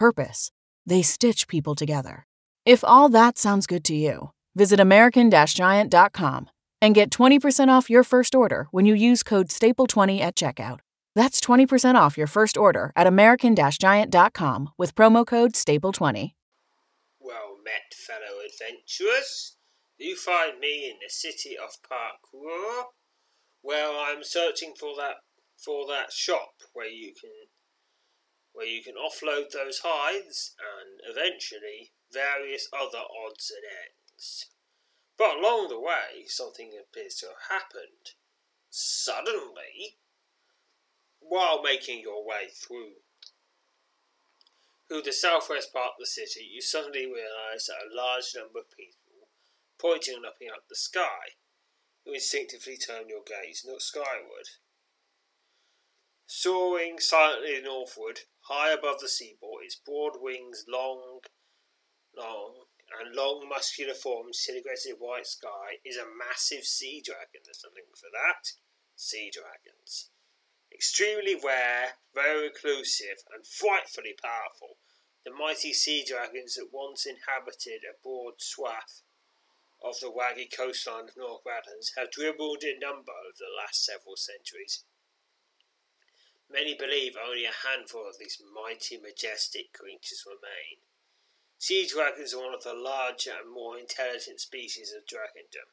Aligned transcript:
purpose. 0.00 0.50
They 0.86 1.02
stitch 1.02 1.46
people 1.46 1.74
together. 1.76 2.26
If 2.64 2.82
all 2.82 3.08
that 3.10 3.38
sounds 3.38 3.66
good 3.66 3.84
to 3.84 3.94
you, 3.94 4.30
visit 4.56 4.80
American 4.80 5.30
Giant.com 5.30 6.48
and 6.82 6.94
get 6.94 7.10
20% 7.10 7.68
off 7.68 7.90
your 7.90 8.02
first 8.02 8.34
order 8.34 8.66
when 8.70 8.86
you 8.86 8.94
use 8.94 9.22
code 9.22 9.48
STAPLE20 9.48 10.20
at 10.20 10.34
checkout. 10.34 10.78
That's 11.14 11.40
20% 11.40 11.96
off 11.96 12.16
your 12.16 12.26
first 12.26 12.56
order 12.56 12.92
at 12.96 13.06
American 13.06 13.54
Giant.com 13.54 14.70
with 14.78 14.94
promo 14.94 15.26
code 15.26 15.52
STAPLE20. 15.52 16.32
Well 17.20 17.56
met, 17.62 17.92
fellow 17.94 18.40
adventurers. 18.48 19.56
You 19.98 20.16
find 20.16 20.58
me 20.58 20.88
in 20.90 20.96
the 21.02 21.10
city 21.10 21.56
of 21.58 21.76
Parkour. 21.84 22.84
Well, 23.62 23.92
I'm 23.98 24.24
searching 24.24 24.72
for 24.80 24.96
that 24.96 25.16
for 25.62 25.86
that 25.88 26.10
shop 26.10 26.54
where 26.72 26.88
you 26.88 27.12
can 27.20 27.30
where 28.60 28.68
you 28.68 28.82
can 28.82 28.94
offload 28.94 29.52
those 29.52 29.80
hides 29.82 30.54
and 30.60 31.00
eventually 31.08 31.92
various 32.12 32.68
other 32.78 33.00
odds 33.00 33.50
and 33.50 33.64
ends. 33.64 34.50
But 35.16 35.38
along 35.38 35.68
the 35.70 35.80
way, 35.80 36.26
something 36.26 36.72
appears 36.76 37.14
to 37.16 37.28
have 37.28 37.62
happened. 37.62 38.12
Suddenly, 38.68 39.96
while 41.20 41.62
making 41.62 42.00
your 42.00 42.22
way 42.22 42.48
through 42.54 43.00
through 44.88 45.02
the 45.02 45.12
southwest 45.12 45.72
part 45.72 45.92
of 45.96 46.00
the 46.00 46.06
city, 46.06 46.46
you 46.52 46.60
suddenly 46.60 47.06
realise 47.06 47.68
that 47.68 47.80
a 47.80 47.96
large 47.96 48.34
number 48.36 48.58
of 48.58 48.76
people, 48.76 49.28
pointing 49.78 50.14
and 50.14 50.22
looking 50.22 50.50
up 50.50 50.68
the 50.68 50.76
sky, 50.76 51.38
you 52.04 52.12
instinctively 52.12 52.76
turn 52.76 53.08
your 53.08 53.22
gaze 53.24 53.64
not 53.66 53.80
skyward. 53.80 54.50
Soaring 56.26 56.98
silently 56.98 57.62
northward, 57.62 58.20
high 58.50 58.72
above 58.74 58.98
the 58.98 59.08
seaboard, 59.08 59.64
its 59.64 59.76
broad 59.78 60.18
wings 60.20 60.64
long, 60.68 61.20
long, 62.16 62.66
and 62.98 63.14
long 63.14 63.46
muscular 63.48 63.94
form 63.94 64.26
disintegrated 64.32 64.98
white 64.98 65.26
sky 65.26 65.78
is 65.86 65.96
a 65.96 66.10
massive 66.18 66.64
sea 66.64 67.00
dragon. 67.04 67.46
There's 67.46 67.62
something 67.62 67.86
for 67.94 68.10
that. 68.10 68.50
Sea 68.96 69.30
dragons. 69.30 70.10
Extremely 70.74 71.34
rare, 71.38 72.02
very 72.12 72.50
reclusive, 72.50 73.22
and 73.32 73.46
frightfully 73.46 74.14
powerful, 74.20 74.78
the 75.24 75.30
mighty 75.30 75.72
sea 75.72 76.04
dragons 76.06 76.54
that 76.54 76.72
once 76.72 77.06
inhabited 77.06 77.82
a 77.86 77.98
broad 78.02 78.34
swath 78.38 79.02
of 79.82 79.98
the 80.00 80.10
waggy 80.10 80.50
coastline 80.50 81.08
of 81.08 81.16
North 81.16 81.42
Radlands 81.46 81.96
have 81.96 82.10
dribbled 82.10 82.62
in 82.62 82.78
number 82.80 83.12
over 83.12 83.38
the 83.38 83.54
last 83.56 83.84
several 83.84 84.16
centuries. 84.16 84.84
Many 86.50 86.74
believe 86.74 87.16
only 87.16 87.44
a 87.44 87.52
handful 87.52 88.08
of 88.08 88.18
these 88.18 88.42
mighty, 88.52 88.98
majestic 88.98 89.72
creatures 89.72 90.24
remain. 90.26 90.82
Sea 91.58 91.86
dragons 91.86 92.34
are 92.34 92.42
one 92.42 92.54
of 92.54 92.64
the 92.64 92.74
larger 92.74 93.32
and 93.40 93.48
more 93.50 93.78
intelligent 93.78 94.40
species 94.40 94.92
of 94.92 95.06
dragondom. 95.06 95.70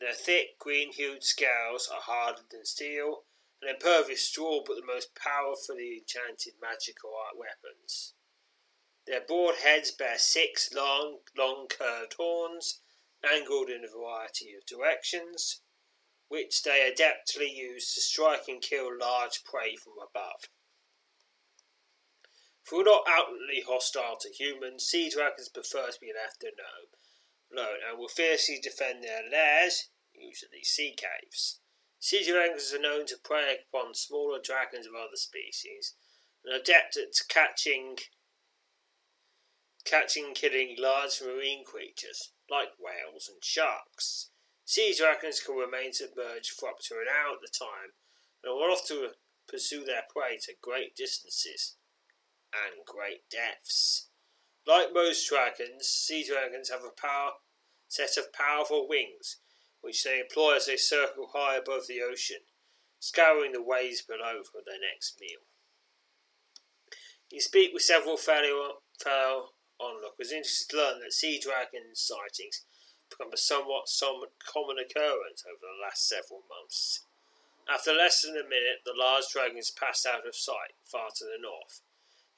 Their 0.00 0.12
thick, 0.12 0.58
green 0.58 0.92
hued 0.92 1.22
scales 1.22 1.88
are 1.88 2.00
harder 2.00 2.42
than 2.50 2.64
steel 2.64 3.26
and 3.60 3.70
impervious 3.70 4.32
to 4.32 4.44
all 4.44 4.64
but 4.66 4.74
the 4.74 4.84
most 4.84 5.14
powerfully 5.14 5.98
enchanted 5.98 6.54
magical 6.60 7.14
art 7.14 7.38
weapons. 7.38 8.14
Their 9.06 9.20
broad 9.20 9.58
heads 9.58 9.92
bear 9.92 10.18
six 10.18 10.72
long, 10.72 11.20
long 11.36 11.68
curved 11.68 12.14
horns, 12.14 12.80
angled 13.24 13.70
in 13.70 13.84
a 13.84 13.88
variety 13.88 14.52
of 14.54 14.66
directions, 14.66 15.61
which 16.32 16.62
they 16.62 16.90
adeptly 16.90 17.54
use 17.54 17.92
to 17.92 18.00
strike 18.00 18.48
and 18.48 18.62
kill 18.62 18.88
large 18.98 19.44
prey 19.44 19.76
from 19.76 19.92
above. 20.02 20.48
Though 22.70 22.80
not 22.80 23.04
outwardly 23.06 23.60
hostile 23.60 24.16
to 24.16 24.30
humans, 24.30 24.86
sea 24.86 25.10
dragons 25.10 25.50
prefer 25.50 25.90
to 25.90 26.00
be 26.00 26.10
left 26.10 26.42
alone, 26.42 26.88
alone 27.52 27.80
and 27.86 27.98
will 27.98 28.08
fiercely 28.08 28.58
defend 28.58 29.04
their 29.04 29.28
lairs, 29.30 29.90
usually 30.14 30.64
sea 30.64 30.96
caves. 30.96 31.60
Sea 31.98 32.24
dragons 32.24 32.72
are 32.72 32.78
known 32.78 33.04
to 33.08 33.18
prey 33.18 33.58
upon 33.68 33.94
smaller 33.94 34.40
dragons 34.42 34.86
of 34.86 34.94
other 34.94 35.16
species, 35.16 35.94
and 36.42 36.54
adept 36.54 36.96
at 36.96 37.12
catching 37.28 37.98
catching 39.84 40.32
killing 40.32 40.76
large 40.78 41.20
marine 41.20 41.62
creatures 41.62 42.32
like 42.48 42.70
whales 42.78 43.28
and 43.28 43.44
sharks. 43.44 44.30
Sea 44.72 44.94
dragons 44.96 45.38
can 45.38 45.56
remain 45.56 45.92
submerged 45.92 46.52
for 46.52 46.70
up 46.70 46.78
to 46.80 46.94
an 46.94 47.04
hour 47.06 47.36
at 47.36 47.46
a 47.46 47.52
time 47.52 47.92
and 48.42 48.54
will 48.54 48.72
often 48.72 49.10
pursue 49.46 49.84
their 49.84 50.04
prey 50.08 50.38
to 50.38 50.54
great 50.62 50.96
distances 50.96 51.76
and 52.54 52.82
great 52.86 53.28
depths. 53.28 54.08
Like 54.66 54.94
most 54.94 55.28
dragons, 55.28 55.88
sea 55.88 56.24
dragons 56.26 56.70
have 56.70 56.84
a 56.84 56.88
power, 56.88 57.32
set 57.86 58.16
of 58.16 58.32
powerful 58.32 58.88
wings, 58.88 59.36
which 59.82 60.04
they 60.04 60.20
employ 60.20 60.56
as 60.56 60.64
they 60.64 60.78
circle 60.78 61.28
high 61.34 61.56
above 61.56 61.86
the 61.86 62.00
ocean, 62.00 62.40
scouring 62.98 63.52
the 63.52 63.60
waves 63.60 64.00
below 64.00 64.42
for 64.42 64.62
their 64.64 64.80
next 64.80 65.20
meal. 65.20 65.40
You 67.30 67.42
speak 67.42 67.74
with 67.74 67.82
several 67.82 68.16
fellow, 68.16 68.78
fellow 68.98 69.50
onlookers 69.78 70.32
interested 70.32 70.70
to 70.70 70.76
learn 70.78 71.00
that 71.00 71.12
sea 71.12 71.38
dragon 71.38 71.94
sightings 71.94 72.64
become 73.12 73.32
a 73.32 73.36
somewhat 73.36 74.32
common 74.40 74.78
occurrence 74.78 75.44
over 75.44 75.60
the 75.60 75.82
last 75.84 76.08
several 76.08 76.42
months. 76.48 77.04
After 77.68 77.92
less 77.92 78.22
than 78.22 78.36
a 78.36 78.48
minute, 78.48 78.82
the 78.84 78.96
large 78.96 79.28
dragons 79.32 79.70
passed 79.70 80.06
out 80.06 80.26
of 80.26 80.34
sight 80.34 80.74
far 80.84 81.10
to 81.16 81.24
the 81.24 81.40
north. 81.40 81.80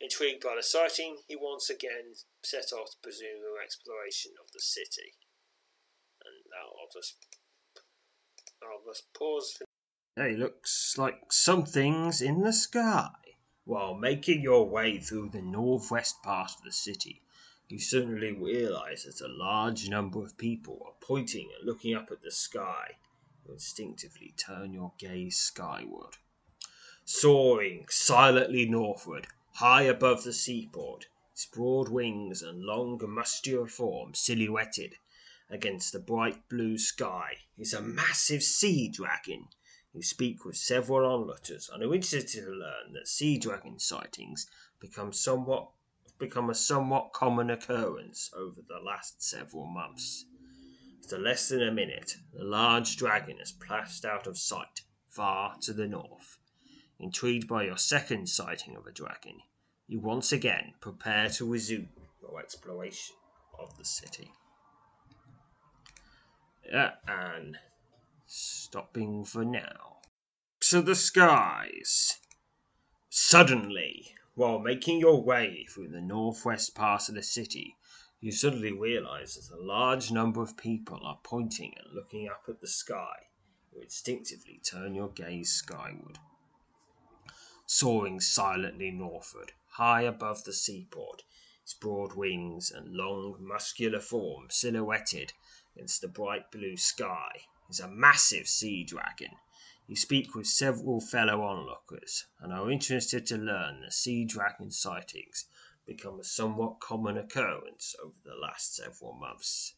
Intrigued 0.00 0.42
by 0.42 0.56
the 0.56 0.62
sighting, 0.62 1.18
he 1.28 1.36
once 1.36 1.70
again 1.70 2.14
set 2.42 2.72
off 2.72 2.90
to 2.90 2.96
pursue 3.02 3.24
an 3.24 3.64
exploration 3.64 4.32
of 4.42 4.52
the 4.52 4.60
city. 4.60 5.14
And 6.24 6.44
now 6.50 6.74
I'll 6.76 6.92
just, 6.92 7.16
I'll 8.62 8.84
just 8.86 9.12
pause. 9.14 9.56
For... 9.56 9.64
It 10.22 10.38
looks 10.38 10.98
like 10.98 11.32
something's 11.32 12.20
in 12.20 12.42
the 12.42 12.52
sky. 12.52 13.10
While 13.64 13.94
making 13.94 14.42
your 14.42 14.68
way 14.68 14.98
through 14.98 15.30
the 15.30 15.40
northwest 15.40 16.22
part 16.22 16.50
of 16.50 16.64
the 16.64 16.72
city, 16.72 17.22
you 17.74 17.80
suddenly 17.80 18.30
realize 18.30 19.02
that 19.02 19.20
a 19.20 19.26
large 19.26 19.88
number 19.88 20.22
of 20.22 20.38
people 20.38 20.80
are 20.86 20.92
pointing 21.00 21.50
and 21.58 21.66
looking 21.66 21.92
up 21.92 22.08
at 22.12 22.22
the 22.22 22.30
sky. 22.30 22.86
You 23.44 23.54
instinctively 23.54 24.32
turn 24.36 24.72
your 24.72 24.92
gaze 24.96 25.38
skyward. 25.38 26.18
Soaring 27.04 27.86
silently 27.90 28.64
northward, 28.64 29.26
high 29.54 29.82
above 29.82 30.22
the 30.22 30.32
seaport, 30.32 31.08
its 31.32 31.46
broad 31.46 31.88
wings 31.88 32.42
and 32.42 32.62
long 32.62 33.00
muscular 33.08 33.66
form 33.66 34.14
silhouetted 34.14 34.94
against 35.50 35.92
the 35.92 35.98
bright 35.98 36.48
blue 36.48 36.78
sky 36.78 37.38
is 37.58 37.74
a 37.74 37.82
massive 37.82 38.44
sea 38.44 38.88
dragon. 38.88 39.48
You 39.92 40.02
speak 40.02 40.44
with 40.44 40.56
several 40.56 41.12
onlookers 41.12 41.68
and 41.72 41.82
are 41.82 41.92
interested 41.92 42.28
to 42.40 42.52
learn 42.52 42.92
that 42.92 43.08
sea 43.08 43.36
dragon 43.36 43.80
sightings 43.80 44.46
become 44.78 45.12
somewhat 45.12 45.70
become 46.18 46.50
a 46.50 46.54
somewhat 46.54 47.12
common 47.12 47.50
occurrence 47.50 48.30
over 48.36 48.60
the 48.66 48.78
last 48.84 49.22
several 49.22 49.66
months. 49.66 50.24
After 51.02 51.18
less 51.18 51.48
than 51.48 51.62
a 51.62 51.72
minute, 51.72 52.16
the 52.32 52.44
large 52.44 52.96
dragon 52.96 53.38
has 53.38 53.52
passed 53.52 54.04
out 54.04 54.26
of 54.26 54.38
sight 54.38 54.82
far 55.08 55.56
to 55.62 55.72
the 55.72 55.86
north. 55.86 56.38
Intrigued 56.98 57.48
by 57.48 57.64
your 57.64 57.76
second 57.76 58.28
sighting 58.28 58.76
of 58.76 58.86
a 58.86 58.92
dragon, 58.92 59.40
you 59.86 60.00
once 60.00 60.32
again 60.32 60.74
prepare 60.80 61.28
to 61.30 61.50
resume 61.50 61.90
your 62.22 62.40
exploration 62.40 63.16
of 63.58 63.76
the 63.76 63.84
city. 63.84 64.32
Yeah, 66.66 66.92
and 67.06 67.58
stopping 68.26 69.24
for 69.24 69.44
now. 69.44 69.98
To 70.70 70.80
the 70.80 70.94
skies. 70.94 72.18
Suddenly, 73.10 74.14
while 74.34 74.58
making 74.58 74.98
your 74.98 75.22
way 75.22 75.64
through 75.70 75.88
the 75.88 76.00
northwest 76.00 76.74
part 76.74 77.08
of 77.08 77.14
the 77.14 77.22
city, 77.22 77.76
you 78.20 78.32
suddenly 78.32 78.72
realize 78.72 79.36
that 79.36 79.54
a 79.54 79.62
large 79.62 80.10
number 80.10 80.42
of 80.42 80.56
people 80.56 80.98
are 81.04 81.20
pointing 81.22 81.72
and 81.76 81.94
looking 81.94 82.28
up 82.28 82.42
at 82.48 82.60
the 82.60 82.66
sky. 82.66 83.14
You 83.72 83.82
instinctively 83.82 84.60
turn 84.64 84.94
your 84.94 85.10
gaze 85.10 85.52
skyward. 85.52 86.18
Soaring 87.66 88.18
silently 88.18 88.90
northward, 88.90 89.52
high 89.72 90.02
above 90.02 90.44
the 90.44 90.52
seaport, 90.52 91.22
its 91.62 91.74
broad 91.74 92.14
wings 92.14 92.70
and 92.70 92.92
long, 92.94 93.36
muscular 93.40 94.00
form 94.00 94.46
silhouetted 94.50 95.32
against 95.76 96.00
the 96.00 96.08
bright 96.08 96.50
blue 96.50 96.76
sky, 96.76 97.46
is 97.70 97.80
a 97.80 97.88
massive 97.88 98.48
sea 98.48 98.84
dragon. 98.84 99.36
You 99.86 99.96
speak 99.96 100.34
with 100.34 100.46
several 100.46 100.98
fellow 100.98 101.42
onlookers 101.42 102.24
and 102.40 102.54
are 102.54 102.70
interested 102.70 103.26
to 103.26 103.36
learn 103.36 103.82
that 103.82 103.92
sea 103.92 104.24
dragon 104.24 104.70
sightings 104.70 105.46
become 105.84 106.18
a 106.18 106.24
somewhat 106.24 106.80
common 106.80 107.18
occurrence 107.18 107.94
over 108.02 108.16
the 108.24 108.34
last 108.34 108.74
several 108.74 109.12
months. 109.12 109.74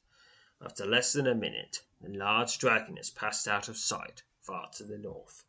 After 0.60 0.86
less 0.86 1.12
than 1.12 1.26
a 1.26 1.34
minute, 1.34 1.82
the 2.00 2.10
large 2.10 2.58
dragon 2.58 2.96
has 2.98 3.10
passed 3.10 3.48
out 3.48 3.68
of 3.68 3.76
sight 3.76 4.22
far 4.40 4.70
to 4.76 4.84
the 4.84 4.96
north. 4.96 5.42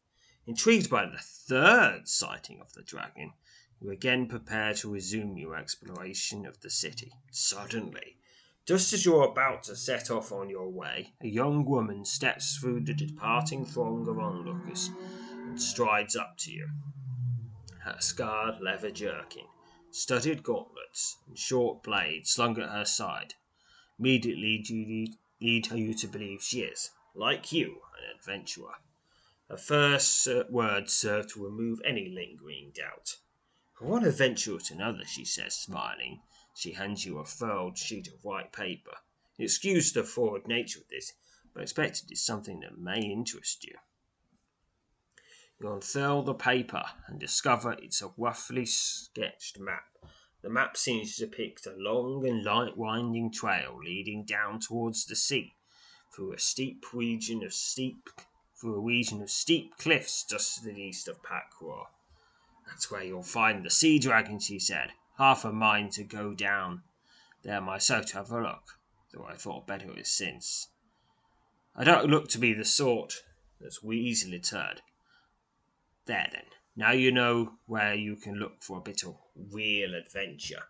Intrigued 0.48 0.90
by 0.90 1.06
the 1.06 1.20
third 1.20 2.08
sighting 2.08 2.60
of 2.60 2.74
the 2.74 2.82
dragon, 2.82 3.34
you 3.80 3.92
again 3.92 4.28
prepare 4.28 4.74
to 4.74 4.92
resume 4.92 5.38
your 5.38 5.56
exploration 5.56 6.48
of 6.48 6.62
the 6.62 6.72
city. 6.72 7.14
Suddenly, 7.30 8.17
just 8.68 8.92
as 8.92 9.06
you're 9.06 9.24
about 9.24 9.64
to 9.64 9.76
set 9.76 10.12
off 10.12 10.34
on 10.34 10.50
your 10.50 10.70
way, 10.70 11.14
a 11.22 11.28
young 11.28 11.64
woman 11.64 12.04
steps 12.04 12.58
through 12.58 12.82
the 12.82 12.94
departing 12.94 13.66
throng 13.66 14.06
of 14.10 14.20
onlookers 14.20 14.90
and 15.48 15.60
strides 15.60 16.18
up 16.18 16.36
to 16.38 16.52
you. 16.52 16.68
Her 17.80 17.96
scarred 18.00 18.60
leather 18.60 18.92
jerkin, 18.92 19.46
studded 19.90 20.44
gauntlets, 20.44 21.16
and 21.26 21.38
short 21.38 21.82
blade 21.82 22.28
slung 22.28 22.60
at 22.60 22.70
her 22.70 22.84
side 22.84 23.36
immediately 23.98 24.64
lead, 24.70 25.16
lead 25.42 25.72
you 25.72 25.94
to 25.94 26.08
believe 26.08 26.44
she 26.44 26.62
is, 26.62 26.92
like 27.16 27.52
you, 27.52 27.82
an 27.98 28.16
adventurer. 28.20 28.76
Her 29.50 29.58
first 29.58 30.28
words 30.50 30.92
serve 30.92 31.32
to 31.34 31.44
remove 31.44 31.80
any 31.86 32.10
lingering 32.10 32.74
doubt. 32.76 33.16
"For 33.78 33.86
one 33.86 34.04
adventurer 34.04 34.60
to 34.60 34.74
another," 34.74 35.06
she 35.06 35.24
says, 35.24 35.56
smiling. 35.56 36.22
She 36.60 36.72
hands 36.72 37.06
you 37.06 37.20
a 37.20 37.24
furled 37.24 37.78
sheet 37.78 38.08
of 38.08 38.24
white 38.24 38.52
paper. 38.52 38.98
Excuse 39.38 39.94
the 39.94 40.04
forward 40.04 40.48
nature 40.48 40.80
of 40.80 40.88
this, 40.88 41.14
but 41.54 41.62
expect 41.62 42.02
it 42.02 42.12
is 42.12 42.26
something 42.26 42.62
that 42.62 42.80
may 42.80 43.00
interest 43.00 43.64
you. 43.64 43.76
You 45.62 45.72
unfurl 45.72 46.24
the 46.24 46.34
paper 46.34 46.84
and 47.06 47.20
discover 47.20 47.74
it's 47.74 48.02
a 48.02 48.12
roughly 48.18 48.66
sketched 48.66 49.60
map. 49.60 50.00
The 50.42 50.50
map 50.50 50.78
seems 50.78 51.16
to 51.16 51.28
depict 51.28 51.68
a 51.68 51.76
long 51.78 52.28
and 52.28 52.44
light 52.44 52.76
winding 52.76 53.32
trail 53.32 53.78
leading 53.78 54.26
down 54.26 54.60
towards 54.60 55.06
the 55.06 55.16
sea, 55.16 55.56
through 56.16 56.34
a 56.34 56.40
steep 56.40 56.92
region 56.92 57.44
of 57.44 57.54
steep 57.54 58.10
through 58.60 58.78
a 58.78 58.82
region 58.82 59.22
of 59.22 59.30
steep 59.30 59.78
cliffs 59.78 60.24
just 60.24 60.56
to 60.56 60.66
the 60.66 60.82
east 60.82 61.08
of 61.08 61.22
Pakwa. 61.22 61.86
That's 62.66 62.90
where 62.90 63.04
you'll 63.04 63.22
find 63.22 63.64
the 63.64 63.70
sea 63.70 64.00
dragon, 64.00 64.40
she 64.40 64.58
said. 64.58 64.94
Half 65.18 65.46
a 65.46 65.52
mind 65.52 65.94
to 65.94 66.04
go 66.04 66.34
down 66.34 66.84
there 67.44 67.62
myself 67.62 68.06
to 68.08 68.18
have 68.18 68.32
a 68.32 68.42
look, 68.42 68.80
though 69.12 69.26
I 69.26 69.36
thought 69.36 69.66
better 69.66 69.90
of 69.90 69.98
it 69.98 70.06
since. 70.08 70.70
I 71.76 71.84
don't 71.84 72.10
look 72.10 72.30
to 72.30 72.38
be 72.38 72.54
the 72.54 72.66
sort 72.66 73.24
that's 73.60 73.82
we 73.82 73.98
easily 73.98 74.38
deterred. 74.38 74.82
There 76.06 76.28
then, 76.32 76.46
now 76.76 76.92
you 76.92 77.12
know 77.12 77.58
where 77.66 77.96
you 77.96 78.16
can 78.16 78.36
look 78.36 78.62
for 78.62 78.78
a 78.78 78.82
bit 78.82 79.04
of 79.04 79.18
real 79.36 79.96
adventure. 79.96 80.64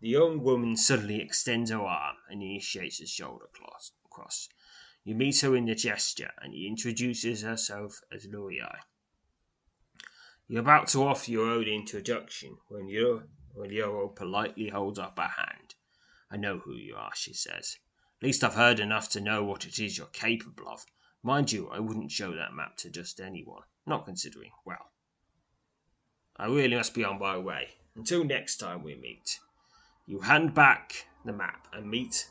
The 0.00 0.08
young 0.08 0.42
woman 0.42 0.76
suddenly 0.76 1.20
extends 1.20 1.70
her 1.70 1.80
arm 1.80 2.16
and 2.28 2.42
initiates 2.42 3.00
a 3.00 3.06
shoulder 3.06 3.46
cross. 4.10 4.48
You 5.02 5.14
meet 5.14 5.40
her 5.40 5.54
in 5.54 5.66
the 5.66 5.74
gesture, 5.74 6.30
and 6.40 6.54
he 6.54 6.66
introduces 6.66 7.42
herself 7.42 8.00
as 8.10 8.26
Luyai. 8.26 8.78
You're 10.48 10.62
about 10.62 10.88
to 10.88 11.02
offer 11.04 11.30
your 11.30 11.50
own 11.50 11.64
introduction 11.64 12.56
when 12.68 12.88
you 12.88 13.24
Yoro 13.56 14.14
politely 14.14 14.68
holds 14.68 14.98
up 14.98 15.18
her 15.18 15.28
hand. 15.28 15.74
I 16.30 16.36
know 16.36 16.58
who 16.58 16.74
you 16.74 16.96
are, 16.96 17.14
she 17.14 17.32
says. 17.32 17.78
At 18.20 18.26
least 18.26 18.42
I've 18.42 18.54
heard 18.54 18.80
enough 18.80 19.08
to 19.10 19.20
know 19.20 19.44
what 19.44 19.64
it 19.64 19.78
is 19.78 19.96
you're 19.96 20.06
capable 20.08 20.68
of. 20.68 20.84
Mind 21.22 21.52
you, 21.52 21.68
I 21.68 21.78
wouldn't 21.78 22.10
show 22.10 22.34
that 22.34 22.54
map 22.54 22.76
to 22.78 22.90
just 22.90 23.20
anyone, 23.20 23.62
not 23.86 24.04
considering, 24.04 24.50
well. 24.64 24.90
I 26.36 26.46
really 26.46 26.76
must 26.76 26.94
be 26.94 27.04
on 27.04 27.18
my 27.18 27.38
way. 27.38 27.76
Until 27.94 28.24
next 28.24 28.56
time 28.56 28.82
we 28.82 28.96
meet. 28.96 29.38
You 30.06 30.20
hand 30.20 30.52
back 30.52 31.06
the 31.24 31.32
map 31.32 31.68
and 31.72 31.88
meet 31.88 32.28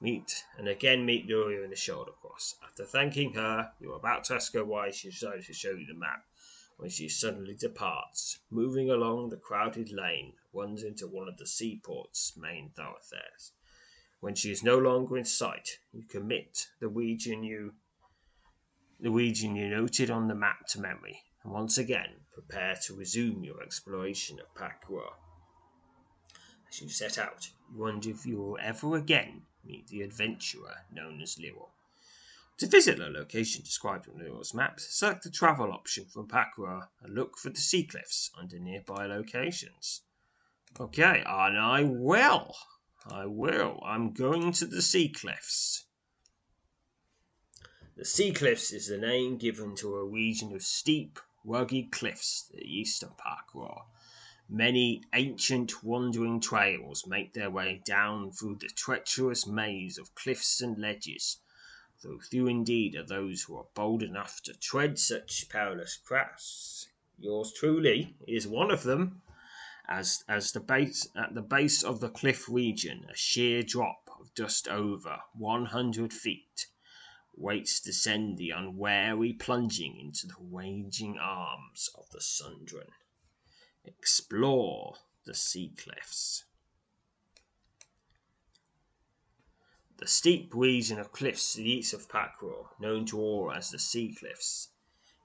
meet 0.00 0.44
and 0.58 0.68
again 0.68 1.06
meet 1.06 1.26
Luria 1.26 1.62
in 1.64 1.70
the 1.70 1.76
shoulder 1.76 2.12
cross. 2.20 2.56
After 2.62 2.84
thanking 2.84 3.32
her, 3.32 3.72
you 3.80 3.92
are 3.92 3.96
about 3.96 4.24
to 4.24 4.34
ask 4.34 4.52
her 4.52 4.64
why 4.64 4.90
she 4.90 5.08
decided 5.08 5.46
to 5.46 5.54
show 5.54 5.70
you 5.70 5.86
the 5.86 5.94
map 5.94 6.24
when 6.76 6.90
she 6.90 7.08
suddenly 7.08 7.54
departs, 7.54 8.38
moving 8.50 8.90
along 8.90 9.28
the 9.28 9.36
crowded 9.36 9.92
lane 9.92 10.32
runs 10.52 10.82
into 10.82 11.06
one 11.06 11.28
of 11.28 11.36
the 11.36 11.46
seaport's 11.46 12.36
main 12.36 12.70
thoroughfares. 12.70 13.52
When 14.20 14.34
she 14.34 14.50
is 14.50 14.62
no 14.62 14.78
longer 14.78 15.16
in 15.16 15.24
sight, 15.24 15.78
you 15.92 16.02
commit 16.02 16.68
the 16.80 16.88
region 16.88 17.44
you 17.44 17.74
the 19.00 19.10
region 19.10 19.54
you 19.54 19.68
noted 19.68 20.10
on 20.10 20.28
the 20.28 20.34
map 20.34 20.66
to 20.68 20.80
memory, 20.80 21.22
and 21.42 21.52
once 21.52 21.76
again 21.78 22.26
prepare 22.32 22.76
to 22.86 22.94
resume 22.94 23.44
your 23.44 23.62
exploration 23.62 24.40
of 24.40 24.54
Pakwa. 24.54 25.14
As 26.68 26.80
you 26.80 26.88
set 26.88 27.18
out, 27.18 27.50
you 27.70 27.78
wonder 27.78 28.10
if 28.10 28.24
you 28.24 28.38
will 28.38 28.58
ever 28.60 28.96
again 28.96 29.46
meet 29.64 29.86
the 29.88 30.02
adventurer 30.02 30.86
known 30.90 31.20
as 31.20 31.38
Liro. 31.38 31.70
To 32.58 32.68
visit 32.68 32.98
the 32.98 33.10
location 33.10 33.62
described 33.64 34.08
on 34.08 34.16
Liro's 34.16 34.54
maps, 34.54 34.96
select 34.96 35.24
the 35.24 35.30
travel 35.30 35.72
option 35.72 36.06
from 36.06 36.28
Pakwa 36.28 36.88
and 37.02 37.12
look 37.12 37.36
for 37.36 37.50
the 37.50 37.60
sea 37.60 37.82
cliffs 37.84 38.30
under 38.38 38.60
nearby 38.60 39.06
locations. 39.06 40.02
Okay, 40.78 41.24
and 41.26 41.58
I 41.58 41.82
will. 41.82 42.54
I 43.10 43.26
will. 43.26 43.82
I'm 43.84 44.12
going 44.12 44.52
to 44.52 44.66
the 44.66 44.82
sea 44.82 45.08
cliffs. 45.08 45.86
The 47.96 48.04
sea 48.04 48.32
cliffs 48.32 48.72
is 48.72 48.86
the 48.86 48.98
name 48.98 49.36
given 49.36 49.74
to 49.76 49.96
a 49.96 50.04
region 50.04 50.54
of 50.54 50.62
steep, 50.62 51.18
rugged 51.44 51.90
cliffs 51.90 52.42
to 52.42 52.56
the 52.56 52.64
east 52.64 53.02
of 53.02 53.16
Pakwa. 53.16 53.86
Many 54.48 55.02
ancient 55.12 55.82
wandering 55.82 56.38
trails 56.38 57.04
make 57.04 57.34
their 57.34 57.50
way 57.50 57.82
down 57.84 58.30
through 58.30 58.56
the 58.56 58.68
treacherous 58.68 59.44
maze 59.44 59.98
of 59.98 60.14
cliffs 60.14 60.60
and 60.60 60.78
ledges 60.78 61.38
though 62.04 62.18
few 62.18 62.46
indeed 62.46 62.94
are 62.94 63.02
those 63.02 63.42
who 63.42 63.56
are 63.56 63.66
bold 63.74 64.02
enough 64.02 64.42
to 64.42 64.52
tread 64.52 64.98
such 64.98 65.48
perilous 65.48 65.98
paths. 66.08 66.86
Yours 67.18 67.52
truly 67.52 68.14
is 68.28 68.46
one 68.46 68.70
of 68.70 68.82
them. 68.82 69.22
As 69.88 70.22
as 70.28 70.52
the 70.52 70.60
base 70.60 71.08
at 71.16 71.34
the 71.34 71.42
base 71.42 71.82
of 71.82 72.00
the 72.00 72.10
cliff 72.10 72.48
region, 72.48 73.06
a 73.10 73.16
sheer 73.16 73.62
drop 73.62 74.10
of 74.20 74.34
just 74.34 74.68
over 74.68 75.18
one 75.34 75.66
hundred 75.66 76.12
feet 76.12 76.66
waits 77.36 77.80
to 77.80 77.92
send 77.92 78.36
the 78.38 78.50
unwary 78.50 79.32
plunging 79.32 79.98
into 79.98 80.26
the 80.26 80.36
raging 80.38 81.18
arms 81.18 81.90
of 81.96 82.08
the 82.10 82.20
Sundren. 82.20 82.90
Explore 83.84 84.96
the 85.24 85.34
sea 85.34 85.72
cliffs. 85.76 86.44
The 89.98 90.08
steep 90.08 90.52
region 90.54 90.98
of 90.98 91.12
cliffs 91.12 91.52
to 91.52 91.58
the 91.58 91.70
east 91.70 91.94
of 91.94 92.08
Pakwa, 92.08 92.68
known 92.80 93.06
to 93.06 93.18
all 93.18 93.52
as 93.52 93.70
the 93.70 93.78
Sea 93.78 94.12
Cliffs, 94.12 94.70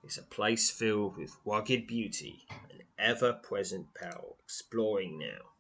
is 0.04 0.18
a 0.18 0.24
place 0.24 0.70
filled 0.70 1.18
with 1.18 1.36
rugged 1.44 1.88
beauty 1.88 2.46
and 2.70 2.84
ever 2.98 3.34
present 3.34 3.94
peril. 3.96 4.38
Exploring 4.44 5.18
now. 5.18 5.54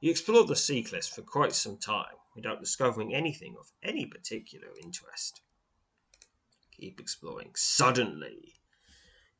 You 0.00 0.10
explore 0.10 0.44
the 0.44 0.56
sea 0.56 0.82
cliffs 0.82 1.08
for 1.08 1.22
quite 1.22 1.52
some 1.52 1.76
time 1.76 2.16
without 2.34 2.60
discovering 2.60 3.14
anything 3.14 3.56
of 3.58 3.70
any 3.82 4.06
particular 4.06 4.68
interest. 4.82 5.40
Keep 6.72 7.00
exploring. 7.00 7.50
Suddenly, 7.54 8.54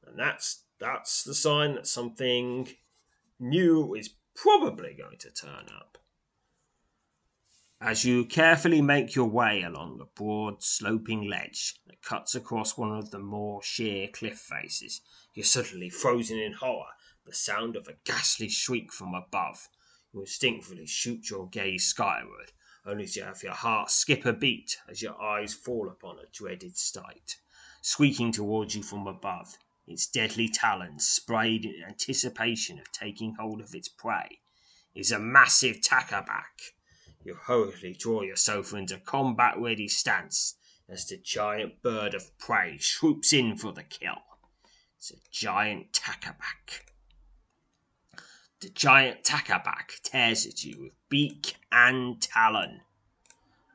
and 0.05 0.19
that's 0.19 0.65
that's 0.79 1.23
the 1.23 1.35
sign 1.35 1.75
that 1.75 1.87
something 1.87 2.69
new 3.38 3.95
is 3.95 4.11
probably 4.35 4.95
going 4.95 5.19
to 5.19 5.31
turn 5.31 5.67
up. 5.77 5.98
As 7.80 8.04
you 8.04 8.25
carefully 8.25 8.82
make 8.82 9.14
your 9.14 9.30
way 9.30 9.62
along 9.62 9.99
the 9.99 10.06
broad, 10.06 10.64
sloping 10.64 11.28
ledge 11.28 11.76
that 11.87 12.02
cuts 12.02 12.35
across 12.35 12.76
one 12.76 12.90
of 12.90 13.12
the 13.12 13.20
more 13.20 13.62
sheer 13.62 14.08
cliff 14.08 14.40
faces, 14.40 15.00
you're 15.32 15.44
suddenly 15.44 15.88
frozen 15.88 16.40
in 16.40 16.54
horror. 16.54 16.90
At 17.20 17.26
the 17.26 17.35
sound 17.35 17.76
of 17.76 17.87
a 17.87 17.97
ghastly 18.02 18.49
shriek 18.49 18.92
from 18.92 19.14
above. 19.14 19.68
You 20.12 20.23
instinctively 20.23 20.87
shoot 20.87 21.30
your 21.30 21.49
gaze 21.49 21.87
skyward, 21.87 22.50
only 22.85 23.06
to 23.06 23.25
have 23.25 23.44
your 23.44 23.54
heart 23.54 23.92
skip 23.92 24.25
a 24.26 24.32
beat 24.32 24.76
as 24.88 25.00
your 25.00 25.20
eyes 25.23 25.54
fall 25.54 25.88
upon 25.88 26.18
a 26.18 26.26
dreaded 26.32 26.76
sight. 26.76 27.37
Squeaking 27.80 28.32
towards 28.32 28.75
you 28.75 28.82
from 28.82 29.06
above, 29.06 29.56
its 29.87 30.08
deadly 30.08 30.49
talons 30.49 31.06
sprayed 31.06 31.64
in 31.64 31.85
anticipation 31.85 32.80
of 32.80 32.90
taking 32.90 33.37
hold 33.37 33.61
of 33.61 33.73
its 33.73 33.88
prey, 33.88 34.40
is 34.97 35.12
a 35.12 35.20
massive 35.20 35.80
tackerback. 35.80 36.73
You 37.28 37.35
hurriedly 37.35 37.92
draw 37.92 38.23
yourself 38.23 38.73
into 38.73 38.97
combat 38.97 39.58
ready 39.58 39.87
stance 39.87 40.54
as 40.88 41.06
the 41.06 41.18
giant 41.18 41.82
bird 41.82 42.14
of 42.14 42.38
prey 42.38 42.78
swoops 42.78 43.35
in 43.35 43.54
for 43.54 43.70
the 43.70 43.82
kill. 43.82 44.23
It's 44.97 45.11
a 45.11 45.16
giant 45.30 45.92
tackerback. 45.92 46.87
The 48.61 48.70
giant 48.70 49.25
tackerback 49.25 50.00
tears 50.02 50.47
at 50.47 50.64
you 50.64 50.80
with 50.80 50.92
beak 51.11 51.56
and 51.70 52.18
talon. 52.18 52.80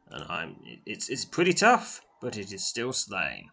And 0.07 0.24
I'm 0.24 0.55
it's 0.88 1.07
it's 1.07 1.24
pretty 1.24 1.53
tough, 1.53 2.01
but 2.19 2.36
it 2.36 2.51
is 2.51 2.65
still 2.65 2.91
slain. 2.91 3.51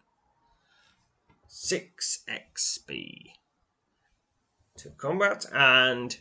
6 1.47 2.23
XP 2.27 3.33
to 4.77 4.89
combat 4.97 5.45
and 5.53 6.17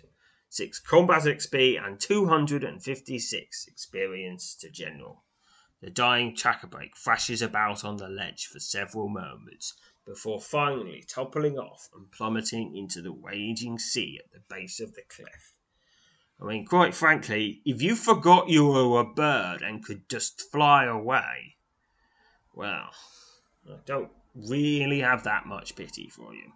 6 0.53 0.81
combat 0.81 1.23
XP 1.23 1.81
and 1.81 2.01
256 2.01 3.67
experience 3.69 4.55
to 4.57 4.69
general. 4.69 5.23
The 5.81 5.91
dying 5.91 6.35
Chakabrake 6.35 6.97
thrashes 6.97 7.41
about 7.41 7.85
on 7.85 7.99
the 7.99 8.09
ledge 8.09 8.47
for 8.47 8.59
several 8.59 9.09
moments 9.09 9.75
before 10.05 10.41
finally 10.41 11.05
toppling 11.07 11.57
off 11.57 11.89
and 11.95 12.11
plummeting 12.11 12.77
into 12.77 13.01
the 13.01 13.13
raging 13.13 13.79
sea 13.79 14.19
at 14.19 14.33
the 14.33 14.41
base 14.53 14.81
of 14.81 14.95
the 14.95 15.03
cliff. 15.09 15.55
I 16.41 16.47
mean, 16.47 16.67
quite 16.67 16.97
frankly, 16.97 17.63
if 17.65 17.81
you 17.81 17.95
forgot 17.95 18.49
you 18.49 18.67
were 18.67 19.01
a 19.01 19.05
bird 19.05 19.63
and 19.63 19.85
could 19.85 20.09
just 20.09 20.51
fly 20.51 20.85
away, 20.85 21.57
well, 22.53 22.91
I 23.69 23.77
don't 23.87 24.11
really 24.35 25.01
have 25.01 25.23
that 25.23 25.47
much 25.47 25.77
pity 25.77 26.09
for 26.09 26.35
you. 26.35 26.53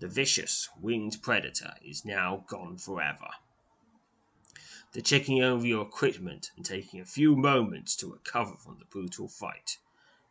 The 0.00 0.08
vicious 0.08 0.68
winged 0.80 1.22
predator 1.22 1.74
is 1.84 2.04
now 2.04 2.44
gone 2.48 2.78
forever. 2.78 3.28
The 4.92 5.02
checking 5.02 5.42
over 5.42 5.66
your 5.66 5.86
equipment 5.86 6.50
and 6.56 6.64
taking 6.64 7.00
a 7.00 7.04
few 7.04 7.36
moments 7.36 7.94
to 7.96 8.12
recover 8.12 8.56
from 8.56 8.78
the 8.78 8.86
brutal 8.86 9.28
fight, 9.28 9.78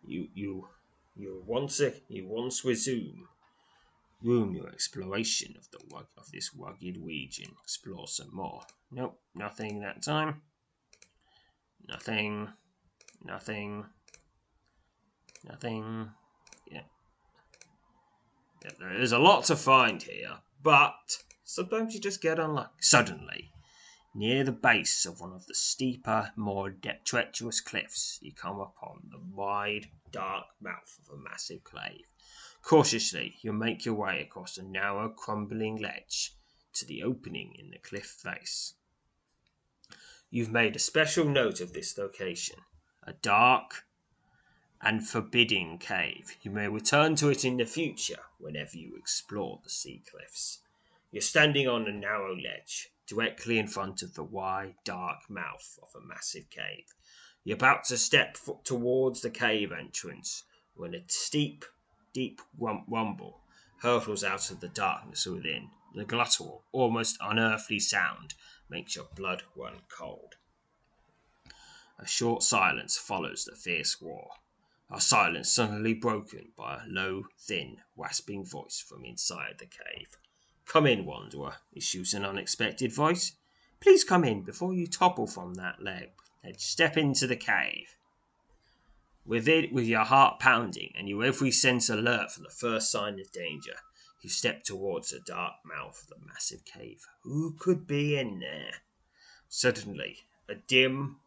you 0.04 0.30
you 0.34 0.68
you 1.16 1.44
once 1.46 1.80
you 2.08 2.28
once 2.28 2.66
resume 2.66 3.28
Room 4.22 4.54
your 4.54 4.68
exploration 4.68 5.56
of 5.58 5.72
the 5.72 5.80
of 6.18 6.30
this 6.32 6.54
rugged 6.54 6.98
region. 6.98 7.56
Explore 7.64 8.10
some 8.10 8.36
more. 8.36 8.64
Nope, 8.92 9.18
nothing 9.34 9.80
that 9.80 10.02
time. 10.02 10.42
Nothing. 11.88 12.50
Nothing. 13.24 13.86
Nothing. 15.46 16.12
There's 18.62 19.12
a 19.14 19.20
lot 19.20 19.46
to 19.46 19.56
find 19.56 20.04
here, 20.04 20.40
but 20.62 21.24
sometimes 21.44 21.94
you 21.94 22.02
just 22.02 22.22
get 22.22 22.40
unlucky. 22.40 22.74
Suddenly, 22.82 23.52
near 24.14 24.44
the 24.44 24.52
base 24.52 25.06
of 25.06 25.22
one 25.22 25.32
of 25.32 25.46
the 25.48 25.56
steeper, 25.56 26.34
more 26.36 26.76
treacherous 27.06 27.62
cliffs, 27.62 28.20
you 28.22 28.34
come 28.34 28.60
upon 28.60 29.10
the 29.12 29.20
wide, 29.20 29.90
dark 30.12 30.48
mouth 30.60 31.00
of 31.00 31.14
a 31.14 31.22
massive 31.22 31.64
cave. 31.64 32.06
Cautiously, 32.62 33.38
you 33.42 33.54
make 33.54 33.86
your 33.86 33.96
way 33.96 34.22
across 34.22 34.58
a 34.58 34.64
narrow, 34.64 35.10
crumbling 35.10 35.78
ledge 35.78 36.34
to 36.74 36.86
the 36.86 37.02
opening 37.02 37.56
in 37.58 37.72
the 37.72 37.78
cliff 37.78 38.06
face. 38.06 38.74
You've 40.30 40.52
made 40.52 40.76
a 40.76 40.80
special 40.80 41.26
note 41.26 41.62
of 41.62 41.74
this 41.74 41.98
location 41.98 42.60
a 43.04 43.14
dark 43.14 43.86
and 44.82 45.08
forbidding 45.08 45.78
cave. 45.78 46.38
You 46.42 46.52
may 46.52 46.68
return 46.68 47.16
to 47.18 47.30
it 47.30 47.44
in 47.44 47.58
the 47.58 47.66
future 47.66 48.24
whenever 48.38 48.78
you 48.78 48.96
explore 48.98 49.60
the 49.64 49.70
sea 49.70 50.04
cliffs. 50.10 50.60
You're 51.12 51.22
standing 51.22 51.68
on 51.68 51.88
a 51.88 51.92
narrow 51.92 52.36
ledge, 52.36 52.90
directly 53.08 53.58
in 53.58 53.68
front 53.68 54.02
of 54.04 54.14
the 54.14 54.24
wide, 54.24 54.76
dark 54.86 55.30
mouth 55.30 55.80
of 55.82 55.90
a 55.96 56.06
massive 56.06 56.50
cave. 56.50 56.94
You're 57.44 57.56
about 57.56 57.86
to 57.86 57.98
step 57.98 58.38
towards 58.64 59.22
the 59.22 59.30
cave 59.30 59.72
entrance 59.72 60.44
when 60.76 60.94
a 60.94 61.04
steep 61.08 61.66
deep 62.14 62.42
rumble 62.58 63.42
hurtles 63.82 64.24
out 64.24 64.52
of 64.52 64.60
the 64.60 64.68
darkness 64.68 65.26
within. 65.26 65.70
The 65.96 66.06
gluttural, 66.06 66.64
almost 66.72 67.18
unearthly 67.22 67.80
sound 67.80 68.36
makes 68.70 68.96
your 68.96 69.08
blood 69.16 69.44
run 69.56 69.82
cold. 69.90 70.36
A 71.98 72.08
short 72.08 72.44
silence 72.44 72.98
follows 72.98 73.46
the 73.46 73.56
fierce 73.56 73.98
roar. 74.02 74.30
A 74.92 75.00
silence 75.00 75.52
suddenly 75.52 75.94
broken 75.94 76.52
by 76.58 76.84
a 76.84 76.88
low, 76.88 77.28
thin, 77.38 77.78
rasping 77.96 78.44
voice 78.44 78.80
from 78.80 79.06
inside 79.06 79.60
the 79.60 79.68
cave. 79.68 80.18
Come 80.66 80.88
in, 80.88 81.06
Wanderer, 81.06 81.58
issues 81.72 82.14
an 82.14 82.26
unexpected 82.26 82.92
voice. 82.92 83.34
Please 83.80 84.04
come 84.04 84.24
in 84.24 84.42
before 84.42 84.74
you 84.74 84.88
topple 84.88 85.28
from 85.28 85.54
that 85.56 85.84
leg. 85.84 86.10
Step 86.58 86.98
into 86.98 87.28
the 87.28 87.36
cave. 87.36 87.96
With 89.26 89.48
it, 89.48 89.72
with 89.72 89.86
your 89.86 90.06
heart 90.06 90.40
pounding 90.40 90.92
and 90.96 91.08
your 91.08 91.24
every 91.24 91.52
sense 91.52 91.90
alert 91.90 92.32
for 92.32 92.42
the 92.42 92.50
first 92.50 92.90
sign 92.90 93.20
of 93.20 93.32
danger, 93.32 93.76
you 94.22 94.30
step 94.30 94.64
towards 94.64 95.12
the 95.12 95.20
dark 95.20 95.54
mouth 95.64 96.02
of 96.02 96.08
the 96.08 96.26
massive 96.26 96.66
cave. 96.66 97.06
Who 97.22 97.56
could 97.60 97.86
be 97.86 98.18
in 98.18 98.40
there? 98.40 98.82
Suddenly, 99.48 100.26
a 100.48 100.56
dim 100.56 101.20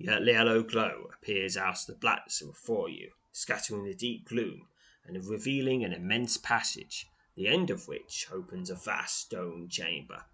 yellow 0.00 0.62
glow 0.62 1.10
appears 1.12 1.56
out 1.56 1.80
of 1.80 1.86
the 1.86 1.94
blackness 1.94 2.40
before 2.42 2.88
you, 2.88 3.10
scattering 3.32 3.84
the 3.84 3.94
deep 3.94 4.28
gloom 4.28 4.68
and 5.04 5.26
revealing 5.26 5.82
an 5.82 5.92
immense 5.92 6.36
passage, 6.36 7.06
the 7.34 7.48
end 7.48 7.70
of 7.70 7.88
which 7.88 8.28
opens 8.30 8.70
a 8.70 8.74
vast 8.74 9.18
stone 9.18 9.68
chamber. 9.68 10.24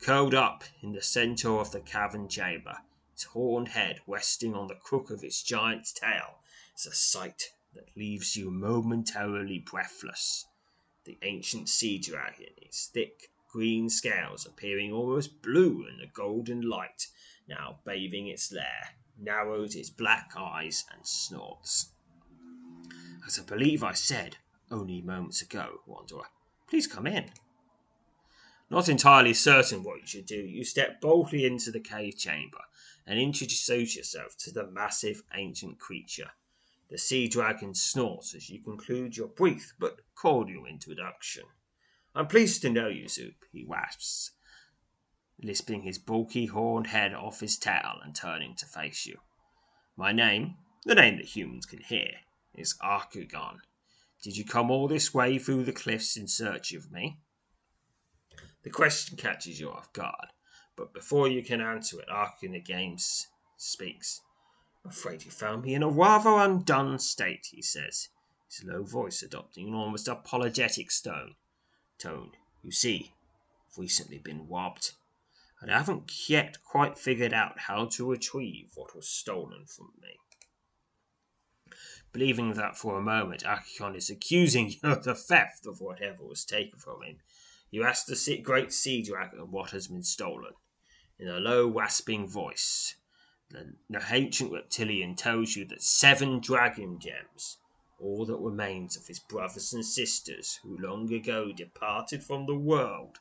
Curled 0.00 0.34
up 0.34 0.62
in 0.82 0.92
the 0.92 1.02
centre 1.02 1.58
of 1.58 1.72
the 1.72 1.80
cavern 1.80 2.28
chamber, 2.28 2.78
its 3.12 3.24
horned 3.24 3.68
head 3.68 4.00
resting 4.06 4.54
on 4.54 4.68
the 4.68 4.76
crook 4.76 5.10
of 5.10 5.24
its 5.24 5.42
giant's 5.42 5.92
tail, 5.92 6.38
is 6.76 6.86
a 6.86 6.94
sight 6.94 7.52
that 7.74 7.96
leaves 7.96 8.36
you 8.36 8.50
momentarily 8.50 9.58
breathless. 9.58 10.46
The 11.04 11.18
ancient 11.22 11.68
sea 11.68 11.98
dragon, 11.98 12.52
its 12.58 12.86
thick 12.86 13.30
green 13.48 13.88
scales 13.90 14.46
appearing 14.46 14.92
almost 14.92 15.42
blue 15.42 15.86
in 15.86 15.98
the 15.98 16.06
golden 16.06 16.60
light, 16.60 17.08
now 17.48 17.80
bathing 17.84 18.28
its 18.28 18.52
lair, 18.52 18.90
narrows 19.18 19.74
its 19.74 19.90
black 19.90 20.32
eyes 20.36 20.84
and 20.92 21.06
snorts. 21.06 21.90
As 23.26 23.38
I 23.38 23.42
believe 23.42 23.82
I 23.82 23.92
said 23.92 24.36
only 24.70 25.02
moments 25.02 25.42
ago, 25.42 25.80
Wanderer, 25.86 26.28
please 26.68 26.86
come 26.86 27.06
in. 27.06 27.30
Not 28.70 28.88
entirely 28.88 29.34
certain 29.34 29.82
what 29.82 30.00
you 30.00 30.06
should 30.06 30.26
do, 30.26 30.36
you 30.36 30.64
step 30.64 31.00
boldly 31.00 31.44
into 31.44 31.70
the 31.70 31.80
cave 31.80 32.16
chamber 32.16 32.60
and 33.06 33.18
introduce 33.18 33.96
yourself 33.96 34.36
to 34.38 34.52
the 34.52 34.66
massive 34.70 35.22
ancient 35.34 35.78
creature 35.78 36.30
the 36.88 36.96
sea 36.96 37.28
dragon 37.28 37.74
snorts 37.74 38.34
as 38.34 38.48
you 38.48 38.60
conclude 38.60 39.16
your 39.16 39.28
brief 39.28 39.74
but 39.78 40.00
cordial 40.14 40.64
introduction. 40.64 41.44
I'm 42.14 42.26
pleased 42.26 42.62
to 42.62 42.70
know 42.70 42.88
you, 42.88 43.08
Zoop, 43.08 43.44
he 43.52 43.64
rasps, 43.64 44.30
lisping 45.40 45.82
his 45.82 45.98
bulky 45.98 46.46
horned 46.46 46.88
head 46.88 47.14
off 47.14 47.40
his 47.40 47.56
tail 47.56 48.00
and 48.02 48.14
turning 48.14 48.54
to 48.56 48.66
face 48.66 49.06
you. 49.06 49.18
My 49.96 50.12
name, 50.12 50.56
the 50.84 50.94
name 50.94 51.16
that 51.16 51.36
humans 51.36 51.66
can 51.66 51.80
hear, 51.80 52.10
is 52.54 52.76
Arkugon. 52.82 53.60
Did 54.22 54.36
you 54.36 54.44
come 54.44 54.70
all 54.70 54.88
this 54.88 55.14
way 55.14 55.38
through 55.38 55.64
the 55.64 55.72
cliffs 55.72 56.16
in 56.16 56.26
search 56.26 56.72
of 56.72 56.90
me? 56.90 57.20
The 58.62 58.70
question 58.70 59.16
catches 59.16 59.60
you 59.60 59.70
off 59.70 59.92
guard, 59.92 60.28
but 60.76 60.92
before 60.92 61.28
you 61.28 61.42
can 61.42 61.60
answer 61.60 62.00
it, 62.00 62.08
Arkugon 62.08 62.54
again 62.54 62.96
speaks. 63.56 64.20
Afraid 64.84 65.24
you 65.24 65.30
found 65.30 65.62
me 65.62 65.74
in 65.74 65.82
a 65.82 65.88
rather 65.88 66.30
undone 66.30 66.98
state, 66.98 67.48
he 67.52 67.62
says, 67.62 68.08
his 68.48 68.64
low 68.64 68.82
voice 68.82 69.22
adopting 69.22 69.68
an 69.68 69.74
almost 69.74 70.08
apologetic 70.08 70.90
tone. 71.02 71.34
Tone, 71.98 72.32
you 72.62 72.72
see, 72.72 73.12
I've 73.68 73.78
recently 73.78 74.18
been 74.18 74.48
robbed. 74.48 74.94
And 75.60 75.70
I 75.70 75.78
haven't 75.78 76.28
yet 76.28 76.62
quite 76.64 76.98
figured 76.98 77.32
out 77.32 77.58
how 77.58 77.86
to 77.86 78.10
retrieve 78.10 78.70
what 78.74 78.94
was 78.94 79.08
stolen 79.08 79.66
from 79.66 79.92
me. 80.00 80.16
Believing 82.12 82.54
that 82.54 82.76
for 82.76 82.96
a 82.96 83.02
moment 83.02 83.42
Akikon 83.42 83.96
is 83.96 84.08
accusing 84.08 84.70
you 84.70 84.78
of 84.82 85.04
the 85.04 85.14
theft 85.14 85.66
of 85.66 85.80
whatever 85.80 86.24
was 86.24 86.44
taken 86.44 86.78
from 86.78 87.02
him, 87.02 87.18
you 87.70 87.84
ask 87.84 88.06
the 88.06 88.40
great 88.42 88.72
sea 88.72 89.02
dragon 89.02 89.50
what 89.50 89.72
has 89.72 89.88
been 89.88 90.02
stolen. 90.02 90.54
In 91.18 91.28
a 91.28 91.38
low, 91.38 91.68
rasping 91.68 92.28
voice, 92.28 92.94
the, 93.50 93.74
the 93.90 94.02
ancient 94.10 94.52
reptilian 94.52 95.16
tells 95.16 95.56
you 95.56 95.64
that 95.66 95.82
seven 95.82 96.38
dragon 96.40 96.98
gems, 96.98 97.58
all 97.98 98.24
that 98.26 98.38
remains 98.38 98.96
of 98.96 99.06
his 99.06 99.18
brothers 99.18 99.72
and 99.72 99.84
sisters 99.84 100.60
who 100.62 100.78
long 100.78 101.12
ago 101.12 101.52
departed 101.52 102.22
from 102.22 102.46
the 102.46 102.54
world, 102.54 103.18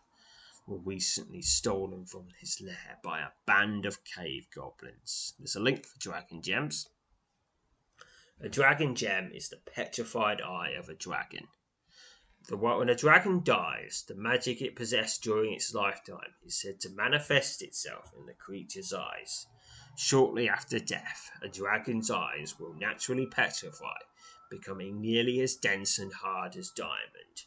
were 0.68 0.78
recently 0.80 1.42
stolen 1.42 2.06
from 2.06 2.28
his 2.40 2.62
lair 2.62 3.00
by 3.02 3.22
a 3.22 3.32
band 3.46 3.86
of 3.86 4.04
cave 4.04 4.48
goblins. 4.54 5.34
There's 5.40 5.56
a 5.56 5.62
link 5.62 5.86
for 5.86 5.98
dragon 5.98 6.42
gems. 6.42 6.90
A 8.42 8.50
dragon 8.50 8.94
gem 8.94 9.32
is 9.34 9.50
the 9.50 9.58
petrified 9.58 10.42
eye 10.42 10.72
of 10.72 10.90
a 10.90 10.94
dragon. 10.94 11.48
When 12.50 12.90
a 12.90 12.96
dragon 12.96 13.44
dies, 13.44 14.04
the 14.08 14.16
magic 14.16 14.62
it 14.62 14.76
possessed 14.76 15.24
during 15.24 15.54
its 15.54 15.74
lifetime 15.74 16.36
is 16.46 16.62
said 16.62 16.80
to 16.82 16.90
manifest 16.90 17.62
itself 17.62 18.14
in 18.18 18.26
the 18.26 18.34
creature's 18.34 18.94
eyes. 18.94 19.48
Shortly 19.98 20.48
after 20.48 20.80
death, 20.80 21.32
a 21.42 21.50
dragon's 21.50 22.12
eyes 22.12 22.60
will 22.60 22.74
naturally 22.74 23.26
petrify, 23.26 23.98
becoming 24.50 25.02
nearly 25.02 25.42
as 25.42 25.56
dense 25.56 25.98
and 25.98 26.14
hard 26.14 26.56
as 26.56 26.70
diamond, 26.70 27.44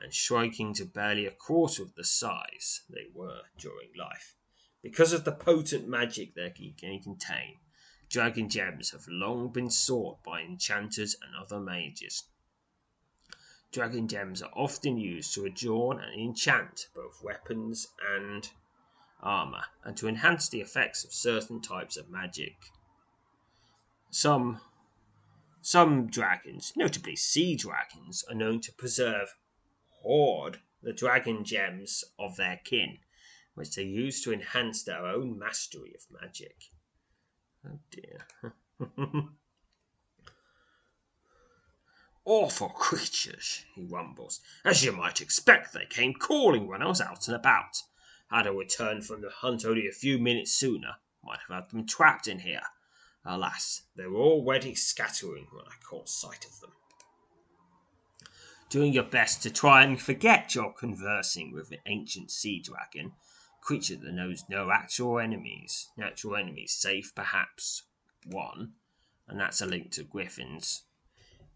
and 0.00 0.14
shrinking 0.14 0.74
to 0.74 0.84
barely 0.84 1.26
a 1.26 1.30
quarter 1.30 1.82
of 1.82 1.94
the 1.94 2.04
size 2.04 2.82
they 2.88 3.06
were 3.12 3.42
during 3.58 3.90
life. 3.96 4.34
Because 4.82 5.12
of 5.12 5.24
the 5.24 5.32
potent 5.32 5.88
magic 5.88 6.34
they 6.34 6.50
can 6.50 7.00
contain, 7.00 7.58
dragon 8.08 8.48
gems 8.48 8.90
have 8.92 9.06
long 9.08 9.48
been 9.48 9.70
sought 9.70 10.22
by 10.22 10.40
enchanters 10.40 11.16
and 11.20 11.34
other 11.34 11.60
mages. 11.60 12.24
Dragon 13.70 14.08
gems 14.08 14.40
are 14.40 14.52
often 14.54 14.96
used 14.96 15.34
to 15.34 15.44
adorn 15.44 16.00
and 16.00 16.18
enchant 16.18 16.88
both 16.94 17.22
weapons 17.22 17.88
and 18.16 18.50
armor, 19.20 19.64
and 19.84 19.96
to 19.96 20.08
enhance 20.08 20.48
the 20.48 20.60
effects 20.60 21.04
of 21.04 21.12
certain 21.12 21.60
types 21.60 21.96
of 21.96 22.08
magic. 22.08 22.70
Some 24.10 24.60
some 25.60 26.06
dragons, 26.06 26.72
notably 26.76 27.16
sea 27.16 27.56
dragons, 27.56 28.24
are 28.24 28.34
known 28.34 28.60
to 28.62 28.72
preserve 28.72 29.34
hoard 30.02 30.60
the 30.82 30.92
dragon 30.92 31.44
gems 31.44 32.04
of 32.18 32.36
their 32.36 32.60
kin, 32.64 32.98
which 33.54 33.74
they 33.74 33.82
use 33.82 34.22
to 34.22 34.32
enhance 34.32 34.82
their 34.82 35.06
own 35.06 35.38
mastery 35.38 35.94
of 35.94 36.06
magic. 36.20 36.70
Oh 37.66 37.78
dear. 37.90 38.26
Awful 42.24 42.68
creatures, 42.68 43.64
he 43.74 43.84
rumbles. 43.84 44.40
As 44.64 44.84
you 44.84 44.92
might 44.92 45.20
expect, 45.20 45.72
they 45.72 45.86
came 45.86 46.12
calling 46.12 46.66
when 46.66 46.82
I 46.82 46.86
was 46.86 47.00
out 47.00 47.26
and 47.26 47.34
about. 47.34 47.82
Had 48.30 48.46
I 48.46 48.50
returned 48.50 49.06
from 49.06 49.22
the 49.22 49.30
hunt 49.30 49.64
only 49.64 49.88
a 49.88 49.92
few 49.92 50.18
minutes 50.18 50.52
sooner, 50.52 50.96
might 51.24 51.40
have 51.48 51.62
had 51.62 51.70
them 51.70 51.86
trapped 51.86 52.28
in 52.28 52.40
here. 52.40 52.64
Alas, 53.24 53.82
they 53.96 54.06
were 54.06 54.20
already 54.20 54.74
scattering 54.74 55.48
when 55.50 55.64
I 55.64 55.74
caught 55.82 56.08
sight 56.08 56.44
of 56.44 56.60
them. 56.60 56.72
Doing 58.68 58.92
your 58.92 59.04
best 59.04 59.42
to 59.42 59.50
try 59.50 59.82
and 59.82 60.00
forget 60.00 60.54
you're 60.54 60.72
conversing 60.72 61.52
with 61.52 61.70
an 61.72 61.78
ancient 61.86 62.30
sea 62.30 62.60
dragon, 62.60 63.12
creature 63.62 63.96
that 63.96 64.12
knows 64.12 64.44
no 64.48 64.70
actual 64.70 65.18
enemies, 65.18 65.90
natural 65.96 66.36
enemies, 66.36 66.72
save 66.72 67.12
perhaps 67.14 67.84
one, 68.26 68.74
and 69.26 69.40
that's 69.40 69.60
a 69.60 69.66
link 69.66 69.92
to 69.92 70.04
Griffins. 70.04 70.84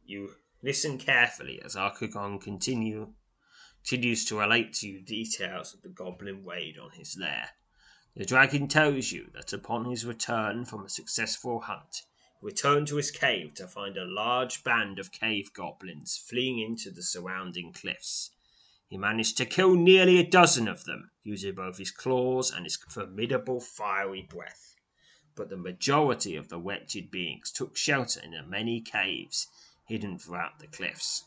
You 0.05 0.37
Listen 0.64 0.96
carefully 0.96 1.61
as 1.64 1.75
Arkagon 1.75 2.40
continue, 2.40 3.14
continues 3.83 4.25
to 4.27 4.38
relate 4.38 4.72
to 4.75 4.87
you 4.87 5.01
details 5.03 5.75
of 5.75 5.83
the 5.83 5.88
goblin 5.88 6.44
raid 6.44 6.79
on 6.79 6.92
his 6.92 7.18
lair. 7.18 7.48
The 8.14 8.25
dragon 8.25 8.68
tells 8.68 9.11
you 9.11 9.29
that 9.35 9.53
upon 9.53 9.87
his 9.87 10.07
return 10.07 10.64
from 10.64 10.85
a 10.85 10.88
successful 10.88 11.62
hunt, 11.62 12.03
returned 12.42 12.88
to 12.88 12.96
his 12.96 13.12
cave 13.12 13.55
to 13.55 13.68
find 13.68 13.96
a 13.96 14.05
large 14.05 14.64
band 14.64 14.98
of 14.98 15.12
cave 15.12 15.52
goblins 15.55 16.16
fleeing 16.16 16.59
into 16.59 16.90
the 16.90 17.02
surrounding 17.02 17.72
cliffs. 17.72 18.33
He 18.88 18.98
managed 18.98 19.38
to 19.38 19.46
kill 19.46 19.76
nearly 19.76 20.18
a 20.18 20.28
dozen 20.28 20.66
of 20.66 20.85
them, 20.85 21.12
using 21.22 21.55
both 21.55 21.78
his 21.78 21.92
claws 21.92 22.50
and 22.50 22.66
his 22.66 22.76
formidable 22.76 23.61
fiery 23.61 24.22
breath. 24.22 24.74
But 25.37 25.50
the 25.50 25.57
majority 25.57 26.35
of 26.35 26.48
the 26.48 26.59
wretched 26.59 27.11
beings 27.11 27.52
took 27.52 27.76
shelter 27.76 28.20
in 28.20 28.33
the 28.33 28.42
many 28.42 28.81
caves 28.81 29.46
hidden 29.87 30.18
throughout 30.18 30.59
the 30.59 30.66
cliffs. 30.66 31.24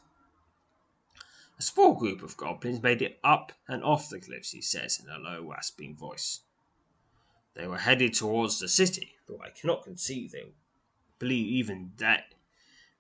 A 1.58 1.62
small 1.62 1.94
group 1.94 2.22
of 2.22 2.36
goblins 2.36 2.84
made 2.84 3.02
it 3.02 3.20
up 3.24 3.54
and 3.70 3.82
off 3.84 4.10
the 4.10 4.20
cliffs, 4.20 4.52
he 4.52 4.62
says 4.62 5.00
in 5.00 5.10
a 5.10 5.18
low, 5.18 5.50
rasping 5.50 5.96
voice. 5.96 6.42
They 7.54 7.68
were 7.68 7.78
headed 7.78 8.14
towards 8.14 8.60
the 8.60 8.68
city, 8.68 9.16
though 9.28 9.42
I 9.42 9.50
cannot 9.50 9.86
conceive 9.86 10.32
they 10.32 10.44
believe 11.20 11.48
even 11.48 11.92
that 11.98 12.36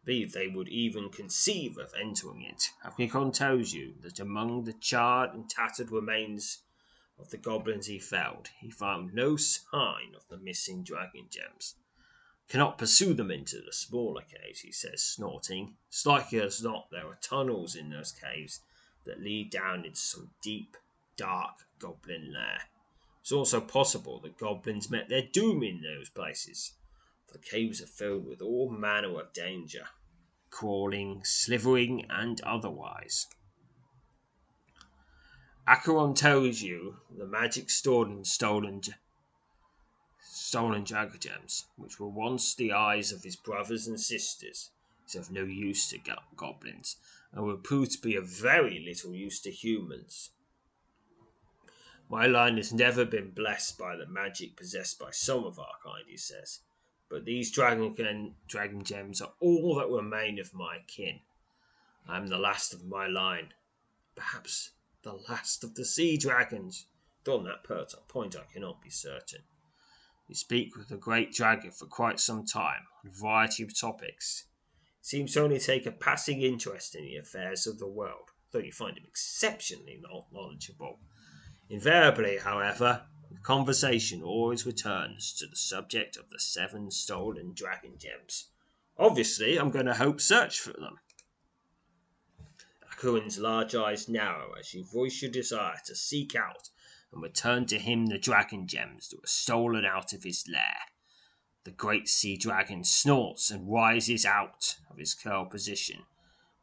believe 0.05 0.33
they 0.33 0.47
would 0.47 0.69
even 0.69 1.09
conceive 1.09 1.77
of 1.77 1.93
entering 1.99 2.43
it. 2.43 2.69
Africon 2.85 3.33
tells 3.33 3.73
you 3.73 3.95
that 4.01 4.19
among 4.19 4.63
the 4.63 4.73
charred 4.73 5.33
and 5.33 5.49
tattered 5.49 5.91
remains 5.91 6.59
of 7.17 7.31
the 7.31 7.37
goblins 7.37 7.87
he 7.87 7.97
felled, 7.97 8.49
he 8.59 8.69
found 8.69 9.13
no 9.13 9.35
sign 9.35 10.13
of 10.15 10.27
the 10.29 10.37
missing 10.37 10.83
dragon 10.83 11.25
gems. 11.29 11.75
Cannot 12.47 12.77
pursue 12.77 13.15
them 13.15 13.31
into 13.31 13.59
the 13.61 13.73
smaller 13.73 14.21
caves, 14.21 14.59
he 14.59 14.71
says, 14.71 15.01
snorting. 15.01 15.75
It's 15.87 16.05
likely 16.05 16.39
as 16.39 16.61
not 16.61 16.91
there 16.91 17.07
are 17.07 17.17
tunnels 17.19 17.75
in 17.75 17.89
those 17.89 18.11
caves 18.11 18.59
that 19.05 19.21
lead 19.21 19.49
down 19.49 19.85
into 19.85 19.99
some 19.99 20.29
deep, 20.43 20.77
dark 21.17 21.65
goblin 21.79 22.31
lair. 22.31 22.61
It's 23.21 23.31
also 23.31 23.59
possible 23.59 24.19
that 24.19 24.37
goblins 24.37 24.91
met 24.91 25.09
their 25.09 25.23
doom 25.23 25.63
in 25.63 25.81
those 25.81 26.09
places. 26.09 26.73
The 27.35 27.41
caves 27.41 27.81
are 27.81 27.87
filled 27.87 28.25
with 28.25 28.41
all 28.41 28.69
manner 28.69 29.19
of 29.19 29.33
danger, 29.33 29.89
crawling, 30.49 31.25
slithering, 31.25 32.09
and 32.09 32.39
otherwise. 32.39 33.27
Acheron 35.67 36.13
tells 36.13 36.61
you 36.61 37.01
the 37.11 37.27
magic 37.27 37.69
stored 37.69 38.07
in 38.07 38.23
stolen 38.23 38.81
stolen 40.21 40.85
dragon 40.85 41.19
gems, 41.19 41.65
which 41.75 41.99
were 41.99 42.07
once 42.07 42.55
the 42.55 42.71
eyes 42.71 43.11
of 43.11 43.23
his 43.23 43.35
brothers 43.35 43.85
and 43.85 43.99
sisters, 43.99 44.71
is 45.05 45.15
of 45.15 45.29
no 45.29 45.43
use 45.43 45.89
to 45.89 45.97
go- 45.97 46.23
goblins, 46.37 46.95
and 47.33 47.43
will 47.43 47.57
prove 47.57 47.89
to 47.89 48.01
be 48.01 48.15
of 48.15 48.29
very 48.29 48.79
little 48.79 49.13
use 49.13 49.41
to 49.41 49.51
humans. 49.51 50.31
My 52.07 52.27
line 52.27 52.55
has 52.55 52.71
never 52.71 53.03
been 53.03 53.31
blessed 53.31 53.77
by 53.77 53.97
the 53.97 54.07
magic 54.07 54.55
possessed 54.55 54.97
by 54.97 55.11
some 55.11 55.43
of 55.43 55.59
our 55.59 55.75
kind, 55.83 56.05
he 56.07 56.15
says, 56.15 56.61
but 57.15 57.23
these 57.23 57.49
dragon, 57.49 58.35
dragon 58.45 58.83
gems 58.83 59.21
are 59.21 59.31
all 59.39 59.75
that 59.75 59.87
remain 59.87 60.37
of 60.37 60.53
my 60.53 60.79
kin. 60.85 61.21
I 62.05 62.17
am 62.17 62.27
the 62.27 62.37
last 62.37 62.73
of 62.73 62.83
my 62.83 63.07
line, 63.07 63.53
perhaps 64.17 64.71
the 65.01 65.13
last 65.29 65.63
of 65.63 65.75
the 65.75 65.85
sea 65.85 66.17
dragons. 66.17 66.87
Though 67.23 67.37
on 67.37 67.45
that 67.45 67.63
point 68.09 68.35
I 68.35 68.51
cannot 68.51 68.81
be 68.81 68.89
certain. 68.89 69.43
You 70.27 70.35
speak 70.35 70.75
with 70.75 70.89
the 70.89 70.97
great 70.97 71.31
dragon 71.31 71.71
for 71.71 71.85
quite 71.85 72.19
some 72.19 72.45
time 72.45 72.81
on 73.01 73.11
a 73.11 73.17
variety 73.17 73.63
of 73.63 73.79
topics. 73.79 74.47
Seems 74.99 75.35
to 75.35 75.43
only 75.43 75.59
take 75.59 75.85
a 75.85 75.93
passing 75.93 76.41
interest 76.41 76.95
in 76.95 77.05
the 77.05 77.15
affairs 77.15 77.65
of 77.65 77.79
the 77.79 77.87
world, 77.87 78.31
though 78.51 78.59
you 78.59 78.73
find 78.73 78.97
him 78.97 79.05
exceptionally 79.07 80.01
knowledgeable. 80.33 80.99
Invariably, 81.69 82.39
however, 82.39 83.03
the 83.35 83.41
conversation 83.41 84.23
always 84.23 84.65
returns 84.65 85.33
to 85.33 85.45
the 85.45 85.57
subject 85.57 86.15
of 86.15 86.29
the 86.29 86.39
seven 86.39 86.89
stolen 86.89 87.53
dragon 87.53 87.97
gems. 87.97 88.45
Obviously, 88.97 89.57
I'm 89.57 89.71
going 89.71 89.87
to 89.87 89.93
help 89.93 90.21
search 90.21 90.59
for 90.59 90.71
them. 90.71 90.99
Akuin's 92.89 93.37
large 93.37 93.75
eyes 93.75 94.07
narrow 94.07 94.53
as 94.53 94.73
you 94.73 94.85
voice 94.85 95.21
your 95.21 95.31
desire 95.31 95.75
to 95.85 95.95
seek 95.95 96.33
out 96.33 96.69
and 97.11 97.21
return 97.21 97.65
to 97.65 97.77
him 97.77 98.05
the 98.05 98.17
dragon 98.17 98.67
gems 98.67 99.09
that 99.09 99.21
were 99.21 99.27
stolen 99.27 99.83
out 99.83 100.13
of 100.13 100.23
his 100.23 100.47
lair. 100.47 100.77
The 101.65 101.71
great 101.71 102.07
sea 102.07 102.37
dragon 102.37 102.85
snorts 102.85 103.51
and 103.51 103.69
rises 103.69 104.25
out 104.25 104.77
of 104.89 104.97
his 104.97 105.13
curled 105.13 105.49
position, 105.49 106.05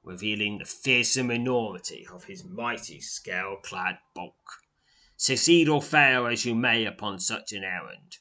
revealing 0.03 0.57
the 0.57 0.65
fearsome 0.65 1.31
enormity 1.31 2.07
of 2.11 2.25
his 2.25 2.45
mighty 2.45 3.01
scale 3.01 3.57
clad 3.63 3.99
bulk. 4.15 4.62
Succeed 5.23 5.69
or 5.69 5.81
fail 5.81 6.27
as 6.27 6.45
you 6.45 6.53
may 6.53 6.85
upon 6.85 7.21
such 7.21 7.53
an 7.53 7.63
errand, 7.63 8.19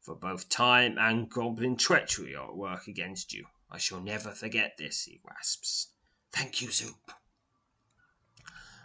for 0.00 0.14
both 0.14 0.48
time 0.48 0.96
and 0.96 1.28
goblin 1.28 1.76
treachery 1.76 2.36
are 2.36 2.50
at 2.50 2.56
work 2.56 2.86
against 2.86 3.32
you. 3.32 3.48
I 3.68 3.78
shall 3.78 4.00
never 4.00 4.30
forget 4.30 4.76
this, 4.76 5.06
he 5.06 5.20
rasps. 5.24 5.88
Thank 6.30 6.62
you, 6.62 6.70
Zoop. 6.70 7.10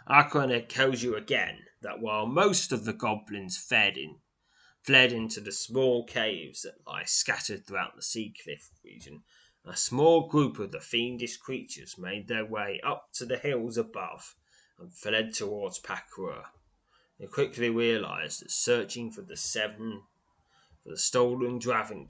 Arconet 0.08 0.68
tells 0.68 1.04
you 1.04 1.14
again 1.14 1.60
that 1.82 2.00
while 2.00 2.26
most 2.26 2.72
of 2.72 2.84
the 2.84 2.92
goblins 2.92 3.56
fed 3.56 3.96
in 3.96 4.18
fled 4.82 5.12
into 5.12 5.40
the 5.40 5.52
small 5.52 6.04
caves 6.04 6.62
that 6.62 6.84
lie 6.84 7.04
scattered 7.04 7.64
throughout 7.64 7.94
the 7.94 8.02
sea 8.02 8.34
cliff 8.42 8.72
region. 8.82 9.22
A 9.64 9.76
small 9.76 10.26
group 10.26 10.58
of 10.58 10.72
the 10.72 10.80
fiendish 10.80 11.36
creatures 11.36 11.96
made 11.96 12.26
their 12.26 12.44
way 12.44 12.80
up 12.82 13.12
to 13.12 13.24
the 13.24 13.38
hills 13.38 13.76
above 13.76 14.34
and 14.80 14.92
fled 14.92 15.32
towards 15.32 15.78
Pakrur. 15.78 16.46
They 17.22 17.28
quickly 17.28 17.70
realized 17.70 18.42
that 18.42 18.50
searching 18.50 19.12
for 19.12 19.22
the 19.22 19.36
seven 19.36 20.02
for 20.82 20.88
the 20.88 20.98
stolen 20.98 21.60
dragon, 21.60 22.08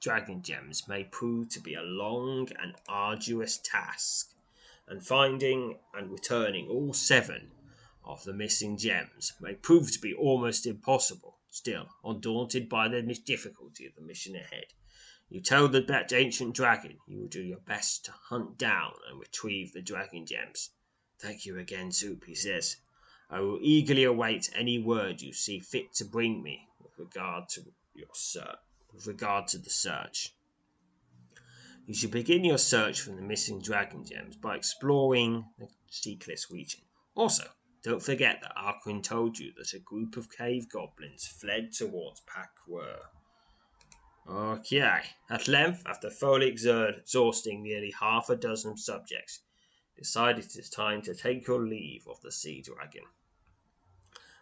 dragon 0.00 0.42
gems 0.42 0.88
may 0.88 1.04
prove 1.04 1.50
to 1.50 1.60
be 1.60 1.74
a 1.74 1.82
long 1.82 2.48
and 2.58 2.76
arduous 2.88 3.58
task, 3.58 4.34
and 4.86 5.06
finding 5.06 5.80
and 5.92 6.10
returning 6.10 6.66
all 6.66 6.94
seven 6.94 7.50
of 8.02 8.24
the 8.24 8.32
missing 8.32 8.78
gems 8.78 9.34
may 9.38 9.54
prove 9.54 9.92
to 9.92 10.00
be 10.00 10.14
almost 10.14 10.64
impossible. 10.64 11.36
Still, 11.50 11.90
undaunted 12.02 12.70
by 12.70 12.88
the 12.88 13.02
difficulty 13.02 13.84
of 13.84 13.94
the 13.96 14.00
mission 14.00 14.34
ahead, 14.34 14.72
you 15.28 15.42
tell 15.42 15.68
the 15.68 15.82
that 15.82 16.10
ancient 16.10 16.54
dragon 16.54 16.98
you 17.06 17.18
will 17.18 17.28
do 17.28 17.42
your 17.42 17.60
best 17.60 18.06
to 18.06 18.12
hunt 18.12 18.56
down 18.56 18.94
and 19.10 19.20
retrieve 19.20 19.74
the 19.74 19.82
dragon 19.82 20.24
gems. 20.24 20.70
Thank 21.18 21.44
you 21.44 21.58
again, 21.58 21.92
Zoop, 21.92 22.24
he 22.24 22.34
says. 22.34 22.78
I 23.32 23.38
will 23.38 23.60
eagerly 23.62 24.02
await 24.02 24.50
any 24.56 24.80
word 24.80 25.22
you 25.22 25.32
see 25.32 25.60
fit 25.60 25.92
to 25.94 26.04
bring 26.04 26.42
me 26.42 26.68
with 26.82 26.98
regard 26.98 27.48
to 27.50 27.62
your 27.94 28.08
search. 28.12 28.58
With 28.92 29.06
regard 29.06 29.46
to 29.48 29.58
the 29.58 29.70
search. 29.70 30.34
You 31.86 31.94
should 31.94 32.10
begin 32.10 32.44
your 32.44 32.58
search 32.58 33.00
for 33.00 33.10
the 33.10 33.22
missing 33.22 33.60
dragon 33.60 34.04
gems 34.04 34.36
by 34.36 34.56
exploring 34.56 35.44
the 35.58 35.68
Seacliffs 35.88 36.50
region. 36.50 36.80
Also, 37.14 37.44
don't 37.82 38.02
forget 38.02 38.40
that 38.42 38.56
Arkyn 38.56 39.02
told 39.02 39.38
you 39.38 39.52
that 39.56 39.74
a 39.74 39.78
group 39.78 40.16
of 40.16 40.30
cave 40.30 40.68
goblins 40.68 41.26
fled 41.26 41.72
towards 41.72 42.22
Pakwa. 42.22 42.96
Okay. 44.28 45.00
At 45.30 45.48
length, 45.48 45.82
after 45.86 46.10
thoroughly 46.10 46.48
exhausting 46.48 47.62
nearly 47.62 47.92
half 47.98 48.28
a 48.28 48.36
dozen 48.36 48.76
subjects, 48.76 49.40
decided 49.96 50.44
it 50.44 50.56
is 50.56 50.68
time 50.68 51.00
to 51.02 51.14
take 51.14 51.46
your 51.46 51.66
leave 51.66 52.06
of 52.08 52.20
the 52.22 52.32
sea 52.32 52.60
dragon. 52.60 53.04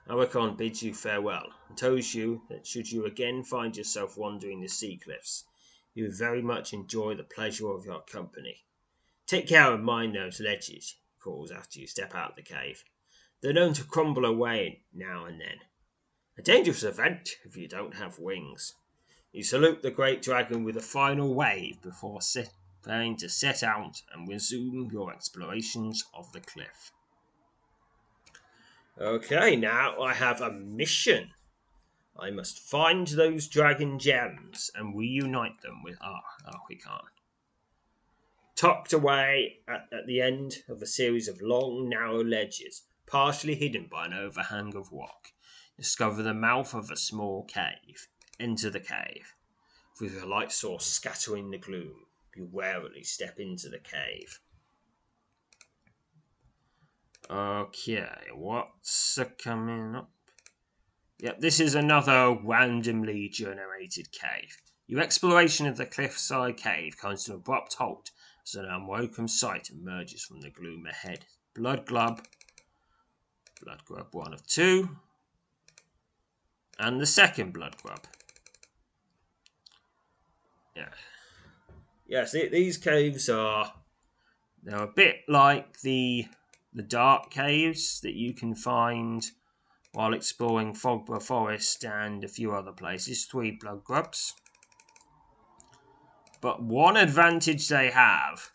Arakon 0.09 0.57
bids 0.57 0.83
you 0.83 0.94
farewell 0.94 1.53
and 1.68 1.77
tells 1.77 2.14
you 2.14 2.40
that 2.49 2.66
should 2.66 2.90
you 2.90 3.05
again 3.05 3.44
find 3.44 3.77
yourself 3.77 4.16
wandering 4.16 4.61
the 4.62 4.68
sea 4.68 4.97
cliffs, 4.97 5.44
you 5.92 6.05
would 6.05 6.16
very 6.16 6.40
much 6.40 6.73
enjoy 6.73 7.14
the 7.14 7.23
pleasure 7.23 7.68
of 7.68 7.85
your 7.85 8.01
company. 8.01 8.64
Take 9.27 9.47
care 9.49 9.75
and 9.75 9.85
mind 9.85 10.14
those 10.14 10.40
ledges, 10.40 10.97
calls 11.21 11.51
after 11.51 11.79
you 11.79 11.87
step 11.87 12.14
out 12.14 12.31
of 12.31 12.37
the 12.37 12.42
cave. 12.42 12.85
They're 13.42 13.53
known 13.53 13.75
to 13.75 13.85
crumble 13.85 14.25
away 14.25 14.85
now 14.94 15.27
and 15.27 15.38
then. 15.38 15.61
A 16.38 16.42
dangerous 16.42 16.83
event 16.83 17.37
if 17.44 17.55
you 17.57 17.68
don't 17.68 17.97
have 17.97 18.18
wings. 18.18 18.75
You 19.31 19.44
salute 19.44 19.83
the 19.83 19.90
great 19.90 20.23
dragon 20.23 20.64
with 20.64 20.79
a 20.79 20.81
final 20.81 21.35
wave 21.35 21.83
before 21.83 22.21
preparing 22.81 23.16
to 23.18 23.29
set 23.29 23.62
out 23.62 24.01
and 24.11 24.27
resume 24.27 24.88
your 24.90 25.12
explorations 25.12 26.05
of 26.14 26.33
the 26.33 26.40
cliff. 26.40 26.92
Okay, 29.00 29.54
now 29.54 30.02
I 30.02 30.12
have 30.12 30.40
a 30.40 30.50
mission. 30.50 31.30
I 32.18 32.30
must 32.30 32.58
find 32.58 33.06
those 33.06 33.46
dragon 33.46 34.00
gems 34.00 34.72
and 34.74 34.98
reunite 34.98 35.62
them 35.62 35.84
with 35.84 35.96
Ah. 36.00 36.22
Oh, 36.46 36.58
we 36.68 36.74
can't. 36.74 37.04
Tucked 38.56 38.92
away 38.92 39.61
at, 39.68 39.87
at 39.92 40.08
the 40.08 40.20
end 40.20 40.64
of 40.68 40.82
a 40.82 40.87
series 40.87 41.28
of 41.28 41.40
long, 41.40 41.88
narrow 41.88 42.24
ledges, 42.24 42.82
partially 43.06 43.54
hidden 43.54 43.87
by 43.87 44.06
an 44.06 44.14
overhang 44.14 44.74
of 44.74 44.90
rock, 44.90 45.28
discover 45.76 46.24
the 46.24 46.34
mouth 46.34 46.74
of 46.74 46.90
a 46.90 46.96
small 46.96 47.44
cave. 47.44 48.08
Enter 48.40 48.68
the 48.68 48.80
cave. 48.80 49.32
With 50.00 50.20
a 50.20 50.26
light 50.26 50.50
source 50.50 50.87
scattering 50.87 51.50
the 51.50 51.58
gloom, 51.58 52.06
you 52.34 52.46
warily 52.46 53.04
step 53.04 53.38
into 53.38 53.68
the 53.68 53.78
cave. 53.78 54.40
Okay, 57.30 58.08
what's 58.34 59.18
coming 59.42 59.94
up? 59.94 60.10
Yep, 61.18 61.40
this 61.40 61.60
is 61.60 61.74
another 61.74 62.38
randomly 62.42 63.28
generated 63.28 64.10
cave. 64.12 64.56
Your 64.86 65.02
exploration 65.02 65.66
of 65.66 65.76
the 65.76 65.84
cliffside 65.84 66.56
cave 66.56 66.96
comes 66.96 67.24
to 67.24 67.32
an 67.32 67.36
abrupt 67.38 67.74
halt 67.74 68.10
as 68.46 68.54
an 68.54 68.64
unwelcome 68.64 69.28
sight 69.28 69.68
emerges 69.68 70.24
from 70.24 70.40
the 70.40 70.48
gloom 70.48 70.86
ahead. 70.86 71.26
Blood 71.54 71.84
Glub, 71.84 72.24
Blood 73.62 73.84
Grub 73.84 74.08
one 74.12 74.32
of 74.32 74.46
two, 74.46 74.96
and 76.78 76.98
the 76.98 77.06
second 77.06 77.52
Blood 77.52 77.76
Grub. 77.82 78.04
Yeah. 80.74 80.88
Yes, 82.06 82.32
these 82.32 82.78
caves 82.78 83.28
are 83.28 83.74
they're 84.62 84.84
a 84.84 84.86
bit 84.86 85.16
like 85.28 85.80
the 85.80 86.26
the 86.72 86.83
dark 86.83 87.31
caves 87.31 88.00
that 88.02 88.14
you 88.14 88.35
can 88.35 88.54
find 88.54 89.31
while 89.92 90.12
exploring 90.12 90.74
Fogborough 90.74 91.22
Forest 91.22 91.85
and 91.85 92.22
a 92.22 92.28
few 92.28 92.52
other 92.52 92.72
places, 92.72 93.24
three 93.24 93.50
blood 93.50 93.83
grubs. 93.85 94.35
But 96.40 96.62
one 96.62 96.96
advantage 96.96 97.68
they 97.68 97.90
have 97.90 98.50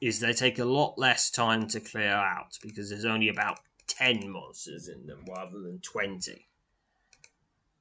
is 0.00 0.20
they 0.20 0.32
take 0.32 0.58
a 0.58 0.64
lot 0.64 0.98
less 0.98 1.30
time 1.30 1.66
to 1.68 1.80
clear 1.80 2.12
out 2.12 2.58
because 2.62 2.90
there's 2.90 3.04
only 3.04 3.28
about 3.28 3.60
10 3.86 4.30
monsters 4.30 4.88
in 4.88 5.06
them 5.06 5.24
rather 5.28 5.60
than 5.60 5.80
20. 5.80 6.46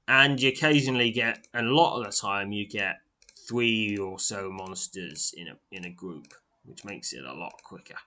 And 0.08 0.42
you 0.42 0.50
occasionally 0.50 1.12
get, 1.12 1.46
a 1.54 1.62
lot 1.62 2.00
of 2.00 2.06
the 2.06 2.12
time, 2.12 2.52
you 2.54 2.66
get 2.66 3.02
three 3.48 3.98
or 3.98 4.18
so 4.18 4.50
monsters 4.50 5.34
in 5.36 5.50
a, 5.50 5.58
in 5.72 5.86
a 5.86 5.90
group, 5.90 6.34
which 6.63 6.86
makes 6.86 7.12
it 7.12 7.26
a 7.26 7.34
lot 7.34 7.62
quicker 7.63 7.98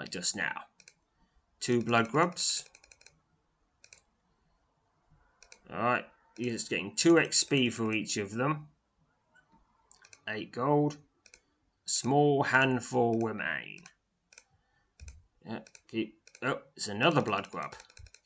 like 0.00 0.10
just 0.10 0.34
now. 0.34 0.62
Two 1.60 1.82
blood 1.82 2.08
grubs. 2.08 2.64
Alright, 5.70 6.06
you're 6.38 6.54
just 6.54 6.70
getting 6.70 6.96
2 6.96 7.14
XP 7.16 7.70
for 7.70 7.92
each 7.92 8.16
of 8.16 8.32
them. 8.32 8.68
8 10.26 10.52
gold. 10.52 10.96
Small 11.84 12.44
handful 12.44 13.20
remain. 13.20 13.80
Yeah, 15.46 15.58
keep. 15.90 16.14
Oh, 16.42 16.60
it's 16.74 16.88
another 16.88 17.20
blood 17.20 17.50
grub. 17.50 17.74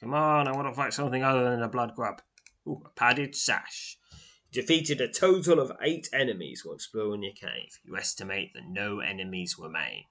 Come 0.01 0.15
on, 0.15 0.47
I 0.47 0.53
want 0.53 0.69
to 0.69 0.75
fight 0.75 0.95
something 0.95 1.25
other 1.25 1.51
than 1.51 1.63
a 1.63 1.69
blood 1.69 1.97
grub. 1.97 2.23
Ooh, 2.69 2.83
a 2.85 2.89
padded 2.91 3.35
sash. 3.35 3.99
Defeated 4.53 5.01
a 5.01 5.09
total 5.09 5.59
of 5.59 5.73
eight 5.83 6.09
enemies 6.13 6.65
while 6.65 6.77
exploring 6.77 7.25
your 7.25 7.33
cave. 7.33 7.81
You 7.83 7.97
estimate 7.97 8.53
that 8.55 8.69
no 8.69 9.01
enemies 9.01 9.57
remain. 9.59 10.05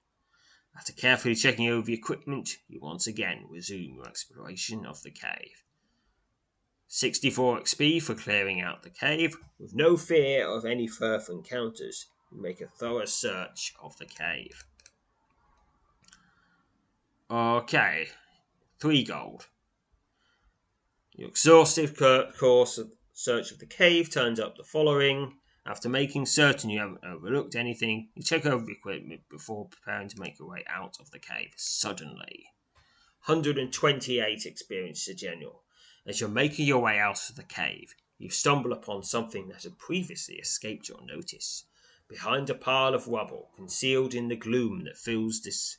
After 0.75 0.93
carefully 0.93 1.35
checking 1.35 1.69
over 1.69 1.85
the 1.85 1.93
equipment, 1.93 2.57
you 2.67 2.79
once 2.79 3.07
again 3.07 3.45
resume 3.49 3.95
your 3.95 4.07
exploration 4.07 4.85
of 4.85 5.03
the 5.03 5.11
cave. 5.11 5.63
64 6.87 7.61
XP 7.61 8.01
for 8.01 8.15
clearing 8.15 8.61
out 8.61 8.83
the 8.83 8.89
cave. 8.89 9.35
With 9.59 9.75
no 9.75 9.97
fear 9.97 10.47
of 10.47 10.65
any 10.65 10.87
further 10.87 11.31
encounters, 11.31 12.07
you 12.31 12.41
make 12.41 12.61
a 12.61 12.67
thorough 12.67 13.05
search 13.05 13.73
of 13.81 13.97
the 13.97 14.05
cave. 14.05 14.63
Okay, 17.29 18.09
3 18.79 19.03
gold. 19.03 19.47
Your 21.15 21.29
exhaustive 21.29 21.95
course 21.95 22.77
of 22.77 22.91
search 23.13 23.51
of 23.51 23.59
the 23.59 23.65
cave 23.65 24.11
turns 24.11 24.39
up 24.39 24.57
the 24.57 24.63
following 24.63 25.37
after 25.65 25.87
making 25.87 26.25
certain 26.25 26.69
you 26.69 26.79
haven't 26.79 27.05
overlooked 27.05 27.55
anything, 27.55 28.09
you 28.15 28.21
check 28.21 28.45
over 28.45 28.65
the 28.65 28.73
equipment 28.73 29.21
before 29.29 29.69
preparing 29.69 30.09
to 30.09 30.19
make 30.19 30.37
your 30.37 30.49
way 30.49 30.65
out 30.67 30.97
of 30.99 31.11
the 31.11 31.19
cave. 31.19 31.53
Suddenly, 31.55 32.47
128 33.25 34.45
experience 34.45 35.05
to 35.05 35.13
general. 35.13 35.63
As 36.05 36.19
you're 36.19 36.29
making 36.29 36.67
your 36.67 36.81
way 36.81 36.99
out 36.99 37.29
of 37.29 37.37
the 37.37 37.43
cave, 37.43 37.95
you 38.17 38.29
stumble 38.29 38.73
upon 38.73 39.03
something 39.03 39.47
that 39.47 39.63
had 39.63 39.77
previously 39.77 40.35
escaped 40.35 40.89
your 40.89 41.01
notice. 41.05 41.63
Behind 42.09 42.49
a 42.49 42.55
pile 42.55 42.93
of 42.93 43.07
rubble, 43.07 43.49
concealed 43.55 44.13
in 44.13 44.27
the 44.27 44.35
gloom 44.35 44.83
that 44.83 44.97
fills 44.97 45.41
this 45.41 45.77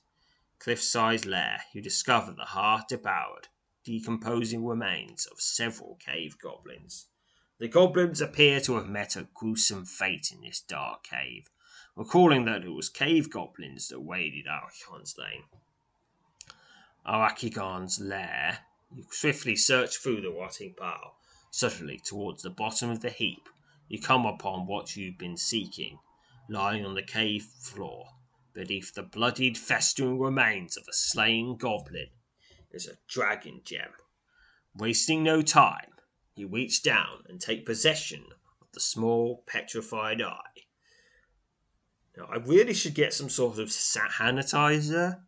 cliff-sized 0.59 1.27
lair, 1.27 1.61
you 1.75 1.83
discover 1.83 2.33
the 2.33 2.47
half-devoured, 2.47 3.49
decomposing 3.85 4.65
remains 4.65 5.27
of 5.27 5.43
several 5.43 5.97
cave 5.97 6.39
goblins. 6.39 7.09
The 7.59 7.69
goblins 7.69 8.21
appear 8.21 8.61
to 8.63 8.75
have 8.75 8.89
met 8.89 9.15
a 9.15 9.29
gruesome 9.33 9.87
fate 9.87 10.33
in 10.33 10.41
this 10.41 10.61
dark 10.61 11.05
cave, 11.05 11.49
recalling 11.95 12.45
that 12.47 12.65
it 12.65 12.71
was 12.71 12.89
cave 12.89 13.31
goblins 13.31 13.89
that 13.89 14.01
waded 14.01 14.47
Arakigon's 14.47 15.17
lane. 15.17 15.45
Arakigon's 17.07 18.01
lair. 18.01 18.67
You 18.93 19.05
swiftly 19.11 19.55
search 19.55 19.99
through 19.99 20.23
the 20.23 20.33
rotting 20.33 20.75
pile. 20.75 21.17
Suddenly, 21.53 22.01
towards 22.01 22.43
the 22.43 22.51
bottom 22.51 22.91
of 22.91 23.01
the 23.01 23.11
heap, 23.11 23.49
you 23.87 24.01
come 24.01 24.27
upon 24.27 24.67
what 24.67 24.97
you've 24.97 25.19
been 25.19 25.37
seeking, 25.37 26.01
lying 26.49 26.85
on 26.85 26.95
the 26.95 27.03
cave 27.03 27.45
floor, 27.45 28.09
beneath 28.53 28.95
the 28.95 29.05
bloodied, 29.05 29.57
festering 29.57 30.19
remains 30.19 30.77
of 30.77 30.89
a 30.89 30.93
slain 30.93 31.57
goblin, 31.57 32.09
is 32.73 32.89
a 32.89 32.99
dragon 33.07 33.61
gem. 33.65 33.93
Wasting 34.75 35.23
no 35.23 35.41
time, 35.41 35.94
you 36.35 36.49
reach 36.49 36.83
down 36.83 37.25
and 37.29 37.41
take 37.41 37.67
possession 37.67 38.25
of 38.61 38.69
the 38.73 38.81
small 38.81 39.43
petrified 39.47 40.21
eye. 40.21 40.65
Now, 42.17 42.29
I 42.33 42.37
really 42.37 42.75
should 42.75 42.95
get 42.95 43.13
some 43.13 43.29
sort 43.29 43.59
of 43.59 43.69
sanitizer 43.69 45.21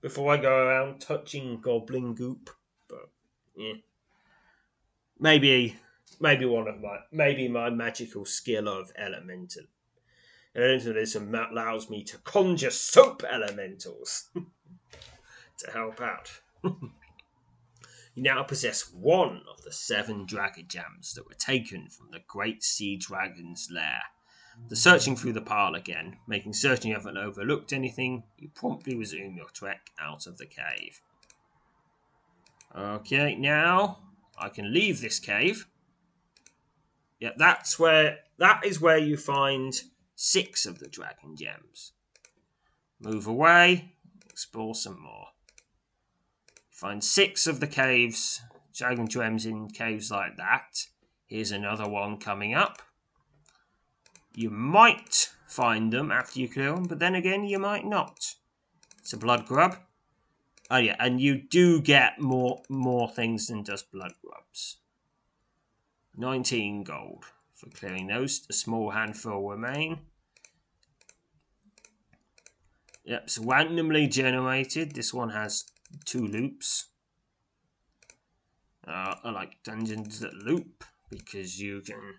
before 0.00 0.32
I 0.32 0.36
go 0.36 0.54
around 0.54 1.00
touching 1.00 1.60
goblin 1.60 2.14
goop, 2.14 2.50
but 2.88 3.10
yeah. 3.56 3.74
Maybe, 5.18 5.76
maybe 6.20 6.44
one 6.44 6.68
of 6.68 6.80
my, 6.80 6.98
maybe 7.10 7.48
my 7.48 7.70
magical 7.70 8.24
skill 8.24 8.68
of 8.68 8.92
elemental. 8.96 9.64
Elementalism 10.56 11.50
allows 11.50 11.90
me 11.90 12.02
to 12.04 12.18
conjure 12.18 12.70
soap 12.70 13.22
elementals 13.24 14.30
to 15.58 15.70
help 15.70 16.00
out. 16.00 16.30
you 18.18 18.24
now 18.24 18.42
possess 18.42 18.92
one 18.92 19.42
of 19.48 19.62
the 19.62 19.70
seven 19.70 20.26
dragon 20.26 20.64
gems 20.66 21.14
that 21.14 21.24
were 21.24 21.34
taken 21.34 21.88
from 21.88 22.08
the 22.10 22.18
great 22.26 22.64
sea 22.64 22.96
dragon's 22.96 23.68
lair. 23.72 24.00
The 24.68 24.74
searching 24.74 25.14
through 25.14 25.34
the 25.34 25.40
pile 25.40 25.76
again, 25.76 26.16
making 26.26 26.54
certain 26.54 26.88
you 26.88 26.96
haven't 26.96 27.16
overlooked 27.16 27.72
anything, 27.72 28.24
you 28.36 28.48
promptly 28.52 28.96
resume 28.96 29.36
your 29.36 29.48
trek 29.50 29.90
out 30.00 30.26
of 30.26 30.36
the 30.36 30.46
cave. 30.46 31.00
Okay, 32.76 33.36
now 33.36 34.00
I 34.36 34.48
can 34.48 34.74
leave 34.74 35.00
this 35.00 35.20
cave. 35.20 35.68
Yeah, 37.20 37.30
that's 37.36 37.78
where 37.78 38.18
that 38.38 38.66
is 38.66 38.80
where 38.80 38.98
you 38.98 39.16
find 39.16 39.80
six 40.16 40.66
of 40.66 40.80
the 40.80 40.88
dragon 40.88 41.36
gems. 41.36 41.92
Move 42.98 43.28
away, 43.28 43.92
explore 44.28 44.74
some 44.74 45.00
more. 45.00 45.27
Find 46.78 47.02
six 47.02 47.48
of 47.48 47.58
the 47.58 47.66
caves, 47.66 48.40
dragon 48.72 49.08
gems 49.08 49.46
in 49.46 49.68
caves 49.68 50.12
like 50.12 50.36
that. 50.36 50.86
Here's 51.26 51.50
another 51.50 51.88
one 51.88 52.18
coming 52.18 52.54
up. 52.54 52.80
You 54.36 54.48
might 54.48 55.30
find 55.48 55.92
them 55.92 56.12
after 56.12 56.38
you 56.38 56.48
clear 56.48 56.72
them, 56.76 56.84
but 56.84 57.00
then 57.00 57.16
again, 57.16 57.42
you 57.42 57.58
might 57.58 57.84
not. 57.84 58.36
It's 59.00 59.12
a 59.12 59.16
blood 59.16 59.44
grub. 59.44 59.78
Oh 60.70 60.76
yeah, 60.76 60.94
and 61.00 61.20
you 61.20 61.42
do 61.42 61.80
get 61.82 62.20
more 62.20 62.62
more 62.68 63.08
things 63.10 63.48
than 63.48 63.64
just 63.64 63.90
blood 63.90 64.12
grubs. 64.24 64.76
19 66.16 66.84
gold 66.84 67.24
for 67.56 67.70
clearing 67.70 68.06
those. 68.06 68.46
A 68.50 68.52
small 68.52 68.92
handful 68.92 69.50
remain. 69.50 69.98
Yep, 73.04 73.30
so 73.30 73.42
randomly 73.42 74.06
generated. 74.06 74.94
This 74.94 75.12
one 75.12 75.30
has 75.30 75.64
two 76.04 76.26
loops. 76.26 76.86
Uh, 78.86 79.14
I 79.22 79.30
like 79.30 79.62
dungeons 79.62 80.20
that 80.20 80.34
loop 80.34 80.84
because 81.10 81.60
you 81.60 81.80
can 81.80 82.14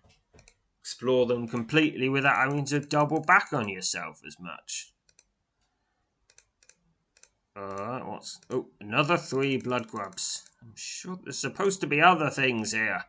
explore 0.79 1.25
them 1.25 1.47
completely 1.47 2.09
without 2.09 2.35
having 2.35 2.65
to 2.65 2.79
double 2.79 3.21
back 3.21 3.53
on 3.53 3.69
yourself 3.69 4.21
as 4.25 4.37
much. 4.39 4.93
Alright, 7.57 8.05
what's. 8.05 8.39
Oh, 8.49 8.67
another 8.79 9.17
three 9.17 9.57
blood 9.57 9.87
grubs. 9.87 10.49
I'm 10.61 10.73
sure 10.75 11.19
there's 11.23 11.37
supposed 11.37 11.81
to 11.81 11.87
be 11.87 12.01
other 12.01 12.29
things 12.29 12.71
here. 12.71 13.03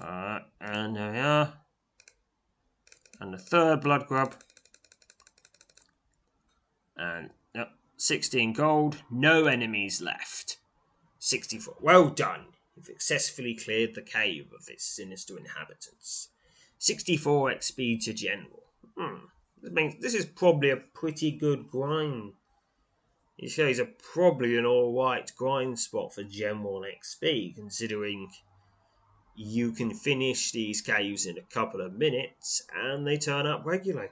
Alright, 0.00 0.42
and 0.60 0.96
there 0.96 1.12
we 1.12 1.18
are. 1.18 1.52
And 3.20 3.32
the 3.32 3.38
third 3.38 3.82
blood 3.82 4.06
grub. 4.06 4.34
And, 6.96 7.30
16 7.96 8.52
gold. 8.52 9.02
No 9.10 9.46
enemies 9.46 10.00
left. 10.00 10.58
64. 11.18 11.76
Well 11.80 12.08
done. 12.08 12.46
You've 12.74 12.86
successfully 12.86 13.54
cleared 13.54 13.94
the 13.94 14.02
cave 14.02 14.52
of 14.52 14.68
its 14.68 14.84
sinister 14.84 15.38
inhabitants. 15.38 16.28
64 16.78 17.52
XP 17.52 18.04
to 18.04 18.12
general. 18.12 18.64
Hmm. 18.96 19.26
This 19.62 19.72
means 19.72 20.00
this 20.00 20.14
is 20.14 20.26
probably 20.26 20.70
a 20.70 20.76
pretty 20.76 21.30
good 21.30 21.68
grind. 21.68 22.32
It 23.38 23.50
shows 23.50 23.78
a 23.78 23.84
probably 23.84 24.56
an 24.56 24.66
alright 24.66 25.30
grind 25.36 25.78
spot 25.78 26.14
for 26.14 26.24
general 26.24 26.82
XP, 26.82 27.54
considering 27.54 28.32
you 29.34 29.72
can 29.72 29.94
finish 29.94 30.50
these 30.50 30.80
caves 30.80 31.26
in 31.26 31.38
a 31.38 31.42
couple 31.42 31.80
of 31.80 31.94
minutes 31.94 32.62
and 32.74 33.06
they 33.06 33.16
turn 33.16 33.46
up 33.46 33.64
regularly. 33.64 34.10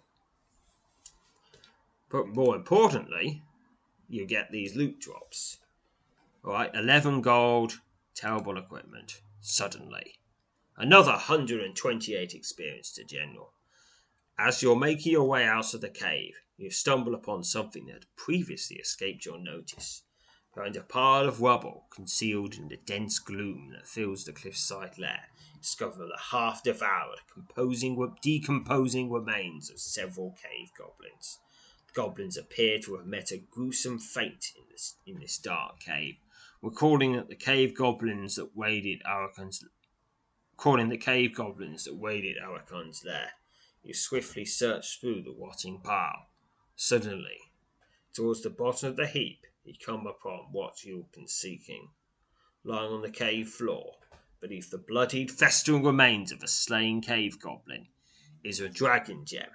But 2.09 2.29
more 2.29 2.57
importantly, 2.57 3.43
you 4.11 4.27
get 4.27 4.51
these 4.51 4.75
loot 4.75 5.01
drops. 5.01 5.59
Alright, 6.45 6.75
11 6.75 7.23
gold, 7.23 7.81
Terrible 8.13 8.59
equipment. 8.59 9.23
Suddenly. 9.41 10.19
Another 10.77 11.13
128 11.13 12.35
experience 12.35 12.91
to 12.93 13.05
General. 13.05 13.55
As 14.37 14.63
you're 14.63 14.77
making 14.77 15.13
your 15.13 15.29
way 15.29 15.45
out 15.45 15.73
of 15.75 15.81
the 15.81 15.89
cave, 15.89 16.35
you 16.57 16.71
stumble 16.71 17.15
upon 17.15 17.45
something 17.45 17.87
that 17.87 17.93
had 17.93 18.17
previously 18.17 18.79
escaped 18.79 19.25
your 19.25 19.39
notice. 19.39 20.03
Behind 20.53 20.77
a 20.77 20.83
pile 20.83 21.29
of 21.29 21.41
rubble, 21.41 21.87
concealed 21.91 22.55
in 22.55 22.69
the 22.69 22.79
dense 22.79 23.21
gloom 23.21 23.71
that 23.73 23.87
fills 23.87 24.25
the 24.25 24.33
cliffside 24.33 24.99
lair, 24.99 25.29
discover 25.63 26.05
the 26.05 26.19
half 26.31 26.65
devoured, 26.65 27.21
composing, 27.33 28.17
decomposing 28.21 29.11
remains 29.11 29.71
of 29.71 29.79
several 29.79 30.33
cave 30.33 30.73
goblins. 30.77 31.39
Goblins 31.95 32.37
appear 32.37 32.79
to 32.81 32.97
have 32.97 33.07
met 33.07 33.31
a 33.31 33.39
gruesome 33.39 33.99
fate 33.99 34.53
in 34.57 34.65
this, 34.71 34.97
in 35.07 35.19
this 35.21 35.39
dark 35.39 35.81
cave, 35.81 36.17
recalling 36.63 37.13
that 37.15 37.29
the 37.29 37.37
cave 37.37 37.75
goblins 37.75 38.37
that 38.37 38.57
waded 38.57 39.03
Arakan's 39.05 39.65
calling 40.57 40.91
the 40.91 40.99
cave 40.99 41.35
goblins 41.35 41.85
that 41.85 41.95
waded 41.95 42.37
Arakan's 42.37 43.03
lair. 43.05 43.33
You 43.83 43.95
swiftly 43.95 44.45
search 44.45 45.01
through 45.01 45.23
the 45.23 45.33
rotting 45.33 45.81
pile. 45.81 46.29
Suddenly, 46.77 47.39
towards 48.13 48.43
the 48.43 48.51
bottom 48.51 48.91
of 48.91 48.97
the 48.97 49.07
heap, 49.07 49.47
you 49.65 49.75
come 49.83 50.07
upon 50.07 50.53
what 50.53 50.85
you've 50.85 51.11
been 51.13 51.29
seeking. 51.29 51.89
Lying 52.63 52.93
on 52.93 53.01
the 53.01 53.11
cave 53.11 53.49
floor, 53.49 53.97
beneath 54.41 54.71
the 54.71 54.79
bloodied, 54.79 55.31
festering 55.31 55.83
remains 55.83 56.31
of 56.31 56.43
a 56.43 56.49
slain 56.49 57.01
cave 57.01 57.41
goblin, 57.41 57.89
is 58.45 58.61
a 58.61 58.69
dragon 58.69 59.25
gem. 59.25 59.49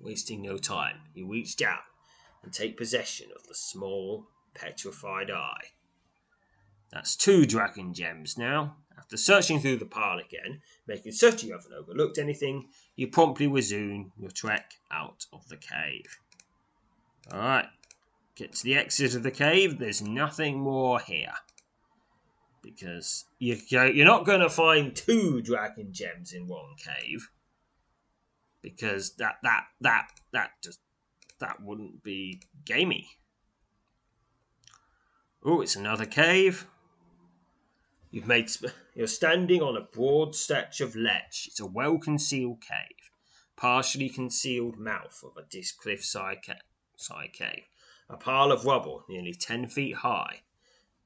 Wasting 0.00 0.40
no 0.40 0.56
time, 0.56 0.96
you 1.14 1.26
reach 1.26 1.56
down 1.56 1.80
and 2.42 2.52
take 2.52 2.78
possession 2.78 3.28
of 3.36 3.46
the 3.46 3.54
small, 3.54 4.26
petrified 4.54 5.30
eye. 5.30 5.72
That's 6.90 7.14
two 7.14 7.44
dragon 7.44 7.92
gems 7.92 8.38
now. 8.38 8.76
After 8.98 9.16
searching 9.16 9.60
through 9.60 9.76
the 9.76 9.86
pile 9.86 10.18
again, 10.18 10.62
making 10.86 11.12
certain 11.12 11.48
you 11.48 11.54
haven't 11.54 11.72
overlooked 11.72 12.18
anything, 12.18 12.68
you 12.96 13.08
promptly 13.08 13.46
resume 13.46 14.12
your 14.18 14.30
trek 14.30 14.74
out 14.90 15.26
of 15.32 15.48
the 15.48 15.56
cave. 15.56 16.18
Alright, 17.32 17.66
get 18.34 18.54
to 18.54 18.64
the 18.64 18.76
exit 18.76 19.14
of 19.14 19.22
the 19.22 19.30
cave. 19.30 19.78
There's 19.78 20.02
nothing 20.02 20.60
more 20.60 20.98
here. 20.98 21.34
Because 22.62 23.24
you, 23.38 23.58
you're 23.68 24.04
not 24.04 24.26
going 24.26 24.40
to 24.40 24.50
find 24.50 24.94
two 24.94 25.40
dragon 25.40 25.92
gems 25.92 26.32
in 26.32 26.46
one 26.46 26.74
cave. 26.76 27.30
Because 28.62 29.14
that, 29.16 29.36
that, 29.42 29.64
that, 29.80 30.08
that 30.32 30.50
just, 30.62 30.80
that 31.40 31.62
wouldn't 31.62 32.02
be 32.02 32.42
gamey. 32.64 33.08
Oh, 35.42 35.62
it's 35.62 35.76
another 35.76 36.04
cave. 36.04 36.66
You've 38.10 38.26
made. 38.26 38.50
You're 38.94 39.06
standing 39.06 39.62
on 39.62 39.76
a 39.76 39.80
broad 39.80 40.34
stretch 40.34 40.80
of 40.80 40.96
ledge. 40.96 41.44
It's 41.46 41.60
a 41.60 41.66
well 41.66 41.96
concealed 41.96 42.60
cave, 42.60 43.10
partially 43.56 44.08
concealed 44.08 44.78
mouth 44.78 45.22
of 45.24 45.36
a 45.36 45.48
disc 45.48 45.78
cliffside 45.80 46.38
ca- 46.44 46.54
side 46.96 47.32
cave. 47.32 47.62
A 48.08 48.16
pile 48.16 48.50
of 48.50 48.64
rubble 48.64 49.04
nearly 49.08 49.32
ten 49.32 49.68
feet 49.68 49.96
high, 49.96 50.42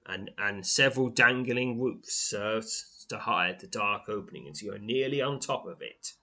and 0.06 0.30
and 0.38 0.66
several 0.66 1.10
dangling 1.10 1.78
roofs 1.78 2.14
serves 2.14 3.04
to 3.10 3.18
hide 3.18 3.60
the 3.60 3.66
dark 3.66 4.08
opening 4.08 4.46
until 4.48 4.70
you're 4.70 4.78
nearly 4.78 5.20
on 5.20 5.38
top 5.38 5.66
of 5.66 5.82
it. 5.82 6.14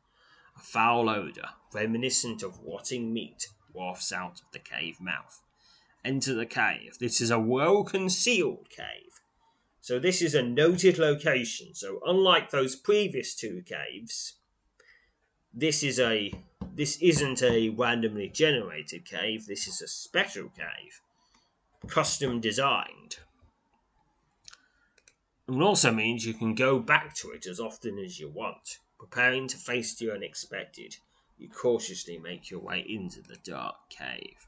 Foul 0.61 1.09
odour, 1.09 1.49
reminiscent 1.73 2.43
of 2.43 2.59
rotting 2.63 3.13
meat, 3.13 3.47
wafts 3.73 4.11
out 4.11 4.41
of 4.41 4.51
the 4.51 4.59
cave 4.59 4.99
mouth 4.99 5.41
enter 6.03 6.33
the 6.33 6.45
cave. 6.45 6.97
This 6.99 7.21
is 7.21 7.31
a 7.31 7.39
well 7.39 7.83
concealed 7.83 8.69
cave. 8.69 9.21
So 9.81 9.99
this 9.99 10.21
is 10.21 10.35
a 10.35 10.43
noted 10.43 10.97
location. 10.97 11.73
So 11.73 11.99
unlike 12.05 12.51
those 12.51 12.75
previous 12.75 13.35
two 13.35 13.63
caves, 13.65 14.33
this 15.53 15.83
is 15.83 15.99
a 15.99 16.33
this 16.73 16.97
isn't 17.01 17.41
a 17.41 17.69
randomly 17.69 18.29
generated 18.29 19.05
cave. 19.05 19.45
This 19.45 19.67
is 19.67 19.81
a 19.81 19.87
special 19.87 20.49
cave, 20.49 21.01
custom 21.87 22.39
designed. 22.39 23.17
It 25.47 25.59
also 25.59 25.91
means 25.91 26.25
you 26.25 26.33
can 26.33 26.55
go 26.55 26.79
back 26.79 27.13
to 27.15 27.31
it 27.31 27.45
as 27.45 27.59
often 27.59 27.99
as 27.99 28.19
you 28.19 28.29
want. 28.29 28.77
Preparing 29.01 29.47
to 29.47 29.57
face 29.57 29.95
the 29.95 30.11
unexpected, 30.11 30.97
you 31.35 31.49
cautiously 31.49 32.19
make 32.19 32.51
your 32.51 32.59
way 32.59 32.85
into 32.87 33.19
the 33.23 33.37
dark 33.37 33.89
cave. 33.89 34.45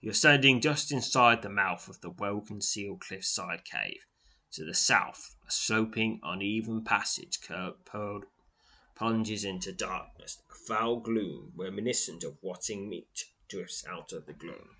You're 0.00 0.14
standing 0.14 0.62
just 0.62 0.90
inside 0.90 1.42
the 1.42 1.50
mouth 1.50 1.86
of 1.86 2.00
the 2.00 2.08
well 2.08 2.40
concealed 2.40 3.02
cliffside 3.02 3.66
cave. 3.66 4.06
To 4.52 4.64
the 4.64 4.72
south, 4.72 5.36
a 5.46 5.50
sloping, 5.50 6.20
uneven 6.22 6.84
passage 6.84 7.38
curved, 7.42 7.86
plunges 8.96 9.44
into 9.44 9.72
darkness. 9.72 10.42
A 10.50 10.54
foul 10.54 11.00
gloom, 11.00 11.52
reminiscent 11.54 12.24
of 12.24 12.38
rotting 12.42 12.88
meat, 12.88 13.26
drifts 13.46 13.84
out 13.86 14.14
of 14.14 14.24
the 14.24 14.32
gloom. 14.32 14.70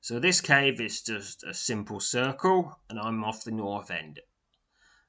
So 0.00 0.20
this 0.20 0.40
cave 0.40 0.80
is 0.80 1.02
just 1.02 1.42
a 1.42 1.52
simple 1.52 1.98
circle, 1.98 2.78
and 2.88 2.96
I'm 2.96 3.24
off 3.24 3.42
the 3.42 3.50
north 3.50 3.90
end. 3.90 4.20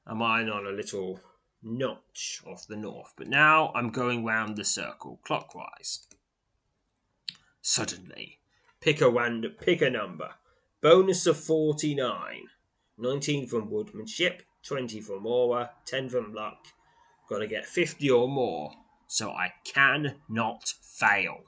Am 0.08 0.20
I 0.20 0.42
on 0.42 0.66
a 0.66 0.70
little 0.70 1.20
notch 1.62 2.42
off 2.46 2.66
the 2.66 2.76
north? 2.76 3.12
But 3.16 3.28
now 3.28 3.72
I'm 3.74 3.90
going 3.90 4.24
round 4.24 4.56
the 4.56 4.64
circle 4.64 5.20
clockwise. 5.24 6.06
Suddenly, 7.62 8.40
pick 8.80 9.00
a 9.00 9.10
random, 9.10 9.52
pick 9.60 9.82
a 9.82 9.90
number. 9.90 10.34
Bonus 10.80 11.26
of 11.26 11.36
49. 11.36 12.48
19 12.98 13.46
from 13.46 13.70
woodmanship, 13.70 14.42
20 14.62 15.00
from 15.00 15.26
aura, 15.26 15.70
10 15.84 16.08
from 16.08 16.32
luck. 16.32 16.66
Got 17.28 17.40
to 17.40 17.46
get 17.46 17.66
50 17.66 18.10
or 18.10 18.28
more, 18.28 18.72
so 19.06 19.30
I 19.30 19.52
can 19.64 20.16
not 20.28 20.72
fail. 20.80 21.44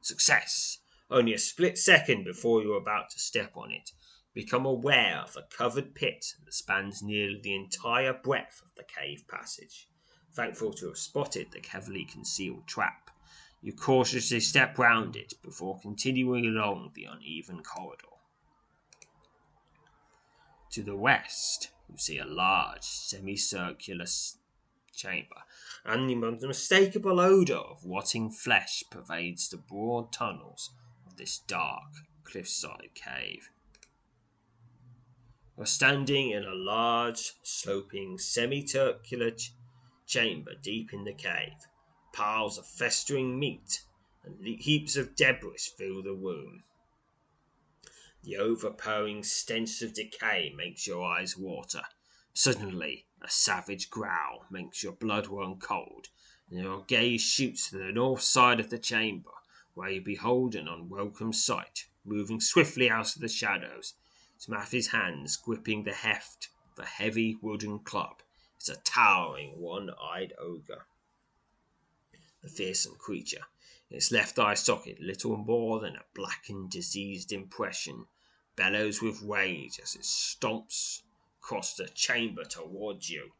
Success. 0.00 0.78
Only 1.10 1.34
a 1.34 1.38
split 1.38 1.76
second 1.76 2.24
before 2.24 2.62
you're 2.62 2.78
about 2.78 3.10
to 3.10 3.18
step 3.18 3.56
on 3.56 3.70
it, 3.70 3.90
become 4.34 4.64
aware 4.64 5.18
of 5.18 5.36
a 5.36 5.56
covered 5.56 5.94
pit 5.94 6.34
that 6.44 6.54
spans 6.54 7.02
nearly 7.02 7.40
the 7.42 7.54
entire 7.54 8.12
breadth 8.12 8.62
of 8.62 8.74
the 8.76 8.84
cave 8.84 9.24
passage. 9.28 9.88
Thankful 10.32 10.72
to 10.74 10.86
have 10.86 10.98
spotted 10.98 11.52
the 11.52 11.60
heavily 11.66 12.04
concealed 12.04 12.66
trap, 12.66 13.10
you 13.60 13.72
cautiously 13.72 14.40
step 14.40 14.78
round 14.78 15.14
it 15.14 15.34
before 15.42 15.78
continuing 15.80 16.46
along 16.46 16.90
the 16.94 17.04
uneven 17.04 17.62
corridor. 17.62 18.06
To 20.72 20.82
the 20.82 20.96
west, 20.96 21.70
you 21.88 21.96
see 21.98 22.18
a 22.18 22.24
large 22.24 22.82
semicircular 22.82 24.06
chamber, 24.94 25.44
and 25.84 26.08
the 26.08 26.26
unmistakable 26.26 27.20
odour 27.20 27.58
of 27.58 27.84
rotting 27.84 28.30
flesh 28.30 28.82
pervades 28.90 29.48
the 29.48 29.58
broad 29.58 30.12
tunnels 30.12 30.70
of 31.06 31.16
this 31.16 31.38
dark 31.38 31.92
cliffside 32.24 32.94
cave. 32.94 33.50
You're 35.54 35.66
standing 35.66 36.30
in 36.30 36.44
a 36.44 36.54
large, 36.54 37.34
sloping, 37.42 38.18
semicircular 38.18 39.32
ch- 39.32 39.52
chamber 40.06 40.54
deep 40.54 40.94
in 40.94 41.04
the 41.04 41.12
cave. 41.12 41.66
Piles 42.14 42.56
of 42.56 42.66
festering 42.66 43.38
meat 43.38 43.84
and 44.24 44.42
heaps 44.44 44.96
of 44.96 45.14
debris 45.14 45.58
fill 45.76 46.02
the 46.02 46.14
room. 46.14 46.64
The 48.22 48.38
overpowering 48.38 49.24
stench 49.24 49.82
of 49.82 49.92
decay 49.92 50.54
makes 50.56 50.86
your 50.86 51.04
eyes 51.04 51.36
water. 51.36 51.82
Suddenly, 52.32 53.06
a 53.20 53.28
savage 53.28 53.90
growl 53.90 54.46
makes 54.50 54.82
your 54.82 54.92
blood 54.92 55.26
run 55.26 55.58
cold, 55.58 56.08
and 56.48 56.60
your 56.60 56.84
gaze 56.84 57.20
shoots 57.20 57.68
to 57.68 57.78
the 57.78 57.92
north 57.92 58.22
side 58.22 58.58
of 58.58 58.70
the 58.70 58.78
chamber, 58.78 59.32
where 59.74 59.90
you 59.90 60.00
behold 60.00 60.54
an 60.54 60.66
unwelcome 60.66 61.34
sight. 61.34 61.88
Moving 62.04 62.40
swiftly 62.40 62.88
out 62.88 63.14
of 63.14 63.20
the 63.20 63.28
shadows, 63.28 63.94
Smaffy's 64.44 64.88
hands 64.88 65.36
gripping 65.36 65.84
the 65.84 65.94
heft 65.94 66.48
of 66.72 66.82
a 66.82 66.88
heavy 66.88 67.36
wooden 67.36 67.78
club, 67.78 68.24
is 68.60 68.68
a 68.68 68.74
towering 68.78 69.60
one-eyed 69.60 70.32
ogre. 70.36 70.84
The 72.42 72.48
fearsome 72.48 72.96
creature, 72.96 73.46
its 73.88 74.10
left 74.10 74.40
eye 74.40 74.54
socket 74.54 74.98
little 74.98 75.36
more 75.36 75.78
than 75.78 75.94
a 75.94 76.04
blackened, 76.12 76.72
diseased 76.72 77.30
impression, 77.30 78.08
bellows 78.56 79.00
with 79.00 79.22
rage 79.22 79.78
as 79.78 79.94
it 79.94 80.02
stomps 80.02 81.02
across 81.38 81.76
the 81.76 81.86
chamber 81.86 82.44
towards 82.44 83.08
you. 83.08 83.34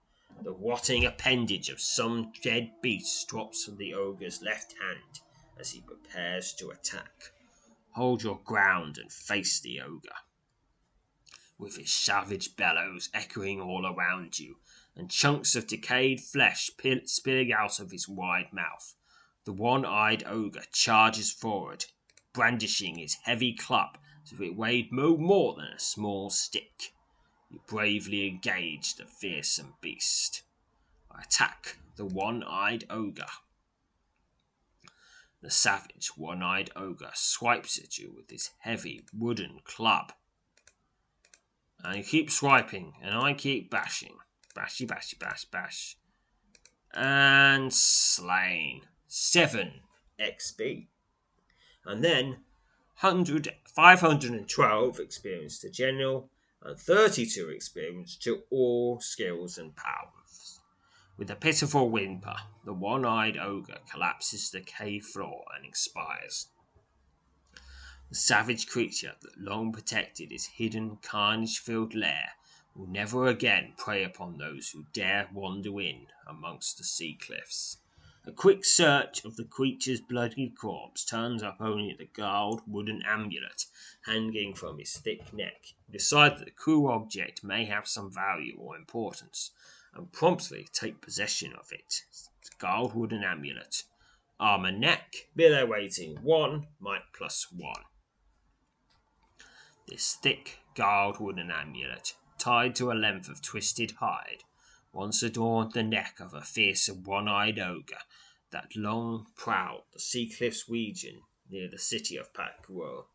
The 0.44 0.52
rotting 0.52 1.04
appendage 1.04 1.68
of 1.68 1.80
some 1.80 2.32
dead 2.42 2.80
beast 2.80 3.26
drops 3.26 3.64
from 3.64 3.76
the 3.76 3.92
ogre's 3.92 4.40
left 4.40 4.76
hand 4.80 5.18
as 5.58 5.72
he 5.72 5.80
prepares 5.80 6.52
to 6.60 6.70
attack. 6.70 7.32
Hold 7.90 8.22
your 8.22 8.38
ground 8.44 8.98
and 8.98 9.12
face 9.12 9.58
the 9.58 9.80
ogre. 9.80 10.14
With 11.62 11.76
his 11.76 11.92
savage 11.92 12.56
bellows 12.56 13.08
echoing 13.14 13.60
all 13.60 13.86
around 13.86 14.40
you, 14.40 14.58
and 14.96 15.08
chunks 15.08 15.54
of 15.54 15.68
decayed 15.68 16.20
flesh 16.20 16.72
spilling 17.04 17.52
out 17.52 17.78
of 17.78 17.92
his 17.92 18.08
wide 18.08 18.52
mouth, 18.52 18.96
the 19.44 19.52
one 19.52 19.84
eyed 19.84 20.24
ogre 20.26 20.64
charges 20.72 21.30
forward, 21.30 21.84
brandishing 22.32 22.98
his 22.98 23.14
heavy 23.22 23.54
club 23.54 23.96
as 24.24 24.32
if 24.32 24.40
it 24.40 24.56
weighed 24.56 24.92
no 24.92 25.16
more 25.16 25.54
than 25.54 25.66
a 25.66 25.78
small 25.78 26.30
stick. 26.30 26.92
You 27.48 27.60
bravely 27.68 28.26
engage 28.26 28.96
the 28.96 29.06
fearsome 29.06 29.76
beast. 29.80 30.42
Attack 31.16 31.78
the 31.94 32.06
one 32.06 32.42
eyed 32.42 32.86
ogre. 32.90 33.30
The 35.40 35.50
savage 35.52 36.16
one 36.16 36.42
eyed 36.42 36.72
ogre 36.74 37.12
swipes 37.14 37.78
at 37.78 37.98
you 37.98 38.10
with 38.10 38.30
his 38.30 38.50
heavy 38.58 39.04
wooden 39.12 39.60
club. 39.60 40.12
And 41.84 41.96
you 41.96 42.04
keep 42.04 42.30
swiping, 42.30 42.94
and 43.02 43.14
I 43.14 43.34
keep 43.34 43.70
bashing. 43.70 44.16
Bashy, 44.54 44.86
bashy, 44.86 45.18
bash, 45.18 45.44
bash. 45.46 45.96
And 46.94 47.72
slain. 47.72 48.82
7 49.08 49.80
XP. 50.20 50.86
And 51.84 52.04
then 52.04 52.44
100, 53.00 53.52
512 53.66 55.00
experience 55.00 55.58
to 55.58 55.70
general 55.70 56.30
and 56.62 56.78
32 56.78 57.48
experience 57.48 58.16
to 58.16 58.42
all 58.50 59.00
skills 59.00 59.58
and 59.58 59.74
powers. 59.74 60.60
With 61.16 61.30
a 61.30 61.36
pitiful 61.36 61.90
whimper, 61.90 62.36
the 62.64 62.72
one 62.72 63.04
eyed 63.04 63.36
ogre 63.36 63.80
collapses 63.90 64.50
to 64.50 64.58
the 64.58 64.64
cave 64.64 65.04
floor 65.04 65.44
and 65.56 65.66
expires. 65.66 66.48
The 68.12 68.18
savage 68.18 68.66
creature 68.66 69.14
that 69.22 69.40
long 69.40 69.72
protected 69.72 70.32
his 70.32 70.44
hidden, 70.44 70.98
carnage 70.98 71.58
filled 71.58 71.94
lair 71.94 72.32
will 72.74 72.86
never 72.86 73.26
again 73.26 73.72
prey 73.78 74.04
upon 74.04 74.36
those 74.36 74.68
who 74.68 74.84
dare 74.92 75.30
wander 75.32 75.80
in 75.80 76.08
amongst 76.26 76.76
the 76.76 76.84
sea 76.84 77.14
cliffs. 77.14 77.78
A 78.26 78.30
quick 78.32 78.66
search 78.66 79.24
of 79.24 79.36
the 79.36 79.46
creature's 79.46 80.02
bloody 80.02 80.50
corpse 80.50 81.06
turns 81.06 81.42
up 81.42 81.56
only 81.58 81.94
the 81.94 82.06
gnarled 82.18 82.60
wooden 82.66 83.02
amulet 83.02 83.64
hanging 84.04 84.52
from 84.52 84.78
his 84.78 84.94
thick 84.94 85.32
neck. 85.32 85.68
You 85.88 85.92
decide 85.92 86.36
that 86.36 86.44
the 86.44 86.50
cruel 86.50 86.92
object 86.92 87.42
may 87.42 87.64
have 87.64 87.88
some 87.88 88.12
value 88.12 88.58
or 88.58 88.76
importance, 88.76 89.52
and 89.94 90.12
promptly 90.12 90.68
take 90.70 91.00
possession 91.00 91.54
of 91.54 91.72
it. 91.72 92.04
The 92.42 92.50
gnarled 92.62 92.94
wooden 92.94 93.24
amulet. 93.24 93.84
Armor 94.38 94.72
neck, 94.72 95.14
below 95.34 95.64
waiting 95.64 96.16
one, 96.16 96.66
might 96.78 97.10
plus 97.14 97.50
one. 97.50 97.84
This 99.88 100.14
thick, 100.14 100.60
gnarled 100.78 101.18
wooden 101.18 101.50
amulet, 101.50 102.14
tied 102.38 102.76
to 102.76 102.92
a 102.92 102.94
length 102.94 103.28
of 103.28 103.42
twisted 103.42 103.92
hide, 103.92 104.44
once 104.92 105.22
adorned 105.22 105.72
the 105.72 105.82
neck 105.82 106.20
of 106.20 106.34
a 106.34 106.42
fearsome 106.42 107.02
one-eyed 107.02 107.58
ogre 107.58 108.02
that 108.50 108.76
long 108.76 109.26
prowled 109.34 109.84
the 109.92 109.98
sea 109.98 110.28
cliffs 110.28 110.68
region 110.68 111.22
near 111.50 111.68
the 111.68 111.78
city 111.78 112.16
of 112.16 112.32
Pakwa. 112.32 113.06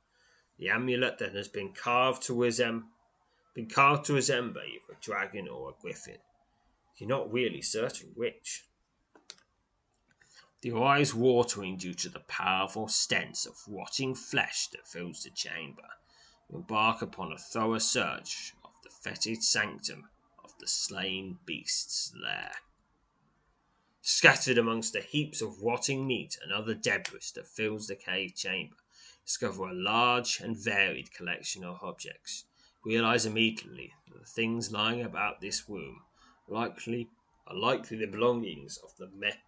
The 0.58 0.70
amulet 0.70 1.20
that 1.20 1.34
has 1.36 1.48
been 1.48 1.74
carved 1.74 2.24
to 2.24 2.34
resemble 2.34 2.90
been 3.54 3.70
carved 3.70 4.06
to 4.06 4.14
resemble 4.14 4.62
either 4.62 4.94
a 4.94 5.02
dragon 5.02 5.48
or 5.48 5.70
a 5.70 5.82
griffin. 5.82 6.20
You're 6.98 7.10
not 7.10 7.32
really 7.32 7.62
certain 7.62 8.12
which. 8.14 8.66
The 10.62 10.74
eyes 10.74 11.14
watering 11.14 11.78
due 11.78 11.94
to 11.96 12.10
the 12.10 12.20
powerful 12.20 12.88
stench 12.88 13.46
of 13.46 13.58
rotting 13.68 14.14
flesh 14.16 14.68
that 14.68 14.88
fills 14.88 15.24
the 15.24 15.30
chamber. 15.30 15.88
Embark 16.54 17.02
upon 17.02 17.32
a 17.32 17.38
thorough 17.38 17.78
search 17.78 18.54
of 18.64 18.72
the 18.82 18.90
fetid 18.90 19.44
sanctum 19.44 20.10
of 20.44 20.58
the 20.60 20.68
slain 20.68 21.38
beast's 21.46 22.14
lair. 22.16 22.52
Scattered 24.02 24.58
amongst 24.58 24.94
the 24.94 25.02
heaps 25.02 25.42
of 25.42 25.62
rotting 25.62 26.08
meat 26.08 26.38
and 26.42 26.52
other 26.52 26.74
debris 26.74 27.32
that 27.36 27.48
fills 27.48 27.88
the 27.88 27.96
cave 27.96 28.34
chamber, 28.34 28.78
discover 29.26 29.68
a 29.68 29.74
large 29.74 30.40
and 30.40 30.58
varied 30.58 31.14
collection 31.14 31.64
of 31.64 31.80
objects. 31.82 32.46
Realize 32.86 33.26
immediately 33.26 33.94
that 34.08 34.20
the 34.20 34.26
things 34.26 34.72
lying 34.72 35.02
about 35.02 35.42
this 35.42 35.68
room 35.70 36.02
likely 36.48 37.10
are 37.46 37.56
likely 37.56 37.98
the 37.98 38.08
belongings 38.08 38.78
of 38.78 38.96
the 38.98 39.08
me- 39.08 39.44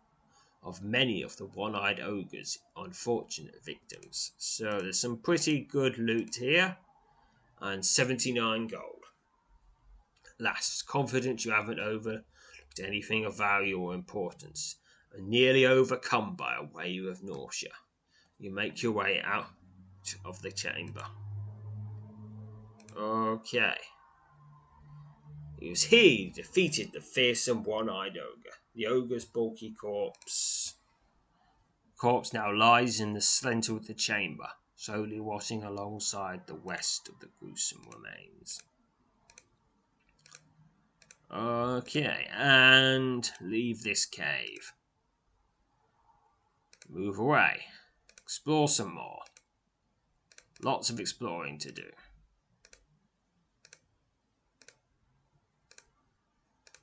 of 0.61 0.83
many 0.83 1.21
of 1.21 1.37
the 1.37 1.45
one-eyed 1.45 2.01
ogre's 2.01 2.59
unfortunate 2.75 3.63
victims. 3.63 4.33
So 4.37 4.81
there's 4.81 4.99
some 4.99 5.17
pretty 5.17 5.61
good 5.61 5.97
loot 5.97 6.35
here, 6.35 6.77
and 7.61 7.85
79 7.85 8.67
gold. 8.67 9.03
Last, 10.39 10.87
confident 10.87 11.43
you 11.45 11.51
haven't 11.51 11.79
overlooked 11.79 12.25
anything 12.81 13.25
of 13.25 13.37
value 13.37 13.79
or 13.79 13.93
importance, 13.93 14.77
and 15.13 15.27
nearly 15.27 15.65
overcome 15.65 16.35
by 16.35 16.55
a 16.55 16.63
wave 16.63 17.05
of 17.05 17.23
nausea, 17.23 17.71
you 18.37 18.53
make 18.53 18.81
your 18.81 18.93
way 18.93 19.21
out 19.23 19.47
of 20.23 20.41
the 20.41 20.51
chamber. 20.51 21.03
Okay. 22.97 23.77
It 25.61 25.69
was 25.69 25.83
he 25.83 26.25
who 26.25 26.41
defeated 26.41 26.91
the 26.93 27.01
fearsome 27.01 27.63
one-eyed 27.63 28.17
ogre. 28.17 28.55
The 28.75 28.87
ogre's 28.87 29.25
bulky 29.25 29.73
corpse 29.73 30.75
corpse 31.99 32.31
now 32.31 32.51
lies 32.51 33.01
in 33.01 33.13
the 33.13 33.21
centre 33.21 33.75
of 33.75 33.85
the 33.85 33.93
chamber, 33.93 34.47
slowly 34.79 35.19
rotting 35.19 35.61
alongside 35.61 36.39
the 36.47 36.55
rest 36.55 37.09
of 37.09 37.19
the 37.19 37.27
gruesome 37.37 37.85
remains. 37.93 38.61
Okay, 41.29 42.27
and 42.33 43.29
leave 43.41 43.83
this 43.83 44.05
cave. 44.05 44.71
Move 46.87 47.19
away. 47.19 47.65
Explore 48.23 48.69
some 48.69 48.93
more. 48.95 49.19
Lots 50.63 50.89
of 50.89 51.01
exploring 51.01 51.57
to 51.59 51.73
do. 51.73 51.83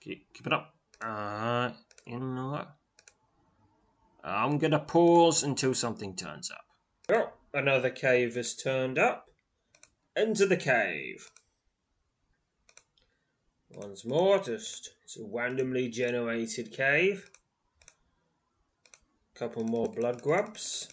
Keep, 0.02 0.34
keep 0.34 0.46
it 0.46 0.52
up. 0.52 0.74
Uh, 1.00 1.70
you 2.06 2.20
know 2.20 2.50
what? 2.50 2.76
I'm 4.22 4.58
gonna 4.58 4.80
pause 4.80 5.42
until 5.42 5.72
something 5.72 6.14
turns 6.14 6.50
up. 6.50 6.66
Another 7.56 7.88
cave 7.88 8.34
has 8.34 8.54
turned 8.54 8.98
up. 8.98 9.30
Enter 10.14 10.46
the 10.46 10.58
cave. 10.58 11.30
Once 13.70 14.04
more, 14.04 14.38
just 14.38 14.90
it's 15.04 15.18
a 15.18 15.24
randomly 15.24 15.88
generated 15.88 16.70
cave. 16.70 17.30
Couple 19.34 19.64
more 19.64 19.88
blood 19.88 20.22
grubs. 20.22 20.88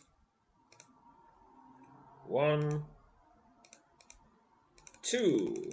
One, 2.26 2.84
two. 5.02 5.72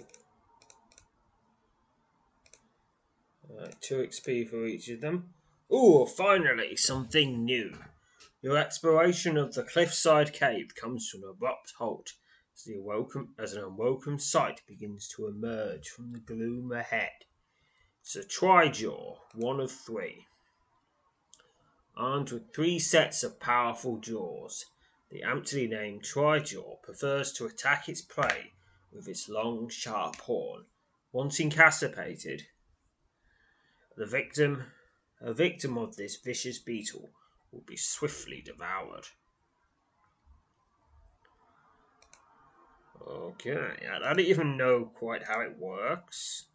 Alright, 3.49 3.81
two 3.81 3.95
XP 3.95 4.49
for 4.49 4.65
each 4.65 4.89
of 4.89 5.01
them. 5.01 5.33
Ooh, 5.73 6.05
finally, 6.05 6.75
something 6.75 7.45
new. 7.45 7.73
Your 8.43 8.57
exploration 8.57 9.37
of 9.37 9.53
the 9.53 9.63
cliffside 9.63 10.33
cave 10.33 10.73
comes 10.73 11.11
to 11.11 11.17
an 11.17 11.23
abrupt 11.29 11.73
halt 11.77 12.13
as, 12.55 12.63
the 12.63 12.79
welcome, 12.79 13.35
as 13.37 13.53
an 13.53 13.63
unwelcome 13.63 14.17
sight 14.17 14.63
begins 14.65 15.07
to 15.09 15.27
emerge 15.27 15.89
from 15.89 16.11
the 16.11 16.19
gloom 16.19 16.71
ahead. 16.71 17.25
It's 18.01 18.15
a 18.15 18.23
trijaw, 18.23 19.19
one 19.35 19.59
of 19.59 19.71
three. 19.71 20.25
Armed 21.95 22.31
with 22.31 22.51
three 22.51 22.79
sets 22.79 23.23
of 23.23 23.39
powerful 23.39 23.99
jaws, 23.99 24.65
the 25.11 25.21
aptly 25.21 25.67
named 25.67 26.01
trijaw 26.01 26.81
prefers 26.81 27.31
to 27.33 27.45
attack 27.45 27.87
its 27.87 28.01
prey 28.01 28.53
with 28.91 29.07
its 29.07 29.29
long, 29.29 29.69
sharp 29.69 30.15
horn. 30.15 30.65
Once 31.11 31.39
incapacitated, 31.39 32.47
the 33.95 34.07
victim, 34.07 34.71
a 35.19 35.31
victim 35.31 35.77
of 35.77 35.95
this 35.95 36.15
vicious 36.15 36.57
beetle, 36.57 37.11
will 37.51 37.63
be 37.67 37.77
swiftly 37.77 38.41
devoured. 38.41 39.07
Okay, 43.07 43.75
I 43.91 43.99
don't 43.99 44.19
even 44.19 44.57
know 44.57 44.85
quite 44.85 45.23
how 45.23 45.41
it 45.41 45.57
works. 45.57 46.45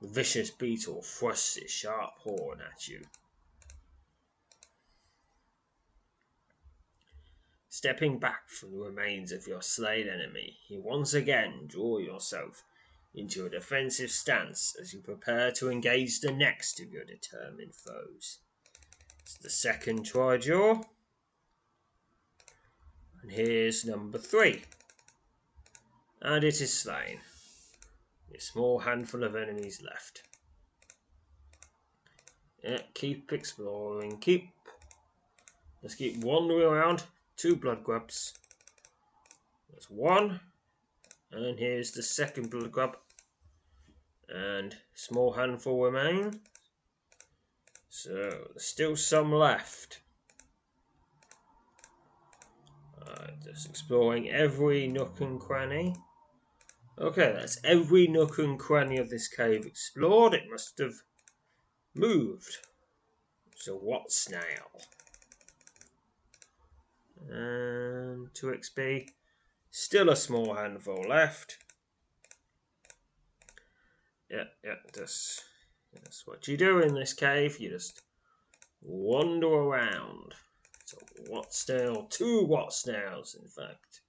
The 0.00 0.08
vicious 0.08 0.50
beetle 0.50 1.02
thrusts 1.02 1.56
its 1.56 1.72
sharp 1.72 2.18
horn 2.18 2.60
at 2.60 2.86
you. 2.86 3.02
Stepping 7.68 8.18
back 8.18 8.48
from 8.48 8.72
the 8.72 8.78
remains 8.78 9.32
of 9.32 9.46
your 9.46 9.62
slain 9.62 10.08
enemy, 10.08 10.58
you 10.68 10.80
once 10.80 11.12
again 11.12 11.66
draw 11.66 11.98
yourself 11.98 12.64
into 13.14 13.44
a 13.44 13.50
defensive 13.50 14.10
stance 14.10 14.74
as 14.80 14.92
you 14.92 15.00
prepare 15.00 15.50
to 15.52 15.70
engage 15.70 16.20
the 16.20 16.32
next 16.32 16.80
of 16.80 16.92
your 16.92 17.04
determined 17.04 17.74
foes. 17.74 18.38
It's 19.26 19.38
the 19.38 19.50
second 19.50 20.04
trijaw. 20.04 20.84
And 23.20 23.32
here's 23.32 23.84
number 23.84 24.18
three. 24.18 24.62
And 26.22 26.44
it 26.44 26.60
is 26.60 26.72
slain. 26.72 27.18
A 28.32 28.40
small 28.40 28.78
handful 28.78 29.24
of 29.24 29.34
enemies 29.34 29.82
left. 29.82 30.22
Yeah, 32.62 32.78
keep 32.94 33.32
exploring. 33.32 34.18
Keep. 34.18 34.48
Let's 35.82 35.96
keep 35.96 36.22
wandering 36.22 36.62
around. 36.62 37.02
Two 37.36 37.56
blood 37.56 37.82
grubs. 37.82 38.32
That's 39.72 39.90
one. 39.90 40.38
And 41.32 41.58
here's 41.58 41.90
the 41.90 42.02
second 42.04 42.50
blood 42.50 42.70
grub. 42.70 42.96
And 44.28 44.76
small 44.94 45.32
handful 45.32 45.82
remain. 45.82 46.42
So 47.88 48.12
there's 48.12 48.64
still 48.64 48.96
some 48.96 49.32
left. 49.32 50.00
Uh, 53.00 53.28
just 53.44 53.68
exploring 53.68 54.30
every 54.30 54.86
nook 54.88 55.20
and 55.20 55.40
cranny. 55.40 55.94
Okay, 56.98 57.32
that's 57.32 57.58
every 57.62 58.06
nook 58.06 58.38
and 58.38 58.58
cranny 58.58 58.96
of 58.98 59.10
this 59.10 59.28
cave 59.28 59.66
explored. 59.66 60.34
It 60.34 60.50
must 60.50 60.78
have 60.78 60.94
moved. 61.94 62.56
So 63.54 63.76
what's 63.76 64.30
now? 64.30 64.38
And 67.28 68.32
2 68.34 68.46
XP. 68.46 69.08
Still 69.70 70.08
a 70.08 70.16
small 70.16 70.54
handful 70.54 71.04
left. 71.08 71.58
Yeah, 74.30 74.44
yeah, 74.64 74.74
that's, 74.92 75.44
that's 75.92 76.26
what 76.26 76.48
you 76.48 76.56
do 76.56 76.80
in 76.80 76.94
this 76.94 77.12
cave. 77.12 77.58
You 77.58 77.70
just 77.70 78.02
wander 78.82 79.48
around. 79.48 80.34
So 80.84 80.98
what 81.28 81.52
snail? 81.52 82.06
Two 82.10 82.44
what 82.44 82.72
snails, 82.72 83.36
in 83.40 83.48
fact. 83.48 84.00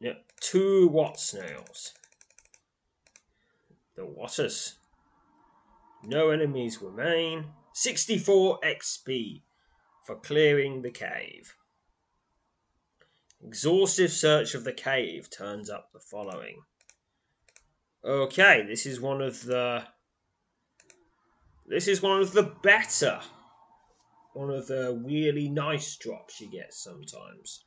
Yep, 0.00 0.32
two 0.40 0.88
what 0.88 1.18
snails. 1.18 1.94
The 3.94 4.04
waters. 4.04 4.74
No 6.04 6.30
enemies 6.30 6.82
remain. 6.82 7.46
64 7.72 8.60
XP 8.60 9.42
for 10.04 10.16
clearing 10.16 10.82
the 10.82 10.90
cave. 10.90 11.54
Exhaustive 13.42 14.10
search 14.10 14.54
of 14.54 14.64
the 14.64 14.72
cave 14.72 15.28
turns 15.30 15.70
up 15.70 15.92
the 15.92 16.00
following. 16.00 16.62
Okay, 18.04 18.64
this 18.66 18.86
is 18.86 19.00
one 19.00 19.20
of 19.20 19.44
the. 19.44 19.84
This 21.68 21.88
is 21.88 22.00
one 22.00 22.20
of 22.20 22.32
the 22.32 22.54
better. 22.62 23.20
One 24.34 24.50
of 24.50 24.66
the 24.66 25.00
really 25.04 25.48
nice 25.48 25.96
drops 25.96 26.40
you 26.40 26.50
get 26.50 26.72
sometimes 26.72 27.64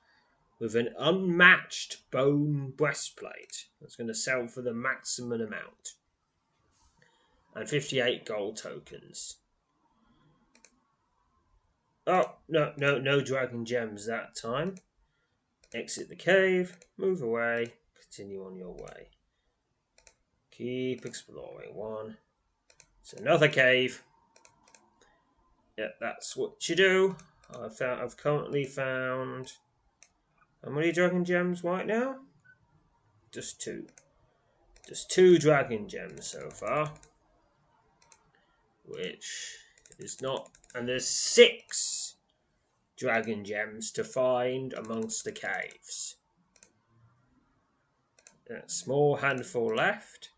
with 0.59 0.75
an 0.75 0.89
unmatched 0.97 2.09
bone 2.11 2.73
breastplate 2.75 3.67
that's 3.81 3.95
going 3.95 4.07
to 4.07 4.13
sell 4.13 4.47
for 4.47 4.61
the 4.61 4.73
maximum 4.73 5.41
amount 5.41 5.95
and 7.55 7.67
58 7.67 8.25
gold 8.25 8.57
tokens. 8.57 9.37
Oh, 12.05 12.35
no, 12.47 12.73
no, 12.77 12.99
no 12.99 13.21
dragon 13.21 13.65
gems 13.65 14.05
that 14.05 14.35
time. 14.35 14.75
Exit 15.73 16.09
the 16.09 16.15
cave, 16.15 16.77
move 16.97 17.21
away, 17.21 17.73
continue 17.99 18.45
on 18.45 18.55
your 18.55 18.73
way. 18.73 19.09
Keep 20.51 21.05
exploring. 21.05 21.73
One. 21.73 22.17
It's 23.11 23.19
another 23.19 23.47
cave. 23.47 24.03
Yeah, 25.79 25.87
that's 25.99 26.37
what 26.37 26.69
you 26.69 26.75
do. 26.75 27.15
I've 27.59 27.75
found, 27.75 28.01
I've 28.01 28.17
currently 28.17 28.65
found 28.65 29.53
how 30.63 30.69
many 30.69 30.91
dragon 30.91 31.25
gems 31.25 31.63
right 31.63 31.87
now? 31.87 32.17
Just 33.31 33.59
two. 33.59 33.87
Just 34.87 35.09
two 35.09 35.39
dragon 35.39 35.89
gems 35.89 36.27
so 36.27 36.51
far. 36.51 36.93
Which 38.85 39.55
is 39.97 40.21
not. 40.21 40.51
And 40.75 40.87
there's 40.87 41.07
six 41.07 42.17
dragon 42.95 43.43
gems 43.43 43.89
to 43.93 44.03
find 44.03 44.73
amongst 44.73 45.23
the 45.23 45.31
caves. 45.31 46.17
A 48.51 48.69
small 48.69 49.15
handful 49.15 49.73
left. 49.75 50.29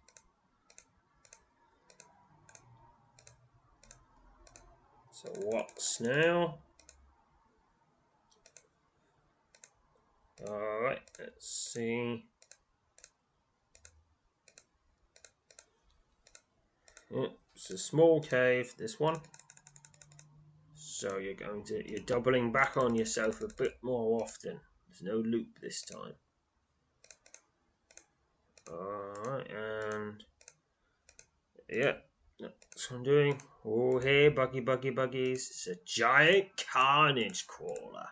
So 5.22 5.30
what's 5.44 6.02
now? 6.02 6.56
Alright, 10.48 11.02
let's 11.20 11.48
see. 11.48 12.26
it's 17.12 17.70
a 17.70 17.78
small 17.78 18.20
cave, 18.20 18.74
this 18.80 19.00
one. 19.00 19.18
So 20.74 21.20
you're 21.20 21.36
going 21.36 21.66
to, 21.66 21.88
you're 21.88 22.00
doubling 22.00 22.52
back 22.52 22.76
on 22.78 22.96
yourself 22.96 23.42
a 23.42 23.54
bit 23.54 23.78
more 23.84 24.24
often. 24.24 24.60
There's 24.88 25.04
no 25.04 25.18
loop 25.18 25.60
this 25.62 25.84
time. 25.84 26.14
Alright, 28.68 29.52
and 29.52 30.24
Yeah, 31.70 31.94
what 32.42 32.98
I'm 32.98 33.04
doing. 33.04 33.42
Oh, 33.66 34.00
hey, 34.00 34.30
buggy, 34.30 34.60
buggy, 34.60 34.90
buggies. 34.90 35.48
It's 35.50 35.68
a 35.68 35.76
giant 35.86 36.48
carnage 36.72 37.48
crawler. 37.48 38.08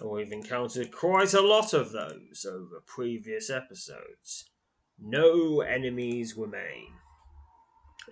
And 0.00 0.10
we've 0.10 0.32
encountered 0.32 0.92
quite 0.92 1.34
a 1.34 1.40
lot 1.40 1.74
of 1.74 1.92
those 1.92 2.46
over 2.48 2.82
previous 2.86 3.50
episodes. 3.50 4.44
No 5.00 5.60
enemies 5.60 6.36
remain. 6.36 6.92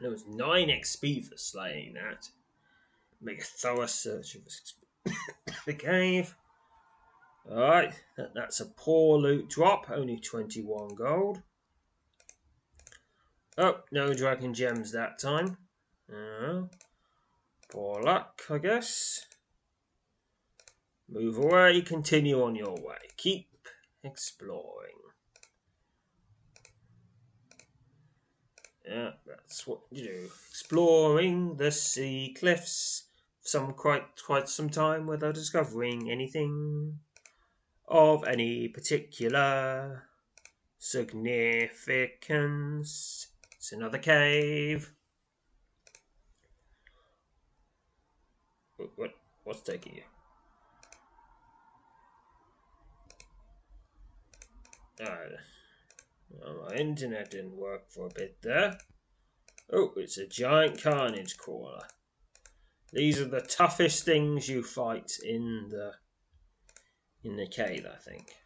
There 0.01 0.11
was 0.11 0.27
9 0.27 0.69
XP 0.69 1.27
for 1.27 1.37
slaying 1.37 1.95
that. 1.95 2.29
Make 3.21 3.41
a 3.41 3.45
thorough 3.45 3.87
search 3.87 4.35
of 4.35 4.43
the 5.67 5.75
cave. 5.75 6.35
Alright, 7.51 7.95
that, 8.17 8.35
that's 8.35 8.61
a 8.61 8.67
poor 8.67 9.19
loot 9.19 9.49
drop, 9.49 9.91
only 9.91 10.19
21 10.19 10.95
gold. 10.97 11.43
Oh, 13.59 13.81
no 13.91 14.13
dragon 14.13 14.53
gems 14.53 14.93
that 14.93 15.19
time. 15.19 15.57
Uh, 16.13 16.65
poor 17.71 18.03
luck, 18.03 18.43
I 18.51 18.59
guess. 18.59 19.25
Move 21.09 21.39
away, 21.39 21.81
continue 21.81 22.43
on 22.43 22.55
your 22.55 22.75
way. 22.75 22.99
Keep 23.17 23.49
exploring. 24.05 24.93
Yeah, 28.87 29.13
that's 29.27 29.67
what 29.67 29.81
you 29.91 30.05
do. 30.05 30.29
Exploring 30.51 31.57
the 31.57 31.73
sea 31.73 32.37
cliffs 32.39 33.05
some 33.41 33.73
quite 33.73 34.05
quite 34.25 34.49
some 34.49 34.69
time 34.69 35.07
without 35.07 35.35
discovering 35.35 36.11
anything 36.11 36.99
of 37.87 38.25
any 38.27 38.69
particular 38.69 40.09
significance. 40.79 43.29
It's 43.67 43.73
another 43.73 43.99
cave. 43.99 44.93
What, 48.77 48.91
what 48.95 49.11
what's 49.43 49.63
taking 49.63 49.97
you? 49.97 50.03
Uh, 55.05 55.17
well, 56.31 56.69
my 56.69 56.77
internet 56.77 57.33
didn't 57.33 57.57
work 57.57 57.91
for 57.91 58.07
a 58.07 58.15
bit 58.15 58.37
there. 58.41 58.79
Oh, 59.73 59.95
it's 59.97 60.17
a 60.17 60.29
giant 60.29 60.81
carnage 60.81 61.37
crawler. 61.37 61.83
These 62.93 63.21
are 63.21 63.25
the 63.25 63.41
toughest 63.41 64.05
things 64.05 64.49
you 64.49 64.63
fight 64.63 65.11
in 65.25 65.71
the 65.71 65.91
in 67.25 67.35
the 67.35 67.49
cave, 67.49 67.85
I 67.93 67.97
think. 67.97 68.46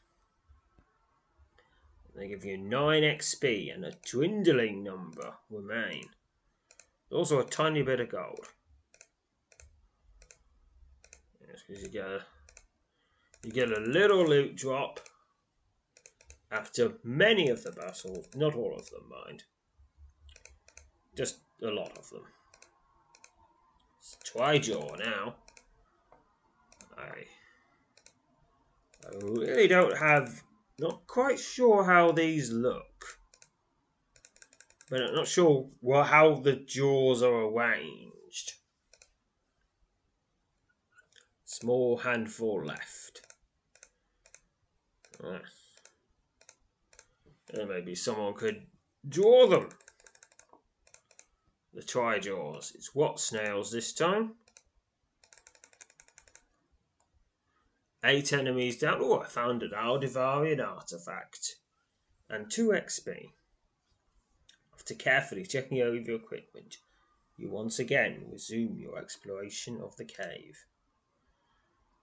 They 2.15 2.29
give 2.29 2.45
you 2.45 2.59
9 2.59 3.03
XP 3.03 3.75
and 3.75 3.85
a 3.85 3.93
dwindling 4.11 4.83
number 4.83 5.35
remain. 5.49 6.05
Also 7.11 7.41
a 7.41 7.45
tiny 7.45 7.83
bit 7.83 8.01
of 8.01 8.11
gold. 8.11 8.47
Yes, 11.41 11.63
because 11.67 11.83
you 11.83 11.89
get 11.89 12.07
a, 12.07 12.21
you 13.43 13.53
get 13.53 13.71
a 13.71 13.81
little 13.81 14.27
loot 14.27 14.57
drop 14.57 15.01
after 16.53 16.95
many 17.05 17.49
of 17.49 17.63
the 17.63 17.73
battles, 17.73 18.27
not 18.35 18.55
all 18.55 18.75
of 18.77 18.91
them, 18.91 19.09
mind. 19.09 19.45
Just 21.17 21.39
a 21.63 21.71
lot 21.71 21.97
of 21.97 22.09
them. 22.11 22.25
It's 23.99 24.17
Trijaw 24.25 24.99
now. 24.99 25.35
I, 26.97 27.25
I 29.07 29.17
really 29.23 29.69
don't 29.69 29.97
have, 29.97 30.43
not 30.81 31.07
quite 31.07 31.39
sure 31.39 31.85
how 31.85 32.11
these 32.11 32.51
look. 32.51 33.19
But 34.89 35.03
I'm 35.03 35.15
not 35.15 35.29
sure 35.29 35.69
well, 35.83 36.05
how 36.05 36.37
the 36.37 36.57
jaws 36.57 37.23
are 37.23 37.45
arranged. 37.45 38.55
Small 41.45 41.99
handful 41.99 42.65
left. 42.65 43.21
Ah. 45.23 45.41
Maybe 47.53 47.95
someone 47.95 48.35
could 48.35 48.67
draw 49.07 49.47
them. 49.49 49.69
The 51.75 51.83
tri 51.83 52.19
jaws. 52.19 52.73
It's 52.75 52.95
what 52.95 53.21
snails 53.21 53.71
this 53.71 53.93
time? 53.93 54.35
Eight 58.03 58.33
enemies 58.33 58.79
down. 58.79 58.99
Oh, 59.01 59.21
I 59.21 59.27
found 59.27 59.63
an 59.63 59.73
Aldivarian 59.77 60.67
artifact. 60.67 61.57
And 62.29 62.51
two 62.51 62.69
XP. 62.69 63.33
After 64.73 64.95
carefully 64.95 65.45
checking 65.45 65.83
over 65.83 65.97
your 65.97 66.17
equipment, 66.17 66.79
you 67.37 67.51
once 67.51 67.79
again 67.79 68.25
resume 68.31 68.79
your 68.79 68.99
exploration 68.99 69.81
of 69.83 69.97
the 69.97 70.05
cave. 70.05 70.65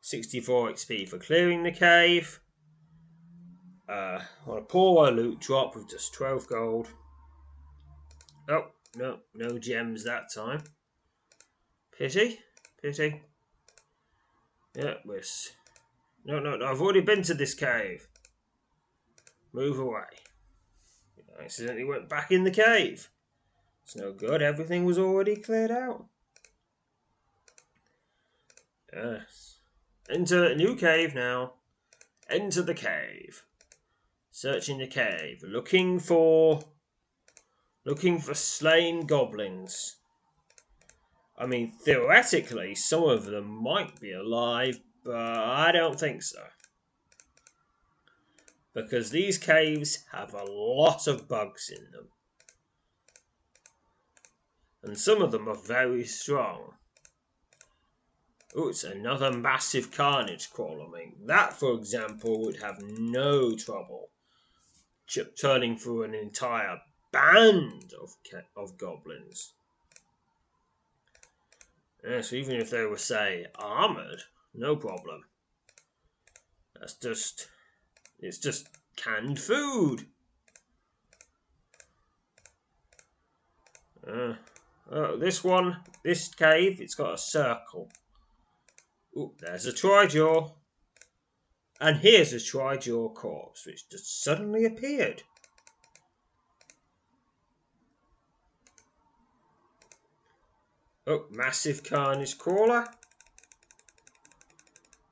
64 0.02 0.72
XP 0.72 1.10
for 1.10 1.18
clearing 1.18 1.64
the 1.64 1.72
cave. 1.72 2.40
Uh, 3.90 4.20
on 4.46 4.58
a 4.58 4.62
poor 4.62 5.10
loot 5.12 5.40
drop 5.40 5.76
with 5.76 5.90
just 5.90 6.14
12 6.14 6.48
gold. 6.48 6.88
Oh, 8.50 8.68
no, 8.96 9.20
no 9.34 9.58
gems 9.58 10.04
that 10.04 10.34
time. 10.34 10.64
Pity, 11.98 12.40
pity. 12.82 13.22
Yeah, 14.76 14.96
we're. 15.06 15.24
No, 16.28 16.40
no, 16.40 16.58
no, 16.58 16.66
I've 16.66 16.82
already 16.82 17.00
been 17.00 17.24
to 17.24 17.34
this 17.34 17.54
cave. 17.54 18.10
Move 19.54 19.80
away. 19.80 20.02
I 21.40 21.46
accidentally 21.46 21.86
went 21.86 22.10
back 22.10 22.32
in 22.32 22.44
the 22.44 22.52
cave. 22.52 23.10
It's 23.84 23.96
no 23.96 24.12
good, 24.12 24.42
everything 24.42 24.84
was 24.84 25.00
already 25.00 25.38
cleared 25.38 25.72
out. 25.72 26.06
Yes. 28.94 29.60
Enter 30.10 30.44
a 30.44 30.56
new 30.56 30.76
cave 30.76 31.16
now. 31.16 31.54
Enter 32.30 32.62
the 32.62 32.74
cave. 32.74 33.44
Searching 34.30 34.80
the 34.80 34.88
cave, 34.88 35.44
looking 35.48 35.98
for 35.98 36.60
looking 37.86 38.20
for 38.20 38.34
slain 38.34 39.06
goblins. 39.06 39.96
I 41.38 41.46
mean, 41.46 41.72
theoretically, 41.72 42.76
some 42.76 43.04
of 43.04 43.26
them 43.26 43.46
might 43.64 44.00
be 44.02 44.12
alive, 44.12 44.82
but 45.08 45.16
I 45.16 45.72
don't 45.72 45.98
think 45.98 46.22
so. 46.22 46.44
Because 48.74 49.10
these 49.10 49.38
caves 49.38 50.00
have 50.12 50.34
a 50.34 50.44
lot 50.44 51.08
of 51.08 51.30
bugs 51.30 51.72
in 51.74 51.92
them. 51.92 52.10
And 54.84 55.00
some 55.00 55.22
of 55.22 55.32
them 55.32 55.48
are 55.48 55.56
very 55.56 56.04
strong. 56.04 56.74
Oh, 58.54 58.68
it's 58.68 58.84
another 58.84 59.32
massive 59.32 59.92
carnage 59.94 60.50
crawler. 60.52 60.88
I 60.88 61.00
mean, 61.00 61.14
that, 61.28 61.54
for 61.54 61.74
example, 61.74 62.44
would 62.44 62.62
have 62.62 62.82
no 62.82 63.56
trouble 63.56 64.10
turning 65.40 65.78
through 65.78 66.04
an 66.04 66.14
entire 66.14 66.82
band 67.14 67.94
of 68.02 68.14
of 68.58 68.78
goblins. 68.78 69.54
Yeah, 72.04 72.22
so 72.22 72.36
even 72.36 72.58
if 72.58 72.70
they 72.70 72.84
were, 72.84 72.98
say, 72.98 73.46
armored, 73.56 74.24
no 74.58 74.76
problem. 74.76 75.24
That's 76.80 76.96
just, 76.96 77.48
it's 78.20 78.40
just 78.40 78.68
canned 78.96 79.40
food. 79.40 80.06
Uh, 84.08 84.34
oh, 84.92 85.18
this 85.18 85.44
one, 85.44 85.78
this 86.04 86.34
cave, 86.34 86.82
it's 86.82 86.96
got 86.96 87.14
a 87.14 87.18
circle. 87.18 87.90
Oh, 89.16 89.34
there's 89.40 89.66
a 89.66 89.72
Trijaw. 89.72 90.54
And 91.80 91.98
here's 91.98 92.34
a 92.34 92.38
Trijaw 92.38 93.14
corpse, 93.14 93.66
which 93.66 93.90
just 93.90 94.24
suddenly 94.24 94.66
appeared. 94.66 95.24
Oh, 101.06 101.26
massive 101.30 101.84
carnage 101.84 102.38
crawler. 102.38 102.88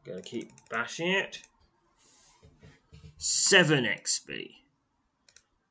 Gonna 0.06 0.22
keep 0.22 0.52
bashing 0.70 1.12
it. 1.12 1.42
7 3.18 3.86
XP. 3.86 4.52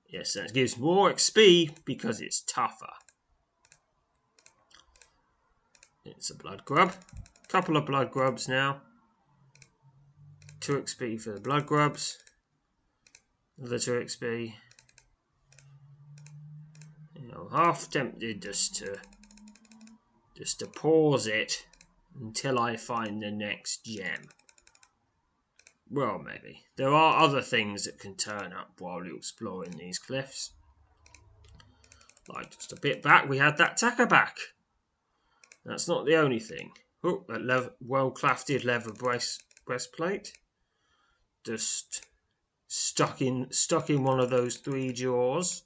Yes, 0.08 0.34
that 0.34 0.52
gives 0.52 0.76
more 0.76 1.12
XP 1.12 1.84
because 1.84 2.20
it's 2.20 2.40
tougher. 2.40 2.92
It's 6.04 6.30
a 6.30 6.34
blood 6.34 6.64
grub. 6.64 6.92
Couple 7.48 7.76
of 7.76 7.86
blood 7.86 8.10
grubs 8.10 8.48
now. 8.48 8.80
2 10.60 10.80
XP 10.80 11.20
for 11.20 11.32
the 11.32 11.40
blood 11.40 11.66
grubs. 11.66 12.18
Another 13.58 13.78
2 13.78 13.92
XP. 13.92 14.54
You 17.20 17.28
know, 17.28 17.48
half 17.52 17.88
tempted 17.90 18.42
just 18.42 18.74
to 18.76 18.98
just 20.36 20.58
to 20.58 20.66
pause 20.66 21.28
it 21.28 21.66
until 22.20 22.58
I 22.58 22.76
find 22.76 23.22
the 23.22 23.30
next 23.30 23.84
gem. 23.84 24.28
Well, 25.90 26.18
maybe. 26.18 26.64
There 26.76 26.92
are 26.92 27.22
other 27.22 27.42
things 27.42 27.84
that 27.84 27.98
can 27.98 28.16
turn 28.16 28.52
up 28.52 28.72
while 28.80 29.04
you're 29.04 29.16
exploring 29.16 29.72
these 29.72 29.98
cliffs. 29.98 30.52
Like 32.28 32.50
just 32.50 32.72
a 32.72 32.80
bit 32.80 33.02
back, 33.02 33.28
we 33.28 33.38
had 33.38 33.58
that 33.58 33.76
tacker 33.76 34.06
back. 34.06 34.38
That's 35.64 35.88
not 35.88 36.06
the 36.06 36.16
only 36.16 36.40
thing. 36.40 36.72
Oh, 37.02 37.24
leather, 37.28 37.72
well-crafted 37.80 38.64
leather 38.64 38.92
breast, 38.92 39.42
breastplate. 39.66 40.32
Just 41.44 42.06
stuck 42.66 43.20
in 43.20 43.48
stuck 43.50 43.90
in 43.90 44.02
one 44.02 44.20
of 44.20 44.30
those 44.30 44.56
three 44.56 44.92
jaws. 44.92 45.64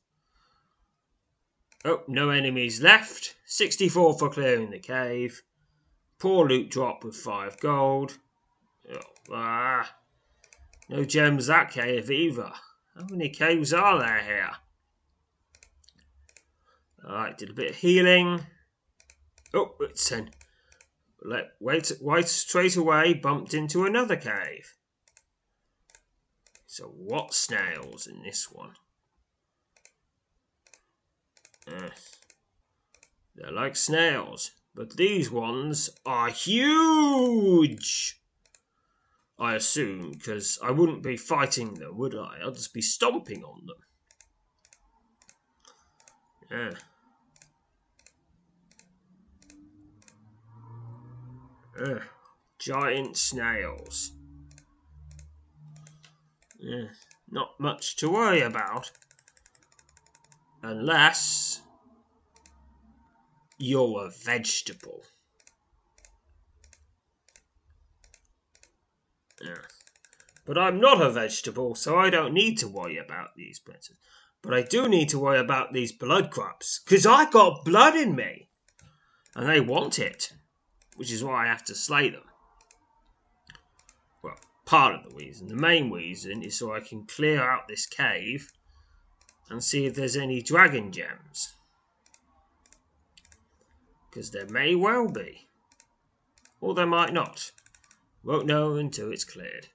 Oh, 1.85 2.03
no 2.09 2.31
enemies 2.31 2.83
left. 2.83 3.37
64 3.47 4.19
for 4.19 4.31
clearing 4.31 4.71
the 4.71 4.81
cave. 4.81 5.43
Poor 6.19 6.49
loot 6.49 6.71
drop 6.71 7.05
with 7.05 7.17
5 7.17 7.61
gold. 7.61 8.19
Oh, 8.93 9.01
ah. 9.33 9.95
No 10.89 11.05
gems 11.05 11.47
that 11.47 11.71
cave 11.71 12.11
either. 12.11 12.53
How 12.97 13.07
many 13.11 13.29
caves 13.29 13.73
are 13.73 13.99
there 13.99 14.23
here? 14.23 14.51
Alright, 17.05 17.39
did 17.39 17.51
a 17.51 17.55
bit 17.55 17.71
of 17.71 17.77
healing. 17.77 18.47
Oh, 19.55 19.75
it's 19.81 20.11
an. 20.11 20.31
Let, 21.23 21.53
wait, 21.61 21.93
wait 22.01 22.29
straight 22.29 22.77
away, 22.77 23.15
bumped 23.15 23.55
into 23.55 23.85
another 23.85 24.17
cave. 24.17 24.75
So, 26.67 26.85
what 26.85 27.35
snails 27.35 28.07
in 28.07 28.23
this 28.23 28.49
one? 28.51 28.75
Yes. 31.67 32.17
They're 33.35 33.53
like 33.53 33.77
snails, 33.77 34.53
but 34.79 34.97
these 34.97 35.29
ones 35.29 35.91
are 36.07 36.29
huge! 36.29 38.23
I 39.37 39.57
assume, 39.57 40.13
because 40.13 40.57
I 40.63 40.71
wouldn't 40.71 41.03
be 41.03 41.17
fighting 41.17 41.75
them, 41.75 41.99
would 41.99 42.15
I? 42.15 42.39
I'd 42.47 42.55
just 42.55 42.73
be 42.73 42.81
stomping 42.81 43.43
on 43.43 43.67
them. 43.67 43.77
Yeah. 51.77 51.85
Ugh. 51.85 52.03
Giant 52.61 53.17
snails. 53.17 54.13
Yeah, 56.61 56.87
not 57.29 57.59
much 57.59 57.97
to 57.97 58.09
worry 58.09 58.43
about. 58.43 58.93
Unless 60.63 61.63
you're 63.59 64.07
a 64.07 64.11
vegetable. 64.11 65.05
Yeah. 69.43 69.55
But 70.45 70.59
I'm 70.59 70.81
not 70.81 71.03
a 71.03 71.11
vegetable, 71.11 71.75
so 71.75 71.97
I 71.97 72.11
don't 72.11 72.33
need 72.33 72.59
to 72.59 72.69
worry 72.69 72.97
about 72.97 73.37
these 73.37 73.59
princes. 73.59 73.97
But 74.43 74.55
I 74.55 74.63
do 74.63 74.89
need 74.89 75.11
to 75.11 75.19
worry 75.19 75.39
about 75.39 75.73
these 75.73 75.93
blood 75.93 76.31
grubs, 76.31 76.81
because 76.85 77.05
I 77.05 77.29
got 77.31 77.65
blood 77.65 77.95
in 77.95 78.15
me. 78.15 78.49
And 79.35 79.49
they 79.49 79.61
want 79.61 79.99
it 79.99 80.33
which 80.99 81.13
is 81.13 81.23
why 81.23 81.45
I 81.45 81.47
have 81.47 81.65
to 81.67 81.77
slay 81.77 82.11
them. 82.11 82.25
Well, 84.21 84.35
part 84.67 84.97
of 84.97 85.09
the 85.09 85.15
reason. 85.15 85.47
The 85.47 85.55
main 85.55 85.93
reason 85.93 86.43
is 86.43 86.59
so 86.59 86.75
I 86.75 86.81
can 86.81 87.07
clear 87.07 87.41
out 87.41 87.69
this 87.69 87.87
cave 87.87 88.51
and 89.49 89.63
see 89.63 89.87
if 89.87 89.95
there's 89.95 90.17
any 90.17 90.43
dragon 90.43 90.91
gems. 90.91 91.55
Because 94.09 94.31
there 94.31 94.47
may 94.47 94.75
well 94.75 95.09
be. 95.09 95.49
Or 96.61 96.75
there 96.75 96.87
might 96.87 97.13
not. 97.13 97.53
Won't 98.23 98.47
know 98.47 98.75
until 98.75 99.13
it's 99.13 99.25
cleared. 99.25 99.69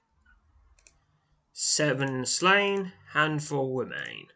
Seven 1.52 2.26
slain, 2.26 2.92
handful 3.12 3.74
remain. 3.74 4.26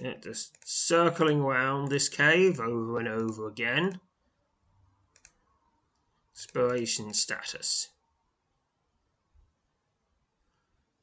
Yeah, 0.00 0.14
just 0.22 0.56
circling 0.64 1.40
around 1.40 1.88
this 1.88 2.08
cave 2.08 2.58
over 2.58 2.98
and 2.98 3.06
over 3.06 3.46
again. 3.46 4.00
Exploration 6.34 7.12
status. 7.12 7.88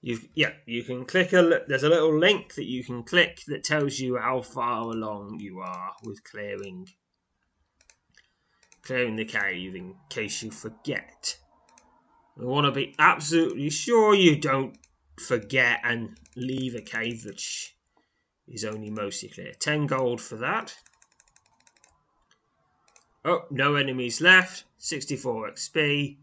You 0.08 0.20
yeah, 0.36 0.54
you 0.66 0.84
can 0.84 1.04
click 1.04 1.34
a 1.34 1.64
there's 1.68 1.84
a 1.84 1.90
little 1.90 2.18
link 2.18 2.54
that 2.54 2.64
you 2.64 2.82
can 2.82 3.04
click 3.04 3.42
that 3.48 3.66
tells 3.66 4.00
you 4.00 4.16
how 4.16 4.42
far 4.42 4.84
along 4.84 5.42
you 5.42 5.60
are 5.60 5.96
with 6.02 6.24
clearing 6.24 6.88
clearing 8.84 9.18
the 9.18 9.26
cave 9.26 9.76
in 9.76 9.96
case 10.10 10.42
you 10.44 10.50
forget. 10.50 11.38
We 12.38 12.46
want 12.46 12.68
to 12.68 12.72
be 12.72 12.96
absolutely 12.98 13.70
sure 13.70 14.16
you 14.16 14.38
don't 14.38 14.78
forget 15.20 15.82
and 15.84 16.18
leave 16.38 16.74
a 16.74 16.82
cave 16.82 17.26
which 17.26 17.76
is 18.48 18.64
only 18.64 18.90
mostly 18.90 19.28
clear. 19.28 19.52
10 19.60 19.88
gold 19.88 20.22
for 20.22 20.38
that. 20.38 20.74
Oh, 23.26 23.44
no 23.52 23.76
enemies 23.76 24.22
left. 24.22 24.64
64 24.78 25.52
XP. 25.52 26.16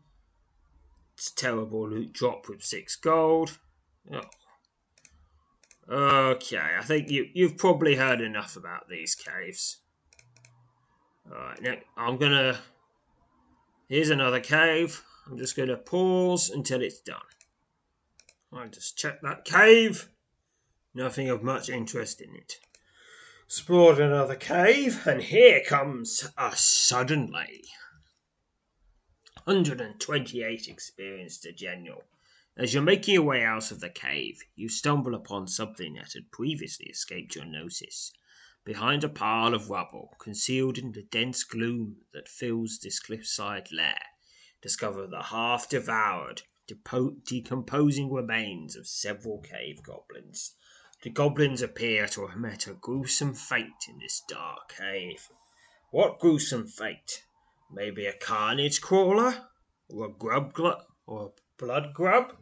It's 1.18 1.30
terrible 1.32 1.86
loot 1.86 2.14
drop 2.14 2.48
with 2.48 2.64
6 2.64 2.96
gold. 2.96 3.58
Oh. 4.12 4.20
Okay, 5.88 6.58
I 6.78 6.82
think 6.82 7.10
you, 7.10 7.28
you've 7.34 7.58
probably 7.58 7.94
heard 7.96 8.20
enough 8.20 8.56
about 8.56 8.88
these 8.88 9.14
caves. 9.14 9.78
Alright, 11.30 11.62
now 11.62 11.74
I'm 11.96 12.16
gonna... 12.16 12.58
Here's 13.88 14.10
another 14.10 14.40
cave. 14.40 15.02
I'm 15.26 15.36
just 15.36 15.56
gonna 15.56 15.76
pause 15.76 16.50
until 16.50 16.82
it's 16.82 17.00
done. 17.00 17.20
I'll 18.52 18.68
just 18.68 18.96
check 18.96 19.20
that 19.22 19.44
cave. 19.44 20.08
Nothing 20.94 21.28
of 21.28 21.42
much 21.42 21.68
interest 21.68 22.20
in 22.20 22.34
it 22.34 22.58
explored 23.46 24.00
another 24.00 24.34
cave, 24.34 25.06
and 25.06 25.22
here 25.22 25.62
comes 25.64 26.28
a 26.36 26.56
suddenly. 26.56 27.62
128 29.44 30.68
experience 30.68 31.38
to 31.38 31.52
general. 31.52 32.02
As 32.56 32.72
you're 32.72 32.82
making 32.82 33.14
your 33.14 33.24
way 33.24 33.44
out 33.44 33.70
of 33.70 33.80
the 33.80 33.90
cave, 33.90 34.42
you 34.54 34.68
stumble 34.68 35.14
upon 35.14 35.48
something 35.48 35.94
that 35.94 36.12
had 36.12 36.30
previously 36.30 36.86
escaped 36.86 37.34
your 37.34 37.44
notice. 37.44 38.12
Behind 38.64 39.04
a 39.04 39.08
pile 39.08 39.54
of 39.54 39.70
rubble, 39.70 40.16
concealed 40.18 40.78
in 40.78 40.92
the 40.92 41.02
dense 41.02 41.44
gloom 41.44 42.02
that 42.12 42.28
fills 42.28 42.78
this 42.78 43.00
cliffside 43.00 43.72
lair, 43.72 44.00
discover 44.62 45.06
the 45.06 45.22
half 45.22 45.68
devoured, 45.68 46.42
decomposing 47.24 48.12
remains 48.12 48.76
of 48.76 48.86
several 48.86 49.40
cave 49.40 49.82
goblins 49.82 50.54
the 51.04 51.10
goblins 51.10 51.60
appear 51.60 52.06
to 52.06 52.26
have 52.26 52.38
met 52.38 52.66
a 52.66 52.72
gruesome 52.72 53.34
fate 53.34 53.88
in 53.88 53.98
this 53.98 54.22
dark 54.26 54.74
cave. 54.74 55.28
What 55.90 56.18
gruesome 56.18 56.66
fate? 56.66 57.26
Maybe 57.70 58.06
a 58.06 58.14
carnage 58.14 58.80
crawler? 58.80 59.50
Or 59.90 60.06
a 60.06 60.10
grub 60.10 60.54
glut? 60.54 60.86
Or 61.06 61.26
a 61.26 61.30
blood 61.58 61.92
grub? 61.92 62.38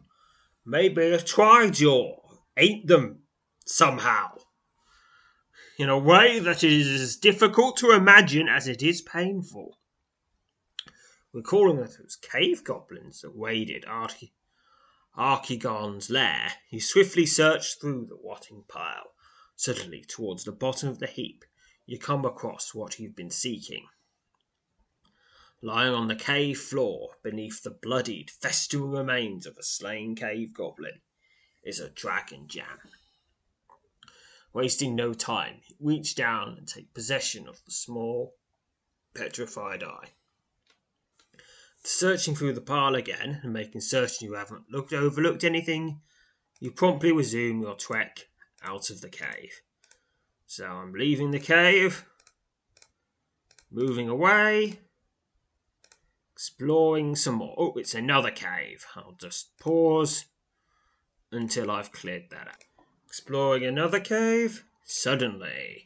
Maybe 0.65 1.01
a 1.03 1.17
trijaw 1.17 2.39
ate 2.55 2.87
them 2.87 3.23
somehow. 3.65 4.37
In 5.77 5.89
a 5.89 5.97
way 5.97 6.39
that 6.39 6.63
is 6.63 6.87
as 6.87 7.15
difficult 7.17 7.77
to 7.77 7.91
imagine 7.91 8.47
as 8.47 8.67
it 8.67 8.81
is 8.81 9.01
painful. 9.01 9.79
Recalling 11.33 11.77
that 11.77 11.95
it 11.95 12.03
was 12.03 12.15
cave 12.15 12.63
goblins 12.63 13.21
that 13.21 13.35
waded 13.35 13.83
Archie 13.85 14.33
Archigon's 15.15 16.09
lair, 16.09 16.53
he 16.69 16.79
swiftly 16.79 17.25
searched 17.25 17.79
through 17.79 18.05
the 18.05 18.17
rotting 18.23 18.63
pile. 18.67 19.13
Suddenly, 19.55 20.05
towards 20.07 20.43
the 20.43 20.51
bottom 20.51 20.89
of 20.89 20.99
the 20.99 21.07
heap, 21.07 21.43
you 21.85 21.99
come 21.99 22.25
across 22.25 22.73
what 22.73 22.99
you've 22.99 23.15
been 23.15 23.29
seeking. 23.29 23.87
Lying 25.65 25.93
on 25.93 26.09
the 26.09 26.15
cave 26.17 26.59
floor, 26.59 27.11
beneath 27.23 27.63
the 27.63 27.71
bloodied, 27.71 28.29
festering 28.29 28.91
remains 28.91 29.45
of 29.45 29.57
a 29.57 29.63
slain 29.63 30.13
cave 30.13 30.53
goblin, 30.53 30.99
is 31.63 31.79
a 31.79 31.89
dragon 31.89 32.49
gem. 32.49 32.91
Wasting 34.51 34.93
no 34.93 35.13
time, 35.13 35.61
reach 35.79 36.15
down 36.15 36.57
and 36.57 36.67
take 36.67 36.93
possession 36.93 37.47
of 37.47 37.63
the 37.63 37.71
small, 37.71 38.35
petrified 39.15 39.83
eye. 39.83 40.09
Searching 41.81 42.35
through 42.35 42.53
the 42.53 42.59
pile 42.59 42.95
again 42.95 43.39
and 43.41 43.53
making 43.53 43.79
certain 43.79 44.27
you 44.27 44.33
haven't 44.33 44.69
looked 44.69 44.91
overlooked 44.91 45.45
anything, 45.45 46.01
you 46.59 46.71
promptly 46.71 47.13
resume 47.13 47.61
your 47.61 47.75
trek 47.75 48.27
out 48.61 48.89
of 48.89 48.99
the 48.99 49.09
cave. 49.09 49.61
So 50.45 50.65
I'm 50.65 50.91
leaving 50.91 51.31
the 51.31 51.39
cave, 51.39 52.03
moving 53.71 54.09
away, 54.09 54.82
exploring 56.43 57.15
some 57.15 57.35
more. 57.35 57.55
Oh, 57.57 57.71
it's 57.77 57.95
another 57.95 58.29
cave. 58.29 58.85
I'll 58.97 59.15
just 59.17 59.57
pause 59.59 60.25
until 61.31 61.71
I've 61.71 61.93
cleared 61.93 62.31
that 62.31 62.49
out. 62.49 62.65
Exploring 63.07 63.63
another 63.63 64.01
cave, 64.01 64.65
suddenly 64.83 65.85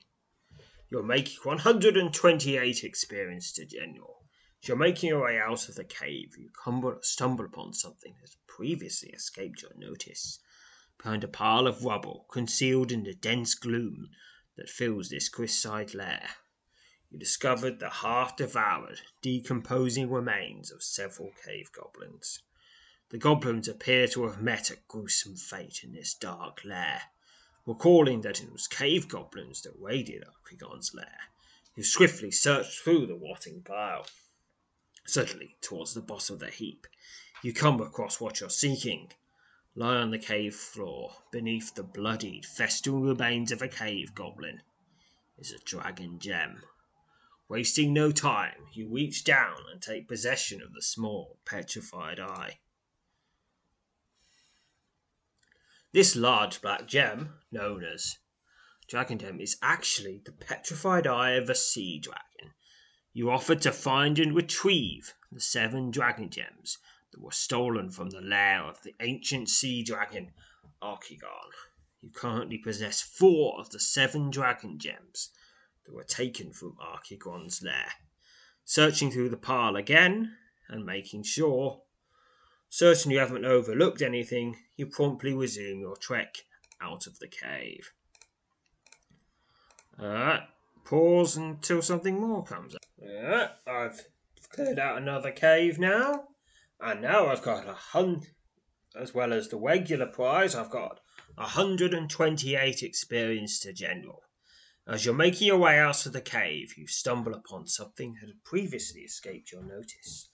you're 0.89 1.03
making 1.03 1.37
128 1.43 2.83
experience 2.83 3.51
to 3.51 3.67
general. 3.67 4.23
As 4.63 4.67
you're 4.67 4.77
making 4.77 5.09
your 5.09 5.25
way 5.25 5.37
out 5.37 5.69
of 5.69 5.75
the 5.75 5.83
cave, 5.83 6.35
you 6.39 6.49
stumble 7.01 7.45
upon 7.45 7.73
something 7.73 8.15
that 8.19 8.35
previously 8.47 9.09
escaped 9.09 9.61
your 9.61 9.73
notice. 9.77 10.39
Behind 10.97 11.23
a 11.23 11.27
pile 11.27 11.67
of 11.67 11.83
rubble, 11.83 12.25
concealed 12.31 12.91
in 12.91 13.03
the 13.03 13.13
dense 13.13 13.53
gloom 13.53 14.09
that 14.55 14.69
fills 14.69 15.09
this 15.09 15.29
crystalline 15.29 15.89
lair, 15.93 16.27
you 17.09 17.17
discovered 17.17 17.79
the 17.79 17.89
half-devoured, 17.89 19.01
decomposing 19.21 20.09
remains 20.09 20.71
of 20.71 20.83
several 20.83 21.31
cave 21.45 21.71
goblins. 21.71 22.41
The 23.09 23.17
goblins 23.17 23.69
appear 23.69 24.07
to 24.07 24.27
have 24.27 24.41
met 24.41 24.69
a 24.69 24.77
gruesome 24.89 25.37
fate 25.37 25.83
in 25.83 25.93
this 25.93 26.13
dark 26.13 26.65
lair. 26.65 27.03
Recalling 27.65 28.21
that 28.21 28.41
it 28.41 28.51
was 28.51 28.67
cave 28.67 29.07
goblins 29.07 29.61
that 29.61 29.79
raided 29.79 30.25
Archigon's 30.25 30.93
lair, 30.93 31.19
you 31.75 31.83
swiftly 31.83 32.31
searched 32.31 32.79
through 32.79 33.07
the 33.07 33.15
rotting 33.15 33.61
pile. 33.61 34.07
Suddenly, 35.05 35.55
towards 35.61 35.93
the 35.93 36.01
bottom 36.01 36.33
of 36.33 36.39
the 36.41 36.49
heap, 36.49 36.87
you 37.41 37.53
come 37.53 37.79
across 37.79 38.19
what 38.19 38.41
you're 38.41 38.49
seeking. 38.49 39.11
Lie 39.75 39.97
on 39.97 40.11
the 40.11 40.19
cave 40.19 40.55
floor, 40.55 41.15
beneath 41.31 41.75
the 41.75 41.83
bloodied, 41.83 42.45
festering 42.45 43.03
remains 43.03 43.51
of 43.53 43.61
a 43.61 43.69
cave 43.69 44.13
goblin, 44.13 44.63
is 45.37 45.53
a 45.53 45.59
dragon 45.59 46.19
gem. 46.19 46.63
Wasting 47.49 47.93
no 47.93 48.11
time, 48.11 48.67
you 48.73 48.89
reach 48.89 49.23
down 49.23 49.57
and 49.71 49.81
take 49.81 50.07
possession 50.07 50.61
of 50.61 50.73
the 50.73 50.81
small, 50.81 51.39
petrified 51.45 52.19
eye. 52.19 52.59
This 55.93 56.15
large 56.15 56.61
black 56.61 56.87
gem, 56.87 57.39
known 57.49 57.85
as 57.85 58.17
Dragon 58.89 59.17
Gem, 59.17 59.39
is 59.39 59.57
actually 59.61 60.21
the 60.25 60.33
petrified 60.33 61.07
eye 61.07 61.31
of 61.31 61.49
a 61.49 61.55
sea 61.55 61.99
dragon. 61.99 62.53
You 63.13 63.31
offered 63.31 63.61
to 63.61 63.71
find 63.71 64.19
and 64.19 64.35
retrieve 64.35 65.13
the 65.31 65.39
seven 65.39 65.89
dragon 65.89 66.29
gems 66.29 66.77
that 67.11 67.21
were 67.21 67.31
stolen 67.31 67.89
from 67.89 68.09
the 68.09 68.21
lair 68.21 68.63
of 68.63 68.83
the 68.83 68.93
ancient 68.99 69.49
sea 69.49 69.83
dragon 69.83 70.33
Archigon. 70.81 71.51
You 72.01 72.09
currently 72.11 72.57
possess 72.57 73.01
four 73.01 73.57
of 73.57 73.69
the 73.69 73.79
seven 73.79 74.29
dragon 74.29 74.77
gems 74.79 75.31
that 75.87 75.95
were 75.95 76.03
taken 76.03 76.51
from 76.51 76.75
Archigon's 76.79 77.63
lair. 77.63 77.87
Searching 78.65 79.09
through 79.09 79.29
the 79.29 79.37
pile 79.37 79.77
again 79.77 80.35
and 80.67 80.85
making 80.85 81.23
sure, 81.23 81.81
certain 82.69 83.11
you 83.11 83.19
haven't 83.19 83.45
overlooked 83.45 84.01
anything, 84.01 84.57
you 84.75 84.85
promptly 84.85 85.33
resume 85.33 85.79
your 85.79 85.95
trek 85.95 86.35
out 86.81 87.07
of 87.07 87.19
the 87.19 87.27
cave. 87.27 87.93
Alright, 89.99 90.41
pause 90.83 91.37
until 91.37 91.81
something 91.81 92.19
more 92.19 92.43
comes 92.43 92.75
up. 92.75 92.81
Alright, 93.01 93.49
I've 93.65 94.01
cleared 94.49 94.79
out 94.79 94.97
another 94.97 95.31
cave 95.31 95.79
now. 95.79 96.25
And 96.79 97.01
now 97.01 97.27
I've 97.27 97.41
got 97.41 97.67
a 97.67 97.73
hundred, 97.73 98.27
as 98.95 99.13
well 99.13 99.33
as 99.33 99.47
the 99.47 99.57
regular 99.57 100.05
prize, 100.05 100.53
I've 100.53 100.69
got 100.69 100.99
a 101.37 101.41
128 101.41 102.83
experience 102.83 103.59
to 103.61 103.73
general. 103.73 104.21
As 104.89 105.03
you're 105.03 105.13
making 105.13 105.47
your 105.47 105.57
way 105.57 105.77
out 105.77 106.05
of 106.05 106.13
the 106.13 106.21
cave, 106.21 106.77
you 106.77 106.87
stumble 106.87 107.33
upon 107.33 107.67
something 107.67 108.13
that 108.13 108.27
had 108.27 108.43
previously 108.45 109.01
escaped 109.01 109.51
your 109.51 109.61
notice. 109.63 110.29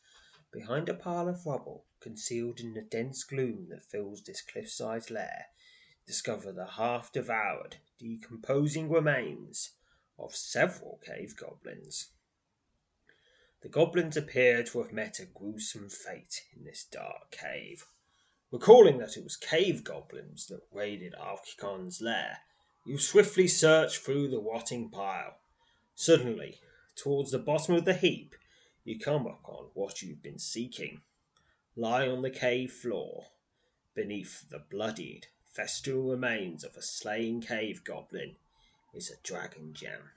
Behind 0.51 0.87
a 0.87 0.93
pile 0.93 1.27
of 1.27 1.43
rubble, 1.43 1.87
concealed 1.99 2.59
in 2.59 2.75
the 2.75 2.83
dense 2.83 3.23
gloom 3.23 3.69
that 3.69 3.83
fills 3.83 4.21
this 4.21 4.43
cliffside 4.43 5.09
lair, 5.09 5.47
discover 6.05 6.51
the 6.51 6.67
half 6.67 7.11
devoured, 7.11 7.77
decomposing 7.97 8.91
remains 8.91 9.71
of 10.19 10.35
several 10.35 10.99
cave 11.03 11.35
goblins. 11.35 12.11
The 13.63 13.69
goblins 13.69 14.15
appear 14.15 14.61
to 14.65 14.83
have 14.83 14.93
met 14.93 15.17
a 15.17 15.25
gruesome 15.25 15.89
fate 15.89 16.43
in 16.55 16.63
this 16.63 16.85
dark 16.85 17.31
cave. 17.31 17.87
Recalling 18.51 18.99
that 18.99 19.17
it 19.17 19.23
was 19.23 19.35
cave 19.35 19.83
goblins 19.83 20.45
that 20.45 20.61
raided 20.71 21.15
Archigon's 21.15 22.01
lair, 22.01 22.41
you 22.85 22.97
swiftly 22.97 23.47
search 23.47 23.99
through 23.99 24.27
the 24.27 24.39
rotting 24.39 24.89
pile. 24.89 25.37
Suddenly, 25.95 26.59
towards 26.95 27.31
the 27.31 27.39
bottom 27.39 27.75
of 27.75 27.85
the 27.85 27.93
heap, 27.93 28.35
you 28.83 28.99
come 28.99 29.25
upon 29.25 29.67
what 29.73 30.01
you've 30.01 30.21
been 30.21 30.39
seeking. 30.39 31.01
Lying 31.75 32.11
on 32.11 32.21
the 32.21 32.29
cave 32.29 32.71
floor, 32.71 33.27
beneath 33.95 34.49
the 34.49 34.59
bloodied, 34.59 35.27
festooned 35.45 36.09
remains 36.09 36.63
of 36.63 36.75
a 36.75 36.81
slain 36.81 37.41
cave 37.41 37.83
goblin, 37.83 38.35
is 38.93 39.09
a 39.09 39.21
dragon 39.23 39.73
gem. 39.73 40.11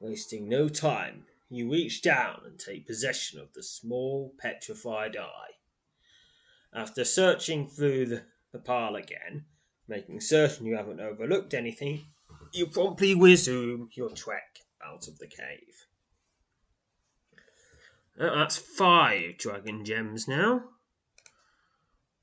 Wasting 0.00 0.48
no 0.48 0.68
time, 0.68 1.24
you 1.50 1.70
reach 1.72 2.02
down 2.02 2.42
and 2.44 2.58
take 2.58 2.86
possession 2.86 3.40
of 3.40 3.52
the 3.54 3.62
small 3.62 4.34
petrified 4.38 5.16
eye. 5.16 5.56
After 6.72 7.04
searching 7.04 7.66
through 7.66 8.20
the 8.52 8.58
pile 8.58 8.94
again, 8.94 9.46
making 9.88 10.20
certain 10.20 10.66
you 10.66 10.76
haven't 10.76 11.00
overlooked 11.00 11.54
anything, 11.54 12.06
you 12.52 12.66
promptly 12.66 13.14
resume 13.14 13.88
your 13.94 14.10
trek 14.10 14.60
out 14.84 15.08
of 15.08 15.18
the 15.18 15.26
cave. 15.26 15.86
That's 18.16 18.56
five 18.56 19.38
dragon 19.38 19.84
gems 19.84 20.26
now. 20.26 20.64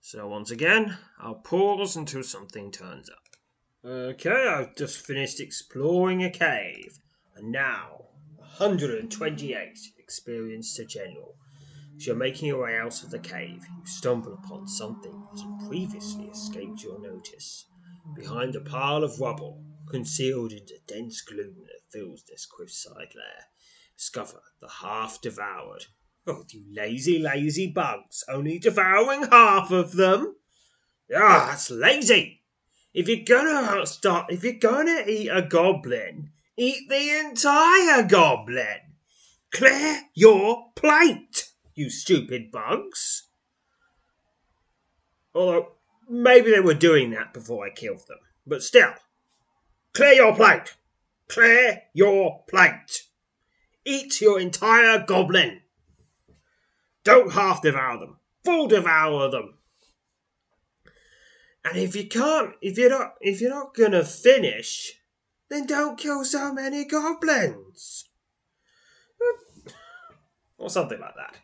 So 0.01 0.27
once 0.27 0.51
again, 0.51 0.97
I'll 1.19 1.35
pause 1.35 1.95
until 1.95 2.23
something 2.23 2.71
turns 2.71 3.09
up. 3.09 3.89
Okay, 3.89 4.47
I've 4.47 4.75
just 4.75 5.05
finished 5.05 5.39
exploring 5.39 6.23
a 6.23 6.29
cave, 6.29 6.99
and 7.35 7.51
now 7.51 8.09
128 8.37 9.77
experience 9.97 10.75
to 10.75 10.85
general. 10.85 11.35
As 11.97 12.07
you're 12.07 12.15
making 12.15 12.49
your 12.49 12.63
way 12.63 12.77
out 12.77 13.03
of 13.03 13.09
the 13.09 13.19
cave, 13.19 13.65
you 13.77 13.85
stumble 13.85 14.33
upon 14.33 14.67
something 14.67 15.11
that 15.11 15.41
had 15.41 15.67
previously 15.67 16.25
escaped 16.25 16.83
your 16.83 16.99
notice. 16.99 17.65
Behind 18.15 18.55
a 18.55 18.61
pile 18.61 19.03
of 19.03 19.19
rubble, 19.19 19.63
concealed 19.87 20.51
in 20.51 20.65
the 20.65 20.79
dense 20.87 21.21
gloom 21.21 21.55
that 21.65 21.91
fills 21.91 22.23
this 22.23 22.45
cliffside 22.45 23.15
lair, 23.15 23.47
discover 23.97 24.41
the 24.59 24.69
half 24.69 25.21
devoured. 25.21 25.85
Oh, 26.27 26.43
you 26.49 26.65
lazy, 26.73 27.17
lazy 27.19 27.67
bugs, 27.67 28.23
only 28.27 28.59
devouring 28.59 29.27
half 29.27 29.71
of 29.71 29.93
them? 29.93 30.35
Ah, 31.15 31.47
that's 31.49 31.71
lazy! 31.71 32.43
If 32.93 33.07
you're 33.07 33.23
gonna 33.25 33.85
start, 33.85 34.31
if 34.31 34.43
you're 34.43 34.53
gonna 34.53 35.03
eat 35.07 35.29
a 35.29 35.41
goblin, 35.41 36.31
eat 36.57 36.89
the 36.89 37.19
entire 37.19 38.03
goblin! 38.03 38.95
Clear 39.51 40.01
your 40.13 40.71
plate, 40.75 41.44
you 41.75 41.89
stupid 41.89 42.51
bugs! 42.51 43.27
Although, 45.33 45.73
maybe 46.09 46.51
they 46.51 46.61
were 46.61 46.73
doing 46.73 47.11
that 47.11 47.33
before 47.33 47.65
I 47.65 47.69
killed 47.69 48.07
them, 48.07 48.19
but 48.47 48.63
still. 48.63 48.93
Clear 49.93 50.13
your 50.13 50.35
plate! 50.35 50.75
Clear 51.27 51.83
your 51.93 52.43
plate! 52.47 53.03
Eat 53.85 54.21
your 54.21 54.39
entire 54.39 55.05
goblin! 55.05 55.61
Don't 57.03 57.33
half 57.33 57.61
devour 57.61 57.99
them. 57.99 58.17
Full 58.43 58.67
devour 58.67 59.29
them. 59.29 59.59
And 61.63 61.77
if 61.77 61.95
you 61.95 62.07
can't, 62.07 62.55
if 62.61 62.77
you're 62.77 62.89
not, 62.89 63.15
if 63.21 63.41
you're 63.41 63.49
not 63.49 63.75
gonna 63.75 64.03
finish, 64.03 64.93
then 65.49 65.65
don't 65.65 65.97
kill 65.97 66.23
so 66.25 66.53
many 66.53 66.85
goblins. 66.85 68.09
Or 70.57 70.69
something 70.69 71.01
like 71.01 71.15
that. 71.15 71.35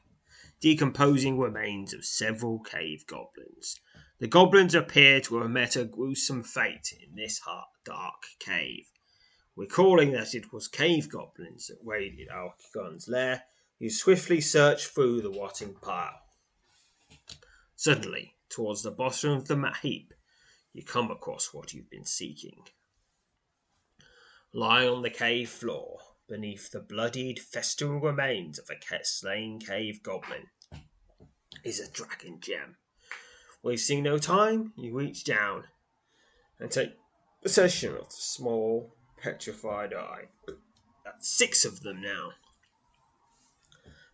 Decomposing 0.61 1.39
remains 1.39 1.91
of 1.91 2.05
several 2.05 2.59
cave 2.59 3.07
goblins. 3.07 3.79
The 4.19 4.27
goblins 4.27 4.75
appear 4.75 5.19
to 5.21 5.37
have 5.41 5.49
met 5.49 5.75
a 5.75 5.85
gruesome 5.85 6.43
fate 6.43 6.93
in 7.01 7.15
this 7.15 7.41
dark 7.83 8.21
cave. 8.39 8.85
Recalling 9.55 10.11
that 10.11 10.35
it 10.35 10.53
was 10.53 10.67
cave 10.67 11.09
goblins 11.09 11.65
that 11.65 11.79
raided 11.83 12.29
Archigon's 12.29 13.07
lair, 13.07 13.45
you 13.79 13.89
swiftly 13.89 14.39
search 14.39 14.85
through 14.85 15.21
the 15.21 15.31
rotting 15.31 15.73
pile. 15.81 16.21
Suddenly, 17.75 18.35
towards 18.47 18.83
the 18.83 18.91
bottom 18.91 19.31
of 19.31 19.47
the 19.47 19.73
heap, 19.81 20.13
you 20.73 20.83
come 20.83 21.09
across 21.09 21.51
what 21.51 21.73
you've 21.73 21.89
been 21.89 22.05
seeking. 22.05 22.67
Lying 24.53 24.89
on 24.89 25.01
the 25.01 25.09
cave 25.09 25.49
floor, 25.49 25.97
beneath 26.31 26.71
the 26.71 26.79
bloodied, 26.79 27.37
festering 27.37 27.99
remains 27.99 28.57
of 28.57 28.69
a 28.69 29.03
slain 29.03 29.59
cave 29.59 30.01
goblin, 30.01 30.47
is 31.65 31.77
a 31.77 31.91
dragon 31.91 32.39
gem. 32.39 32.77
Wasting 33.61 34.01
no 34.01 34.17
time, 34.17 34.71
you 34.77 34.97
reach 34.97 35.25
down 35.25 35.65
and 36.57 36.71
take 36.71 36.93
possession 37.43 37.97
of 37.97 38.05
the 38.05 38.15
small, 38.15 38.95
petrified 39.21 39.93
eye. 39.93 40.29
That's 41.03 41.27
six 41.27 41.65
of 41.65 41.81
them 41.81 42.01
now. 42.01 42.31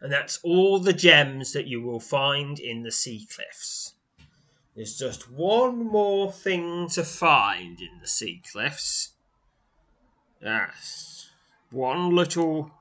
And 0.01 0.11
that's 0.11 0.39
all 0.41 0.79
the 0.79 0.93
gems 0.93 1.53
that 1.53 1.67
you 1.67 1.83
will 1.83 1.99
find 1.99 2.59
in 2.59 2.81
the 2.81 2.91
sea 2.91 3.27
cliffs. 3.31 3.93
There's 4.75 4.97
just 4.97 5.29
one 5.29 5.85
more 5.85 6.31
thing 6.31 6.89
to 6.89 7.03
find 7.03 7.79
in 7.79 7.99
the 8.01 8.07
sea 8.07 8.41
cliffs. 8.51 9.13
Yes. 10.41 11.16
One 11.71 12.15
little 12.15 12.71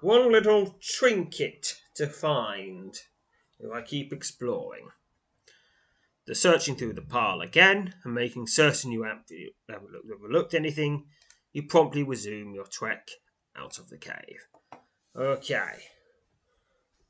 one 0.00 0.30
little 0.30 0.76
trinket 0.80 1.80
to 1.96 2.06
find 2.06 2.94
if 3.58 3.72
I 3.72 3.82
keep 3.82 4.12
exploring. 4.12 4.90
After 6.28 6.34
searching 6.34 6.76
through 6.76 6.92
the 6.92 7.00
pile 7.00 7.40
again 7.40 7.94
and 8.04 8.14
making 8.14 8.48
certain 8.48 8.92
you 8.92 9.04
haven't 9.04 9.32
overlooked 10.14 10.52
anything, 10.52 11.06
you 11.54 11.62
promptly 11.62 12.02
resume 12.02 12.52
your 12.52 12.66
trek 12.66 13.08
out 13.56 13.78
of 13.78 13.88
the 13.88 13.96
cave. 13.96 14.46
Okay. 15.16 15.84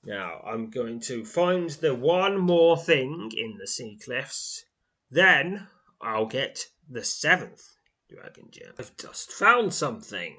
Now 0.05 0.41
I'm 0.47 0.71
going 0.71 1.01
to 1.01 1.25
find 1.25 1.69
the 1.69 1.97
one 1.97 2.39
more 2.39 2.79
thing 2.79 3.33
in 3.37 3.59
the 3.59 3.67
sea 3.67 3.99
cliffs. 4.01 4.65
Then 5.11 5.67
I'll 6.01 6.27
get 6.27 6.67
the 6.89 7.03
seventh 7.03 7.77
dragon 8.09 8.51
gem. 8.53 8.75
I've 8.79 8.97
just 8.97 9.33
found 9.33 9.75
something. 9.75 10.37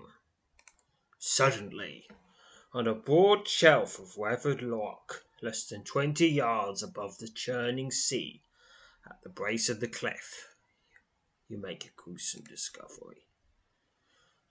Suddenly, 1.21 2.07
on 2.71 2.87
a 2.87 2.95
broad 2.95 3.45
shelf 3.45 3.99
of 3.99 4.15
weathered 4.15 4.63
rock, 4.63 5.25
less 5.41 5.67
than 5.67 5.83
twenty 5.83 6.29
yards 6.29 6.81
above 6.81 7.17
the 7.17 7.27
churning 7.27 7.91
sea, 7.91 8.45
at 9.05 9.21
the 9.21 9.29
base 9.29 9.67
of 9.67 9.81
the 9.81 9.89
cliff, 9.89 10.55
you 11.49 11.57
make 11.57 11.83
a 11.83 11.89
gruesome 11.97 12.45
discovery. 12.45 13.27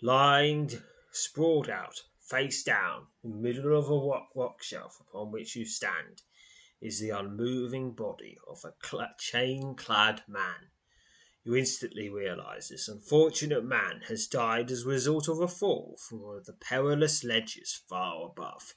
Lying 0.02 0.82
sprawled 1.10 1.70
out, 1.70 2.02
face 2.20 2.62
down, 2.62 3.06
in 3.24 3.30
the 3.30 3.36
middle 3.38 3.74
of 3.74 3.88
a 3.88 3.98
rock, 3.98 4.28
rock 4.34 4.62
shelf 4.62 5.00
upon 5.00 5.32
which 5.32 5.56
you 5.56 5.64
stand, 5.64 6.22
is 6.82 7.00
the 7.00 7.10
unmoving 7.10 7.92
body 7.92 8.36
of 8.46 8.62
a 8.66 8.74
chain 9.18 9.74
clad 9.74 10.22
man. 10.28 10.70
You 11.48 11.56
instantly 11.56 12.10
realize 12.10 12.68
this 12.68 12.88
unfortunate 12.88 13.64
man 13.64 14.02
has 14.08 14.26
died 14.26 14.70
as 14.70 14.82
a 14.82 14.88
result 14.88 15.28
of 15.28 15.40
a 15.40 15.48
fall 15.48 15.96
from 15.96 16.20
one 16.20 16.36
of 16.36 16.44
the 16.44 16.52
perilous 16.52 17.24
ledges 17.24 17.80
far 17.88 18.26
above. 18.26 18.74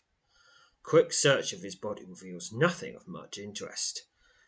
Quick 0.82 1.12
search 1.12 1.52
of 1.52 1.64
his 1.64 1.76
body 1.76 2.06
reveals 2.06 2.54
nothing 2.54 2.96
of 2.96 3.10
much 3.10 3.38
interest, 3.38 4.06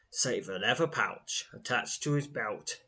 save 0.09 0.47
a 0.47 0.57
leather 0.57 0.87
pouch 0.87 1.47
attached 1.51 2.01
to 2.03 2.13
his 2.13 2.27
belt, 2.27 2.79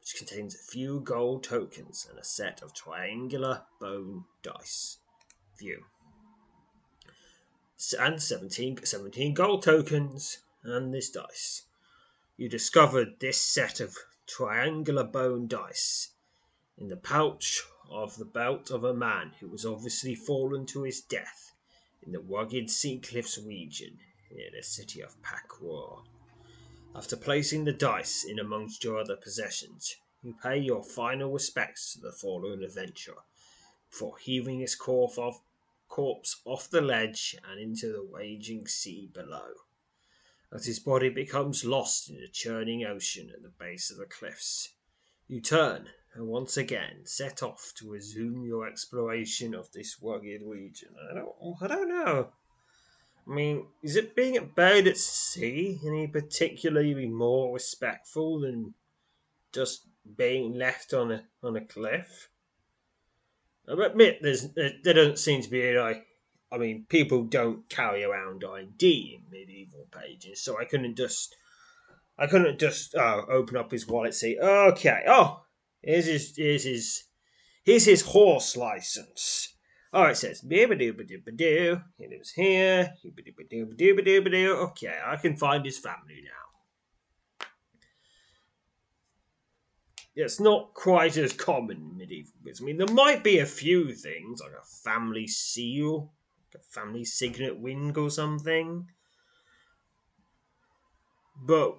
which 0.00 0.16
contains 0.16 0.56
a 0.56 0.72
few 0.72 0.98
gold 0.98 1.44
tokens 1.44 2.04
and 2.10 2.18
a 2.18 2.24
set 2.24 2.60
of 2.60 2.74
triangular 2.74 3.62
bone 3.80 4.24
dice. 4.42 4.98
View. 5.56 5.84
And 7.96 8.20
17, 8.20 8.84
17 8.84 9.34
gold 9.34 9.62
tokens 9.62 10.38
and 10.64 10.92
this 10.92 11.10
dice. 11.10 11.62
You 12.36 12.48
discovered 12.48 13.20
this 13.20 13.40
set 13.40 13.78
of 13.78 13.96
triangular 14.36 15.02
bone 15.02 15.48
dice 15.48 16.10
in 16.78 16.88
the 16.88 16.96
pouch 16.96 17.62
of 17.90 18.16
the 18.16 18.24
belt 18.24 18.70
of 18.70 18.84
a 18.84 18.94
man 18.94 19.32
who 19.40 19.48
was 19.48 19.66
obviously 19.66 20.14
fallen 20.14 20.64
to 20.64 20.84
his 20.84 21.00
death 21.00 21.52
in 22.02 22.12
the 22.12 22.20
rugged 22.20 22.70
Sea 22.70 22.98
Cliffs 22.98 23.38
region 23.38 23.98
near 24.30 24.48
the 24.54 24.62
city 24.62 25.00
of 25.00 25.20
Pakwa. 25.20 26.04
After 26.94 27.16
placing 27.16 27.64
the 27.64 27.72
dice 27.72 28.24
in 28.24 28.38
amongst 28.38 28.84
your 28.84 28.98
other 28.98 29.16
possessions, 29.16 29.96
you 30.22 30.36
pay 30.40 30.58
your 30.58 30.84
final 30.84 31.32
respects 31.32 31.92
to 31.92 32.00
the 32.00 32.12
fallen 32.12 32.62
adventurer 32.62 33.24
before 33.90 34.16
heaving 34.18 34.60
his 34.60 34.76
corpse 34.76 35.18
off 35.18 36.70
the 36.70 36.80
ledge 36.80 37.36
and 37.50 37.60
into 37.60 37.88
the 37.88 38.08
raging 38.12 38.68
sea 38.68 39.10
below 39.12 39.54
as 40.52 40.66
his 40.66 40.80
body 40.80 41.08
becomes 41.08 41.64
lost 41.64 42.10
in 42.10 42.16
the 42.16 42.28
churning 42.28 42.84
ocean 42.84 43.30
at 43.32 43.42
the 43.42 43.48
base 43.48 43.90
of 43.90 43.98
the 43.98 44.06
cliffs. 44.06 44.74
You 45.28 45.40
turn 45.40 45.88
and 46.14 46.26
once 46.26 46.56
again 46.56 47.02
set 47.04 47.42
off 47.42 47.72
to 47.76 47.90
resume 47.90 48.44
your 48.44 48.66
exploration 48.66 49.54
of 49.54 49.70
this 49.72 49.96
rugged 50.02 50.42
region. 50.44 50.90
I 51.10 51.14
don't, 51.14 51.56
I 51.62 51.66
don't 51.68 51.88
know. 51.88 52.28
I 53.28 53.30
mean, 53.32 53.66
is 53.82 53.94
it 53.94 54.16
being 54.16 54.50
buried 54.56 54.88
at 54.88 54.96
sea 54.96 55.78
any 55.86 56.08
particularly 56.08 57.06
more 57.06 57.54
respectful 57.54 58.40
than 58.40 58.74
just 59.52 59.86
being 60.16 60.54
left 60.54 60.92
on 60.92 61.12
a 61.12 61.24
on 61.42 61.56
a 61.56 61.64
cliff? 61.64 62.28
I 63.68 63.86
admit 63.86 64.18
there's 64.20 64.48
there, 64.54 64.72
there 64.82 64.94
doesn't 64.94 65.18
seem 65.18 65.42
to 65.42 65.50
be 65.50 65.62
any 65.62 65.78
I 66.52 66.58
mean, 66.58 66.86
people 66.88 67.24
don't 67.24 67.68
carry 67.68 68.02
around 68.02 68.44
ID 68.44 69.18
in 69.18 69.30
medieval 69.30 69.86
pages, 69.92 70.42
so 70.42 70.58
I 70.58 70.64
couldn't 70.64 70.96
just, 70.96 71.36
I 72.18 72.26
couldn't 72.26 72.58
just 72.58 72.94
uh, 72.94 73.22
open 73.28 73.56
up 73.56 73.70
his 73.70 73.86
wallet, 73.86 74.14
say, 74.14 74.36
okay, 74.36 75.04
oh, 75.06 75.44
here's 75.80 76.06
his, 76.06 76.34
here's 76.36 76.64
his, 76.64 77.04
here's 77.64 77.84
his 77.84 78.02
horse 78.02 78.56
license. 78.56 79.54
Oh, 79.92 80.04
it 80.04 80.16
says 80.16 80.42
He 80.42 80.56
lives 80.56 82.30
here. 82.30 82.94
Okay, 83.10 84.98
I 85.04 85.16
can 85.16 85.36
find 85.36 85.64
his 85.64 85.78
family 85.78 86.22
now. 86.22 86.30
It's 90.16 90.40
not 90.40 90.74
quite 90.74 91.16
as 91.16 91.32
common 91.32 91.76
in 91.76 91.96
medieval 91.96 92.32
I 92.44 92.64
mean, 92.64 92.76
there 92.76 92.94
might 92.94 93.22
be 93.24 93.38
a 93.38 93.46
few 93.46 93.94
things 93.94 94.40
like 94.40 94.52
a 94.52 94.64
family 94.64 95.26
seal 95.26 96.12
a 96.54 96.58
family 96.58 97.04
signet 97.04 97.56
ring 97.58 97.96
or 97.96 98.10
something. 98.10 98.88
But 101.42 101.78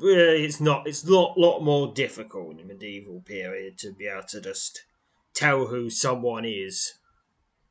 it's 0.00 0.60
not. 0.60 0.86
It's 0.86 1.04
a 1.04 1.12
lot, 1.12 1.36
lot 1.36 1.60
more 1.60 1.92
difficult 1.92 2.52
in 2.52 2.56
the 2.56 2.74
medieval 2.74 3.20
period 3.20 3.78
to 3.78 3.92
be 3.92 4.06
able 4.06 4.22
to 4.28 4.40
just 4.40 4.84
tell 5.34 5.66
who 5.66 5.90
someone 5.90 6.44
is 6.44 6.94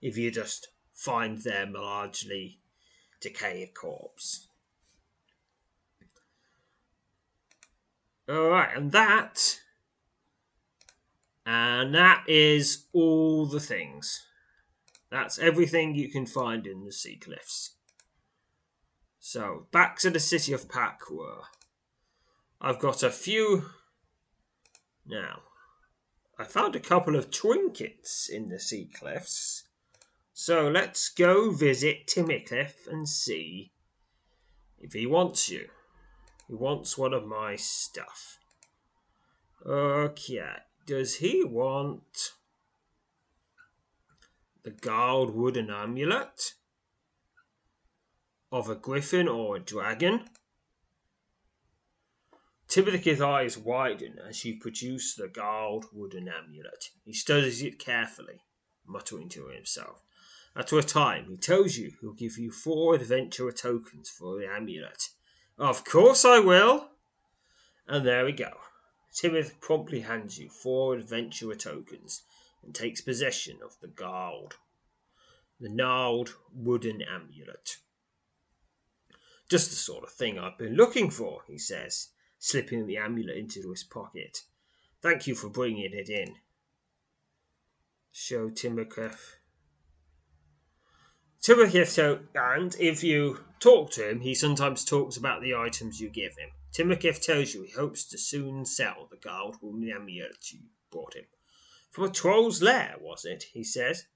if 0.01 0.17
you 0.17 0.29
just 0.29 0.67
find 0.93 1.39
them 1.39 1.73
largely 1.73 2.59
decayed 3.19 3.73
corpse. 3.73 4.47
Alright, 8.29 8.77
and 8.77 8.91
that. 8.91 9.59
And 11.45 11.93
that 11.95 12.23
is 12.27 12.85
all 12.93 13.45
the 13.45 13.59
things. 13.59 14.25
That's 15.13 15.37
everything 15.37 15.93
you 15.93 16.09
can 16.09 16.25
find 16.25 16.65
in 16.65 16.85
the 16.85 16.91
sea 16.91 17.17
cliffs. 17.17 17.75
So, 19.19 19.67
back 19.71 19.99
to 19.99 20.09
the 20.09 20.19
city 20.19 20.53
of 20.53 20.67
Pakwa. 20.67 21.43
I've 22.59 22.79
got 22.79 23.03
a 23.03 23.11
few. 23.11 23.69
Now, 25.05 25.43
I 26.39 26.45
found 26.45 26.75
a 26.75 26.79
couple 26.79 27.15
of 27.15 27.29
trinkets 27.29 28.27
in 28.27 28.49
the 28.49 28.59
sea 28.59 28.89
cliffs. 28.91 29.65
So 30.33 30.67
let's 30.67 31.09
go 31.09 31.51
visit 31.51 32.07
Timicliff 32.07 32.87
and 32.87 33.07
see 33.07 33.71
if 34.79 34.93
he 34.93 35.05
wants 35.05 35.47
you. 35.47 35.69
He 36.47 36.55
wants 36.55 36.97
one 36.97 37.13
of 37.13 37.23
my 37.23 37.55
stuff. 37.55 38.39
Okay, 39.63 40.55
does 40.87 41.17
he 41.17 41.43
want 41.43 42.31
the 44.63 44.71
guard 44.71 45.31
wooden 45.31 45.69
amulet 45.69 46.53
of 48.51 48.69
a 48.69 48.75
griffin 48.75 49.27
or 49.27 49.57
a 49.57 49.59
dragon. 49.59 50.29
Timothy's 52.67 53.21
eyes 53.21 53.57
widen 53.57 54.19
as 54.19 54.37
she 54.37 54.53
produces 54.53 55.15
the 55.15 55.27
guard 55.27 55.83
wooden 55.91 56.29
amulet. 56.29 56.89
He 57.03 57.13
studies 57.13 57.61
it 57.61 57.77
carefully, 57.77 58.41
muttering 58.87 59.27
to 59.29 59.47
himself. 59.47 60.01
After 60.55 60.79
a 60.79 60.83
time, 60.83 61.29
he 61.29 61.37
tells 61.37 61.77
you 61.77 61.93
he'll 61.99 62.13
give 62.13 62.37
you 62.37 62.51
four 62.51 62.95
adventurer 62.95 63.51
tokens 63.51 64.09
for 64.09 64.37
the 64.37 64.47
amulet. 64.47 65.09
Of 65.57 65.83
course 65.83 66.23
I 66.23 66.39
will! 66.39 66.89
And 67.87 68.05
there 68.05 68.23
we 68.23 68.31
go. 68.31 68.53
Timothy 69.13 69.53
promptly 69.59 70.01
hands 70.01 70.39
you 70.39 70.49
four 70.49 70.95
adventurer 70.95 71.55
tokens 71.55 72.23
and 72.63 72.73
takes 72.73 73.01
possession 73.01 73.59
of 73.63 73.79
the 73.81 73.87
gold, 73.87 74.57
the 75.59 75.69
gnarled 75.69 76.35
wooden 76.53 77.01
amulet. 77.01 77.77
Just 79.49 79.69
the 79.69 79.75
sort 79.75 80.03
of 80.03 80.11
thing 80.11 80.39
I've 80.39 80.57
been 80.57 80.75
looking 80.75 81.09
for, 81.09 81.41
he 81.47 81.57
says, 81.57 82.09
slipping 82.39 82.87
the 82.87 82.97
amulet 82.97 83.37
into 83.37 83.69
his 83.69 83.83
pocket. 83.83 84.39
Thank 85.01 85.27
you 85.27 85.35
for 85.35 85.49
bringing 85.49 85.91
it 85.93 86.09
in. 86.09 86.35
Show 88.11 88.49
Timoketh. 88.49 89.35
Timoketh, 91.41 91.89
so, 91.89 92.19
and 92.33 92.75
if 92.79 93.03
you 93.03 93.39
talk 93.59 93.91
to 93.91 94.09
him, 94.09 94.21
he 94.21 94.33
sometimes 94.33 94.85
talks 94.85 95.17
about 95.17 95.41
the 95.41 95.55
items 95.55 95.99
you 95.99 96.09
give 96.09 96.37
him. 96.37 96.49
Timoketh 96.73 97.21
tells 97.21 97.53
you 97.53 97.63
he 97.63 97.71
hopes 97.71 98.05
to 98.05 98.17
soon 98.17 98.65
sell 98.65 99.07
the 99.11 99.17
gold 99.17 99.57
wooden 99.61 99.91
amulet 99.91 100.51
you 100.51 100.59
brought 100.89 101.15
him. 101.15 101.25
From 101.93 102.05
a 102.05 102.09
troll's 102.09 102.59
lair, 102.63 102.95
was 102.99 103.23
it? 103.23 103.43
he 103.53 103.63
says. 103.63 104.07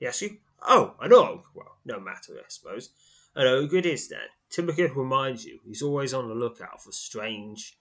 Yes, 0.00 0.20
you. 0.20 0.38
Oh, 0.66 0.96
an 1.00 1.12
ogre. 1.12 1.44
Well, 1.54 1.78
no 1.84 2.00
matter, 2.00 2.32
I 2.36 2.48
suppose. 2.48 2.90
An 3.36 3.46
ogre 3.46 3.76
oh, 3.76 3.78
it 3.78 3.86
is 3.86 4.08
then. 4.08 4.26
Timothy 4.50 4.86
reminds 4.86 5.44
you 5.44 5.60
he's 5.64 5.80
always 5.80 6.12
on 6.12 6.26
the 6.28 6.34
lookout 6.34 6.82
for 6.82 6.90
strange 6.90 7.78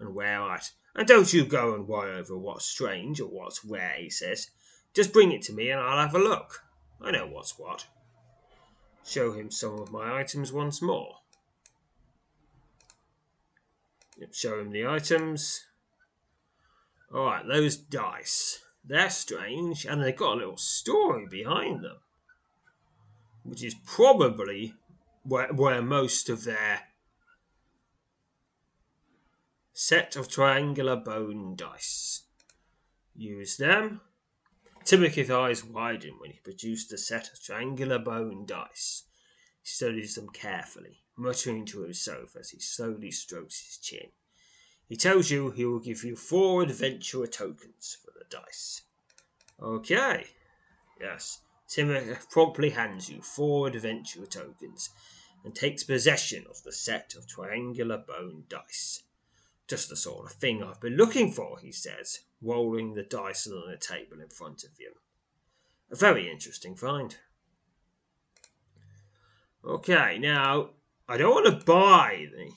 and 0.00 0.16
rare 0.16 0.42
items. 0.42 0.72
And 0.96 1.06
don't 1.06 1.32
you 1.32 1.44
go 1.44 1.74
and 1.74 1.86
worry 1.86 2.18
over 2.18 2.36
what's 2.36 2.64
strange 2.64 3.20
or 3.20 3.28
what's 3.28 3.64
rare, 3.64 3.94
he 3.96 4.10
says. 4.10 4.50
Just 4.94 5.12
bring 5.12 5.30
it 5.30 5.42
to 5.42 5.52
me 5.52 5.70
and 5.70 5.80
I'll 5.80 6.04
have 6.04 6.16
a 6.16 6.18
look. 6.18 6.64
I 7.00 7.12
know 7.12 7.28
what's 7.28 7.56
what. 7.56 7.86
Show 9.06 9.32
him 9.32 9.52
some 9.52 9.78
of 9.78 9.92
my 9.92 10.18
items 10.18 10.52
once 10.52 10.82
more. 10.82 11.18
Show 14.32 14.58
him 14.58 14.72
the 14.72 14.88
items. 14.88 15.64
Alright, 17.14 17.46
those 17.46 17.76
dice. 17.76 18.64
They're 18.84 19.10
strange, 19.10 19.84
and 19.84 20.02
they've 20.02 20.16
got 20.16 20.34
a 20.34 20.38
little 20.38 20.56
story 20.56 21.26
behind 21.26 21.84
them. 21.84 21.98
Which 23.42 23.62
is 23.62 23.74
probably 23.84 24.74
where, 25.22 25.52
where 25.52 25.82
most 25.82 26.28
of 26.28 26.44
their 26.44 26.82
set 29.72 30.16
of 30.16 30.28
triangular 30.28 30.96
bone 30.96 31.54
dice. 31.54 32.24
Use 33.14 33.56
them. 33.56 34.00
Timothy's 34.84 35.30
eyes 35.30 35.62
widened 35.62 36.18
when 36.18 36.30
he 36.30 36.38
produced 36.38 36.92
a 36.92 36.98
set 36.98 37.30
of 37.32 37.42
triangular 37.42 37.98
bone 37.98 38.46
dice. 38.46 39.04
He 39.62 39.68
studies 39.68 40.14
them 40.14 40.30
carefully, 40.30 41.04
muttering 41.16 41.66
to 41.66 41.82
himself 41.82 42.36
as 42.36 42.50
he 42.50 42.58
slowly 42.58 43.10
strokes 43.10 43.60
his 43.60 43.78
chin. 43.78 44.08
He 44.88 44.96
tells 44.96 45.30
you 45.30 45.50
he 45.50 45.66
will 45.66 45.80
give 45.80 46.04
you 46.04 46.16
four 46.16 46.62
adventurer 46.62 47.26
tokens 47.26 47.98
dice. 48.30 48.82
Okay. 49.60 50.26
Yes. 51.00 51.40
Timothy 51.68 52.16
promptly 52.30 52.70
hands 52.70 53.10
you 53.10 53.20
four 53.20 53.68
adventure 53.68 54.24
tokens 54.26 54.90
and 55.44 55.54
takes 55.54 55.84
possession 55.84 56.44
of 56.48 56.62
the 56.62 56.72
set 56.72 57.14
of 57.14 57.26
triangular 57.26 57.98
bone 57.98 58.44
dice. 58.48 59.02
Just 59.68 59.90
the 59.90 59.96
sort 59.96 60.24
of 60.24 60.32
thing 60.32 60.62
I've 60.62 60.80
been 60.80 60.96
looking 60.96 61.30
for, 61.30 61.58
he 61.58 61.72
says, 61.72 62.20
rolling 62.40 62.94
the 62.94 63.02
dice 63.02 63.46
on 63.46 63.70
the 63.70 63.76
table 63.76 64.20
in 64.20 64.30
front 64.30 64.64
of 64.64 64.70
you. 64.78 64.94
A 65.90 65.96
very 65.96 66.30
interesting 66.30 66.74
find. 66.74 67.16
Okay, 69.64 70.18
now 70.18 70.70
I 71.06 71.18
don't 71.18 71.34
want 71.34 71.46
to 71.46 71.64
buy 71.64 72.28
the, 72.32 72.50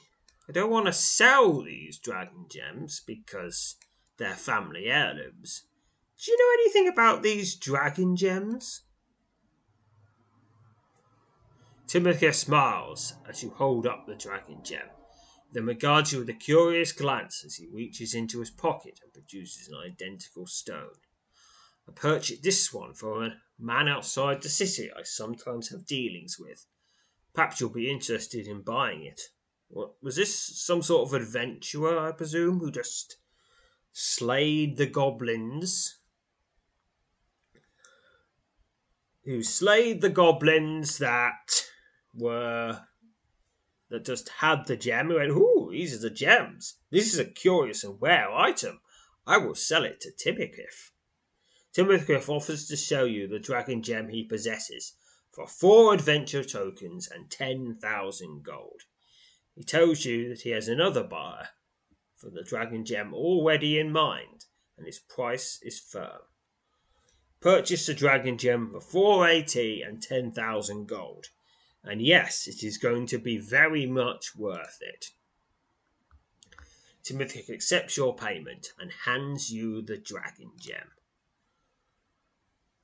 I 0.48 0.52
don't 0.54 0.72
want 0.72 0.86
to 0.86 0.94
sell 0.94 1.62
these 1.62 1.98
dragon 1.98 2.46
gems 2.50 3.02
because 3.06 3.76
they're 4.22 4.36
family 4.36 4.86
heirlooms. 4.86 5.64
Do 6.24 6.32
you 6.32 6.38
know 6.38 6.62
anything 6.62 6.88
about 6.88 7.24
these 7.24 7.56
dragon 7.56 8.16
gems? 8.16 8.84
Timothy 11.88 12.32
smiles 12.32 13.16
as 13.28 13.42
you 13.42 13.50
hold 13.50 13.88
up 13.88 14.06
the 14.06 14.14
dragon 14.14 14.60
gem, 14.64 14.88
then 15.52 15.66
regards 15.66 16.14
you 16.14 16.20
with 16.20 16.30
a 16.30 16.34
curious 16.34 16.92
glance 16.92 17.44
as 17.44 17.56
he 17.56 17.68
reaches 17.68 18.14
into 18.14 18.40
his 18.40 18.52
pocket 18.52 19.00
and 19.04 19.12
produces 19.12 19.68
an 19.68 19.92
identical 19.92 20.46
stone. 20.46 21.00
I 21.90 21.92
purchased 21.92 22.44
this 22.44 22.72
one 22.72 22.94
from 22.94 23.24
a 23.24 23.36
man 23.60 23.88
outside 23.88 24.44
the 24.44 24.50
city 24.50 24.92
I 24.96 25.02
sometimes 25.02 25.70
have 25.70 25.88
dealings 25.88 26.38
with. 26.40 26.68
Perhaps 27.34 27.60
you'll 27.60 27.72
be 27.72 27.90
interested 27.90 28.46
in 28.46 28.62
buying 28.62 29.04
it. 29.04 29.20
What, 29.70 29.94
was 30.04 30.16
this 30.16 30.62
some 30.64 30.84
sort 30.84 31.08
of 31.08 31.14
adventurer, 31.16 31.98
I 31.98 32.12
presume, 32.12 32.60
who 32.60 32.70
just 32.70 33.18
slayed 33.92 34.78
the 34.78 34.86
goblins? 34.86 35.98
Who 39.26 39.44
slayed 39.44 40.02
the 40.02 40.10
goblins 40.10 40.98
that 40.98 41.66
were 42.14 42.82
that 43.90 44.06
just 44.06 44.30
had 44.30 44.66
the 44.66 44.78
gem 44.78 45.12
and 45.12 45.20
went, 45.20 45.32
Ooh, 45.32 45.70
these 45.72 45.94
are 45.94 46.00
the 46.00 46.10
gems. 46.10 46.78
This 46.90 47.14
is 47.14 47.20
a 47.20 47.26
curious 47.26 47.84
and 47.84 48.02
rare 48.02 48.32
item. 48.32 48.80
I 49.28 49.38
will 49.38 49.56
sell 49.56 49.84
it 49.84 50.00
to 50.02 50.12
Timothycliff. 50.12 50.92
Timothycliff 51.74 52.30
offers 52.30 52.68
to 52.68 52.76
show 52.78 53.04
you 53.04 53.28
the 53.28 53.40
dragon 53.40 53.84
gem 53.84 54.10
he 54.10 54.24
possesses 54.24 54.94
for 55.32 55.48
four 55.48 55.94
adventure 55.94 56.44
tokens 56.44 57.08
and 57.08 57.30
10,000 57.30 58.44
gold. 58.44 58.82
He 59.56 59.64
tells 59.64 60.06
you 60.06 60.30
that 60.30 60.42
he 60.42 60.50
has 60.52 60.68
another 60.68 61.04
buyer 61.04 61.50
for 62.22 62.30
the 62.30 62.44
dragon 62.44 62.86
gem 62.86 63.14
already 63.14 63.80
in 63.80 63.92
mind, 63.92 64.46
and 64.78 64.88
its 64.88 65.00
price 65.00 65.60
is 65.64 65.80
firm. 65.80 66.22
Purchase 67.40 67.88
the 67.88 67.96
dragon 67.96 68.38
gem 68.38 68.70
for 68.72 68.80
4 68.80 69.28
AT 69.28 69.56
and 69.56 70.04
10,000 70.04 70.88
gold, 70.88 71.30
and 71.84 72.00
yes, 72.00 72.48
it 72.48 72.64
is 72.64 72.78
going 72.78 73.08
to 73.08 73.18
be 73.18 73.38
very 73.38 73.88
much 73.88 74.36
worth 74.36 74.78
it. 74.82 75.08
Timothy 77.02 77.44
accepts 77.52 77.98
your 77.98 78.16
payment 78.16 78.74
and 78.80 78.92
hands 79.06 79.52
you 79.52 79.82
the 79.82 79.98
dragon 79.98 80.52
gem. 80.60 80.92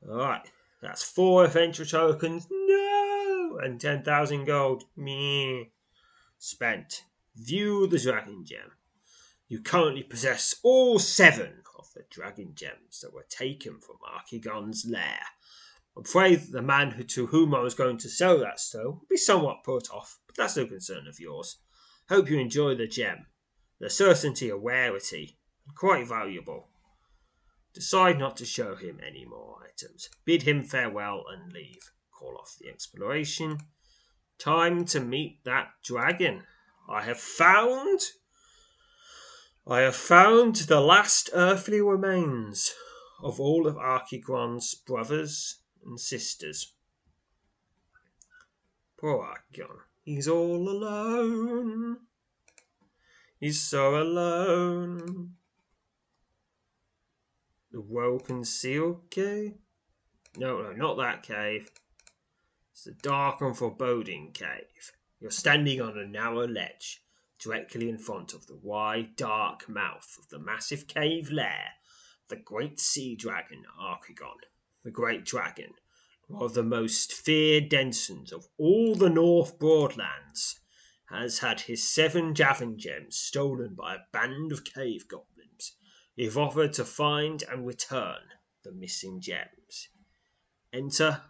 Alright, 0.07 0.51
that's 0.81 1.03
four 1.03 1.45
adventure 1.45 1.85
tokens. 1.85 2.47
No! 2.49 3.59
And 3.61 3.79
10,000 3.79 4.45
gold. 4.45 4.85
Meh. 4.95 5.65
Spent. 6.39 7.03
View 7.35 7.85
the 7.85 7.99
dragon 7.99 8.43
gem. 8.43 8.71
You 9.49 9.61
currently 9.61 10.03
possess 10.03 10.55
all 10.61 10.99
seven 10.99 11.63
of 11.79 11.93
the 11.93 12.03
dragon 12.09 12.53
gems 12.53 12.99
that 13.01 13.13
were 13.13 13.25
taken 13.29 13.79
from 13.79 13.97
Archigon's 14.05 14.85
lair. 14.85 15.21
I'm 15.95 16.03
afraid 16.03 16.41
that 16.41 16.51
the 16.51 16.61
man 16.61 17.07
to 17.07 17.27
whom 17.27 17.55
I 17.55 17.61
was 17.61 17.73
going 17.73 17.97
to 17.99 18.09
sell 18.09 18.37
that 18.39 18.59
stone 18.59 18.99
will 18.99 19.07
be 19.09 19.15
somewhat 19.15 19.63
put 19.63 19.89
off, 19.89 20.19
but 20.27 20.35
that's 20.35 20.57
no 20.57 20.65
concern 20.65 21.07
of 21.07 21.19
yours. 21.19 21.57
Hope 22.09 22.29
you 22.29 22.37
enjoy 22.39 22.75
the 22.75 22.87
gem. 22.87 23.27
The 23.79 23.89
certainty 23.89 24.49
of 24.49 24.61
rarity, 24.61 25.37
and 25.65 25.75
quite 25.75 26.07
valuable. 26.07 26.69
Decide 27.73 28.19
not 28.19 28.35
to 28.37 28.45
show 28.45 28.75
him 28.75 28.99
any 29.05 29.23
more 29.23 29.59
items. 29.63 30.09
Bid 30.25 30.43
him 30.43 30.63
farewell 30.63 31.23
and 31.31 31.53
leave. 31.53 31.91
Call 32.11 32.37
off 32.37 32.57
the 32.59 32.67
exploration. 32.67 33.59
Time 34.39 34.83
to 34.85 34.99
meet 34.99 35.43
that 35.45 35.69
dragon. 35.83 36.43
I 36.89 37.03
have 37.03 37.19
found. 37.19 38.01
I 39.69 39.81
have 39.81 39.97
found 39.97 40.55
the 40.55 40.79
last 40.79 41.29
earthly 41.33 41.81
remains 41.81 42.73
of 43.21 43.37
all 43.37 43.67
of 43.67 43.75
Archigon's 43.75 44.73
brothers 44.73 45.59
and 45.85 45.99
sisters. 45.99 46.71
Poor 48.97 49.25
Archigon. 49.25 49.79
He's 50.05 50.29
all 50.29 50.69
alone. 50.69 51.97
He's 53.41 53.61
so 53.61 54.01
alone. 54.01 55.33
The 57.73 57.81
well 57.81 58.19
concealed 58.19 59.09
cave? 59.09 59.55
No, 60.37 60.61
no, 60.61 60.71
not 60.71 60.95
that 60.95 61.23
cave. 61.23 61.69
It's 62.71 62.85
the 62.85 62.93
dark 62.93 63.41
and 63.41 63.57
foreboding 63.57 64.31
cave. 64.31 64.93
You're 65.19 65.29
standing 65.29 65.81
on 65.81 65.97
a 65.97 66.07
narrow 66.07 66.47
ledge, 66.47 67.03
directly 67.39 67.89
in 67.89 67.97
front 67.97 68.33
of 68.33 68.47
the 68.47 68.55
wide, 68.55 69.15
dark 69.15 69.67
mouth 69.69 70.17
of 70.19 70.29
the 70.29 70.39
massive 70.39 70.87
cave 70.87 71.31
lair 71.31 71.71
the 72.29 72.35
great 72.35 72.79
sea 72.79 73.15
dragon 73.15 73.63
Archigon. 73.79 74.37
The 74.83 74.91
great 74.91 75.23
dragon, 75.23 75.73
one 76.27 76.43
of 76.43 76.53
the 76.53 76.63
most 76.63 77.13
feared 77.13 77.69
denizens 77.69 78.33
of 78.33 78.47
all 78.57 78.95
the 78.95 79.09
North 79.09 79.57
Broadlands, 79.57 80.59
has 81.09 81.39
had 81.39 81.61
his 81.61 81.87
seven 81.87 82.33
dragon 82.33 82.77
gems 82.77 83.17
stolen 83.17 83.75
by 83.75 83.95
a 83.95 84.05
band 84.11 84.51
of 84.51 84.65
cave 84.65 85.07
goblins 85.07 85.37
You've 86.17 86.37
offered 86.37 86.73
to 86.73 86.83
find 86.83 87.43
and 87.43 87.67
return 87.67 88.21
the 88.63 88.71
missing 88.71 89.21
gems. 89.21 89.89
Enter 90.73 91.21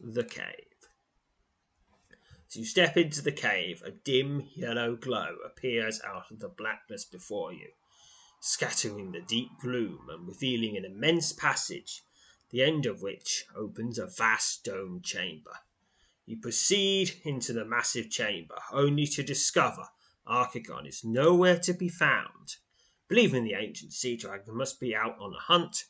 the 0.00 0.24
cave. 0.24 0.73
As 2.54 2.58
you 2.58 2.66
step 2.66 2.96
into 2.96 3.20
the 3.20 3.32
cave, 3.32 3.82
a 3.82 3.90
dim 3.90 4.48
yellow 4.54 4.94
glow 4.94 5.38
appears 5.44 6.00
out 6.02 6.30
of 6.30 6.38
the 6.38 6.48
blackness 6.48 7.04
before 7.04 7.52
you, 7.52 7.72
scattering 8.38 9.10
the 9.10 9.22
deep 9.22 9.50
gloom 9.60 10.08
and 10.08 10.28
revealing 10.28 10.76
an 10.76 10.84
immense 10.84 11.32
passage, 11.32 12.04
the 12.50 12.62
end 12.62 12.86
of 12.86 13.02
which 13.02 13.44
opens 13.56 13.98
a 13.98 14.06
vast 14.06 14.62
domed 14.62 15.02
chamber. 15.02 15.58
You 16.26 16.36
proceed 16.36 17.20
into 17.24 17.52
the 17.52 17.64
massive 17.64 18.08
chamber, 18.08 18.60
only 18.70 19.08
to 19.08 19.24
discover 19.24 19.88
Archigon 20.24 20.86
is 20.86 21.02
nowhere 21.02 21.58
to 21.58 21.74
be 21.74 21.88
found 21.88 22.58
Believing 23.08 23.42
the 23.42 23.54
ancient 23.54 23.92
sea 23.92 24.16
dragon 24.16 24.56
must 24.56 24.78
be 24.78 24.94
out 24.94 25.18
on 25.18 25.34
a 25.34 25.40
hunt, 25.40 25.86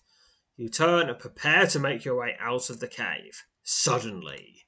you 0.56 0.70
turn 0.70 1.10
and 1.10 1.18
prepare 1.18 1.66
to 1.66 1.78
make 1.78 2.06
your 2.06 2.16
way 2.16 2.36
out 2.40 2.70
of 2.70 2.80
the 2.80 2.88
cave. 2.88 3.44
Suddenly, 3.62 4.64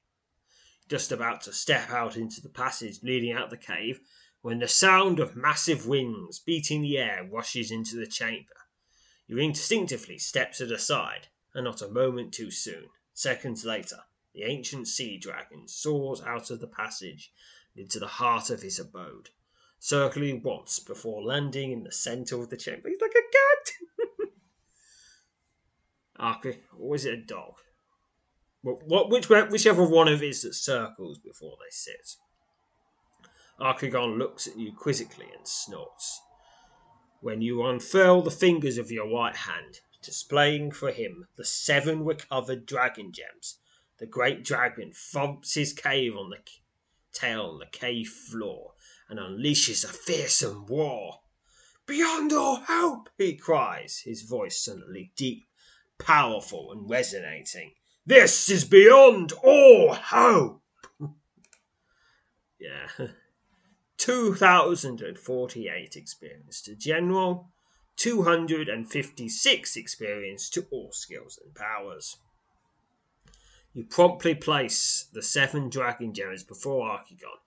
just 0.87 1.11
about 1.11 1.41
to 1.41 1.53
step 1.53 1.89
out 1.89 2.17
into 2.17 2.41
the 2.41 2.49
passage 2.49 2.99
leading 3.03 3.31
out 3.31 3.49
the 3.49 3.57
cave, 3.57 3.99
when 4.41 4.59
the 4.59 4.67
sound 4.67 5.19
of 5.19 5.35
massive 5.35 5.87
wings 5.87 6.39
beating 6.39 6.81
the 6.81 6.97
air 6.97 7.27
rushes 7.29 7.71
into 7.71 7.95
the 7.95 8.07
chamber. 8.07 8.53
You 9.27 9.37
instinctively 9.37 10.17
step 10.17 10.53
to 10.53 10.65
the 10.65 10.79
side, 10.79 11.27
and 11.53 11.65
not 11.65 11.81
a 11.81 11.89
moment 11.89 12.33
too 12.33 12.51
soon. 12.51 12.87
Seconds 13.13 13.65
later, 13.65 13.99
the 14.33 14.43
ancient 14.43 14.87
sea 14.87 15.17
dragon 15.17 15.67
soars 15.67 16.21
out 16.21 16.51
of 16.51 16.59
the 16.59 16.67
passage 16.67 17.31
into 17.75 17.99
the 17.99 18.07
heart 18.07 18.49
of 18.49 18.61
his 18.61 18.79
abode 18.79 19.29
circling 19.79 20.41
once 20.43 20.79
before 20.79 21.23
landing 21.23 21.71
in 21.71 21.83
the 21.83 21.91
center 21.91 22.41
of 22.41 22.49
the 22.49 22.57
chamber. 22.57 22.89
He's 22.89 23.01
like 23.01 23.11
a 23.11 24.19
cat. 24.19 24.31
Arky, 26.43 26.57
or 26.77 26.95
is 26.95 27.05
it 27.05 27.13
a 27.13 27.21
dog? 27.21 27.55
What, 28.75 29.09
which, 29.09 29.29
whichever 29.29 29.83
one 29.83 30.07
of 30.07 30.21
it 30.21 30.27
is 30.27 30.41
that 30.41 30.53
circles 30.53 31.19
before 31.19 31.57
they 31.59 31.69
sit. 31.69 32.15
Archigon 33.59 34.17
looks 34.17 34.45
at 34.45 34.57
you 34.57 34.73
quizzically 34.73 35.27
and 35.35 35.47
snorts. 35.47 36.21
when 37.21 37.41
you 37.41 37.63
unfurl 37.65 38.21
the 38.21 38.31
fingers 38.31 38.77
of 38.77 38.91
your 38.91 39.09
right 39.09 39.35
hand, 39.35 39.79
displaying 40.01 40.71
for 40.71 40.91
him 40.91 41.27
the 41.35 41.45
seven 41.45 42.03
recovered 42.05 42.65
dragon 42.65 43.11
gems, 43.11 43.57
the 43.99 44.05
great 44.05 44.43
dragon 44.43 44.91
thumps 44.93 45.55
his 45.55 45.73
cave 45.73 46.15
on 46.15 46.29
the 46.29 46.37
tail 47.11 47.43
on 47.43 47.59
the 47.59 47.65
cave 47.65 48.07
floor 48.07 48.73
and 49.09 49.17
unleashes 49.17 49.83
a 49.83 49.87
fearsome 49.87 50.65
roar. 50.67 51.21
Beyond 51.87 52.33
all 52.33 52.57
hope, 52.67 53.09
he 53.17 53.35
cries, 53.35 53.99
his 53.99 54.23
voice 54.23 54.63
suddenly 54.63 55.11
deep, 55.15 55.47
powerful, 55.97 56.71
and 56.71 56.89
resonating. 56.89 57.71
This 58.07 58.49
is 58.49 58.63
beyond 58.63 59.33
all 59.43 59.93
hope. 59.93 60.61
yeah. 62.57 62.87
2048 63.97 65.95
experience 65.97 66.61
to 66.61 66.73
general, 66.73 67.49
256 67.97 69.75
experience 69.75 70.49
to 70.51 70.65
all 70.71 70.93
skills 70.93 71.37
and 71.43 71.53
powers. 71.53 72.15
You 73.73 73.83
promptly 73.83 74.35
place 74.35 75.09
the 75.11 75.21
seven 75.21 75.69
dragon 75.69 76.13
gems 76.13 76.45
before 76.45 76.87
Archigon. 76.89 77.41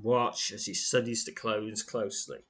Watch 0.00 0.52
as 0.52 0.66
he 0.66 0.74
studies 0.74 1.24
the 1.24 1.32
clones 1.32 1.82
closely. 1.82 2.44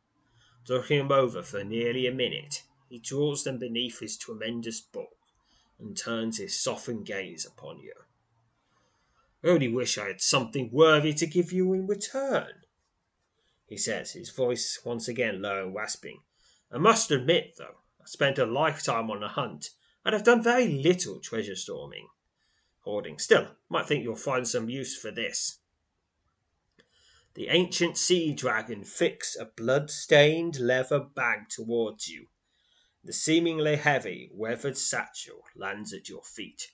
Looking 0.69 0.99
them 0.99 1.11
over 1.13 1.43
for 1.43 1.65
nearly 1.65 2.07
a 2.07 2.13
minute, 2.13 2.65
he 2.91 2.99
draws 2.99 3.45
them 3.45 3.59
beneath 3.59 4.01
his 4.01 4.19
tremendous 4.19 4.83
bulk 4.83 5.17
and 5.79 5.97
turns 5.97 6.39
his 6.39 6.59
softened 6.59 7.07
gaze 7.07 7.45
upon 7.45 7.79
you. 7.79 7.93
I 9.45 9.49
only 9.49 9.68
wish 9.68 9.99
I 9.99 10.09
had 10.09 10.20
something 10.20 10.70
worthy 10.72 11.12
to 11.14 11.27
give 11.27 11.53
you 11.53 11.72
in 11.72 11.87
return, 11.87 12.64
he 13.66 13.77
says, 13.77 14.12
his 14.12 14.31
voice 14.31 14.81
once 14.85 15.09
again 15.09 15.43
low 15.43 15.64
and 15.64 15.74
rasping. 15.74 16.22
I 16.70 16.79
must 16.79 17.11
admit, 17.11 17.57
though, 17.59 17.83
I 18.01 18.05
spent 18.07 18.39
a 18.39 18.47
lifetime 18.47 19.11
on 19.11 19.20
the 19.20 19.29
hunt 19.29 19.70
and 20.05 20.12
have 20.12 20.24
done 20.24 20.43
very 20.43 20.68
little 20.68 21.18
treasure 21.18 21.57
storming. 21.57 22.09
Hoarding. 22.81 23.18
Still, 23.18 23.57
might 23.68 23.87
think 23.87 24.05
you'll 24.05 24.14
find 24.14 24.47
some 24.47 24.68
use 24.68 24.97
for 24.97 25.11
this. 25.11 25.59
The 27.35 27.49
ancient 27.49 27.99
sea 27.99 28.33
dragon 28.33 28.85
flicks 28.85 29.37
a 29.37 29.47
blood-stained 29.47 30.61
leather 30.61 31.01
bag 31.01 31.49
towards 31.49 32.09
you. 32.09 32.29
The 33.07 33.13
seemingly 33.13 33.77
heavy, 33.77 34.31
weathered 34.33 34.77
satchel 34.77 35.45
lands 35.55 35.93
at 35.93 36.09
your 36.09 36.25
feet. 36.25 36.73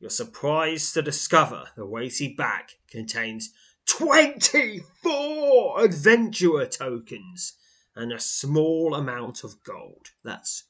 You're 0.00 0.08
surprised 0.08 0.94
to 0.94 1.02
discover 1.02 1.68
the 1.76 1.84
weighty 1.84 2.32
bag 2.32 2.70
contains 2.90 3.52
24 3.84 5.84
adventurer 5.84 6.64
tokens 6.64 7.52
and 7.94 8.14
a 8.14 8.18
small 8.18 8.94
amount 8.94 9.44
of 9.44 9.62
gold. 9.62 10.12
That's 10.24 10.64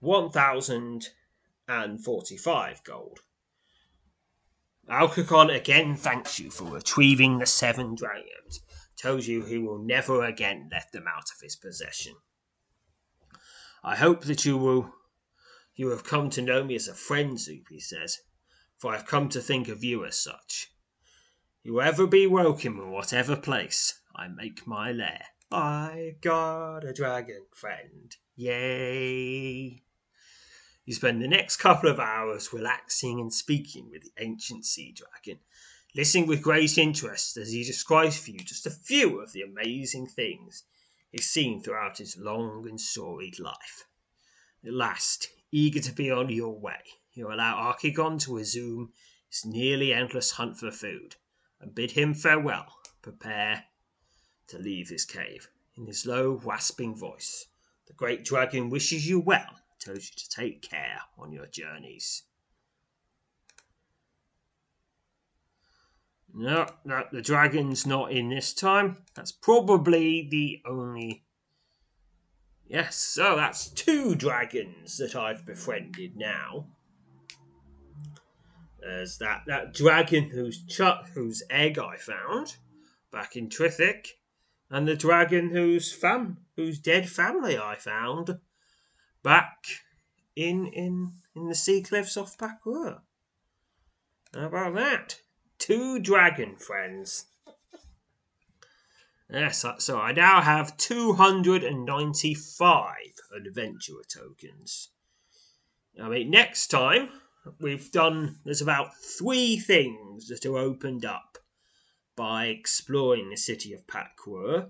1,045 0.00 2.84
gold. 2.84 3.20
Archigon 4.90 5.56
again 5.56 5.96
thanks 5.96 6.38
you 6.38 6.50
for 6.50 6.64
retrieving 6.64 7.38
the 7.38 7.46
seven 7.46 7.94
dragons. 7.94 8.60
Tells 8.94 9.26
you 9.26 9.42
he 9.42 9.56
will 9.56 9.78
never 9.78 10.22
again 10.22 10.68
let 10.70 10.92
them 10.92 11.08
out 11.08 11.30
of 11.34 11.40
his 11.40 11.56
possession. 11.56 12.16
I 13.86 13.96
hope 13.96 14.24
that 14.24 14.46
you 14.46 14.56
will 14.56 14.94
you 15.76 15.90
have 15.90 16.04
come 16.04 16.30
to 16.30 16.40
know 16.40 16.64
me 16.64 16.74
as 16.74 16.88
a 16.88 16.94
friend, 16.94 17.38
Zoop, 17.38 17.68
he 17.68 17.80
says, 17.80 18.22
for 18.78 18.92
I 18.92 18.96
have 18.96 19.06
come 19.06 19.28
to 19.28 19.42
think 19.42 19.68
of 19.68 19.84
you 19.84 20.06
as 20.06 20.16
such. 20.16 20.72
You 21.62 21.82
ever 21.82 22.06
be 22.06 22.26
welcome 22.26 22.80
in 22.80 22.90
whatever 22.90 23.36
place 23.36 24.00
I 24.16 24.28
make 24.28 24.66
my 24.66 24.90
lair. 24.90 25.26
I 25.52 26.16
got 26.22 26.78
a 26.84 26.94
dragon 26.94 27.44
friend. 27.52 28.16
Yay! 28.36 29.82
You 30.86 30.94
spend 30.94 31.20
the 31.20 31.28
next 31.28 31.56
couple 31.56 31.90
of 31.90 32.00
hours 32.00 32.54
relaxing 32.54 33.20
and 33.20 33.34
speaking 33.34 33.90
with 33.90 34.04
the 34.04 34.12
ancient 34.18 34.64
sea 34.64 34.92
dragon, 34.92 35.40
listening 35.94 36.26
with 36.26 36.40
great 36.40 36.78
interest 36.78 37.36
as 37.36 37.52
he 37.52 37.64
describes 37.64 38.16
for 38.16 38.30
you 38.30 38.38
just 38.38 38.64
a 38.64 38.70
few 38.70 39.20
of 39.20 39.32
the 39.32 39.42
amazing 39.42 40.06
things 40.06 40.64
he's 41.14 41.30
seen 41.30 41.62
throughout 41.62 41.98
his 41.98 42.16
long 42.16 42.66
and 42.68 42.80
storied 42.80 43.38
life. 43.38 43.86
At 44.66 44.72
last, 44.72 45.28
eager 45.52 45.78
to 45.78 45.92
be 45.92 46.10
on 46.10 46.28
your 46.28 46.58
way, 46.58 46.80
you 47.12 47.32
allow 47.32 47.72
Archigon 47.72 48.18
to 48.22 48.36
resume 48.36 48.92
his 49.28 49.44
nearly 49.44 49.94
endless 49.94 50.32
hunt 50.32 50.56
for 50.58 50.72
food 50.72 51.14
and 51.60 51.72
bid 51.72 51.92
him 51.92 52.14
farewell, 52.14 52.66
prepare 53.00 53.66
to 54.48 54.58
leave 54.58 54.88
his 54.88 55.04
cave. 55.04 55.48
In 55.76 55.86
his 55.86 56.04
low, 56.04 56.40
rasping 56.44 56.96
voice, 56.96 57.46
the 57.86 57.92
great 57.92 58.24
dragon 58.24 58.68
wishes 58.68 59.08
you 59.08 59.20
well, 59.20 59.60
tells 59.78 60.10
you 60.10 60.16
to 60.16 60.28
take 60.28 60.62
care 60.62 61.00
on 61.16 61.30
your 61.30 61.46
journeys. 61.46 62.24
No, 66.36 66.66
no, 66.84 67.04
the 67.12 67.22
dragon's 67.22 67.86
not 67.86 68.10
in 68.10 68.28
this 68.28 68.52
time. 68.52 68.96
That's 69.14 69.30
probably 69.30 70.26
the 70.28 70.62
only. 70.66 71.24
Yes, 72.66 72.96
so 72.96 73.36
that's 73.36 73.68
two 73.68 74.16
dragons 74.16 74.98
that 74.98 75.14
I've 75.14 75.46
befriended 75.46 76.16
now. 76.16 76.66
There's 78.80 79.18
that, 79.18 79.44
that 79.46 79.74
dragon 79.74 80.28
whose 80.28 80.64
chuck 80.64 81.08
whose 81.14 81.44
egg 81.50 81.78
I 81.78 81.96
found 81.96 82.56
back 83.12 83.36
in 83.36 83.48
Trijaw, 83.48 84.04
and 84.70 84.88
the 84.88 84.96
dragon 84.96 85.50
whose 85.50 85.92
fam 85.92 86.38
whose 86.56 86.80
dead 86.80 87.08
family 87.08 87.56
I 87.56 87.76
found 87.76 88.40
back 89.22 89.66
in 90.34 90.66
in 90.66 91.12
in 91.36 91.48
the 91.48 91.54
sea 91.54 91.80
cliffs 91.80 92.16
off 92.16 92.36
Pakwa. 92.36 93.02
How 94.34 94.46
about 94.46 94.74
that? 94.74 95.20
Two 95.64 95.98
dragon 95.98 96.56
friends. 96.56 97.24
Yes, 99.30 99.64
so 99.78 99.98
I 99.98 100.12
now 100.12 100.42
have 100.42 100.76
295 100.76 102.96
adventurer 103.34 104.02
tokens. 104.06 104.90
I 105.98 106.10
mean, 106.10 106.28
next 106.28 106.66
time 106.66 107.08
we've 107.58 107.90
done 107.90 108.40
there's 108.44 108.60
about 108.60 108.94
three 108.98 109.56
things 109.56 110.28
that 110.28 110.44
are 110.44 110.58
opened 110.58 111.06
up 111.06 111.38
by 112.14 112.48
exploring 112.48 113.30
the 113.30 113.38
city 113.38 113.72
of 113.72 113.86
Pakwa, 113.86 114.68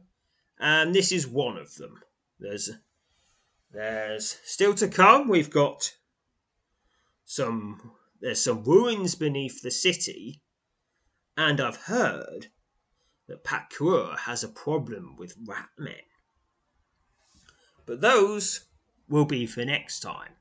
and 0.60 0.94
this 0.94 1.10
is 1.10 1.26
one 1.26 1.56
of 1.56 1.74
them. 1.74 2.04
There's 2.38 2.70
there's 3.72 4.38
still 4.44 4.74
to 4.74 4.86
come. 4.86 5.26
We've 5.26 5.50
got 5.50 5.96
some 7.24 7.90
there's 8.20 8.44
some 8.44 8.62
ruins 8.62 9.16
beneath 9.16 9.60
the 9.60 9.72
city, 9.72 10.40
and 11.36 11.60
I've 11.60 11.76
heard 11.76 12.48
that 13.26 13.44
Pakwa 13.44 14.18
has 14.20 14.44
a 14.44 14.48
problem 14.48 15.16
with 15.16 15.36
rat 15.46 15.70
men. 15.78 15.94
But 17.86 18.00
those 18.00 18.66
will 19.08 19.24
be 19.24 19.46
for 19.46 19.64
next 19.64 20.00
time. 20.00 20.32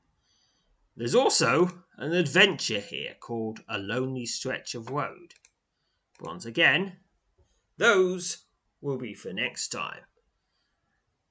There's 0.96 1.14
also 1.14 1.84
an 1.96 2.12
adventure 2.12 2.80
here 2.80 3.16
called 3.18 3.60
A 3.68 3.78
Lonely 3.78 4.26
Stretch 4.26 4.74
of 4.74 4.90
Road. 4.90 5.34
Once 6.20 6.44
again, 6.44 6.98
those 7.76 8.44
will 8.80 8.98
be 8.98 9.14
for 9.14 9.32
next 9.32 9.68
time. 9.68 10.02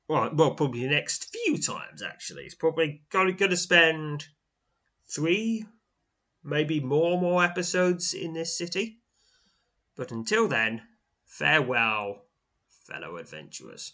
Well, 0.07 0.31
well, 0.34 0.56
probably 0.56 0.81
the 0.81 0.90
next 0.90 1.31
few 1.31 1.57
times, 1.57 2.02
actually. 2.02 2.44
It's 2.44 2.56
probably 2.56 3.03
going 3.10 3.38
to 3.38 3.57
spend 3.57 4.27
three, 5.07 5.65
maybe 6.44 6.81
more, 6.81 7.19
more 7.19 7.44
episodes 7.44 8.14
in 8.14 8.34
this 8.34 8.57
city. 8.57 8.99
But 9.95 10.11
until 10.11 10.48
then, 10.48 10.84
farewell, 11.26 12.26
fellow 12.88 13.18
adventurers. 13.18 13.94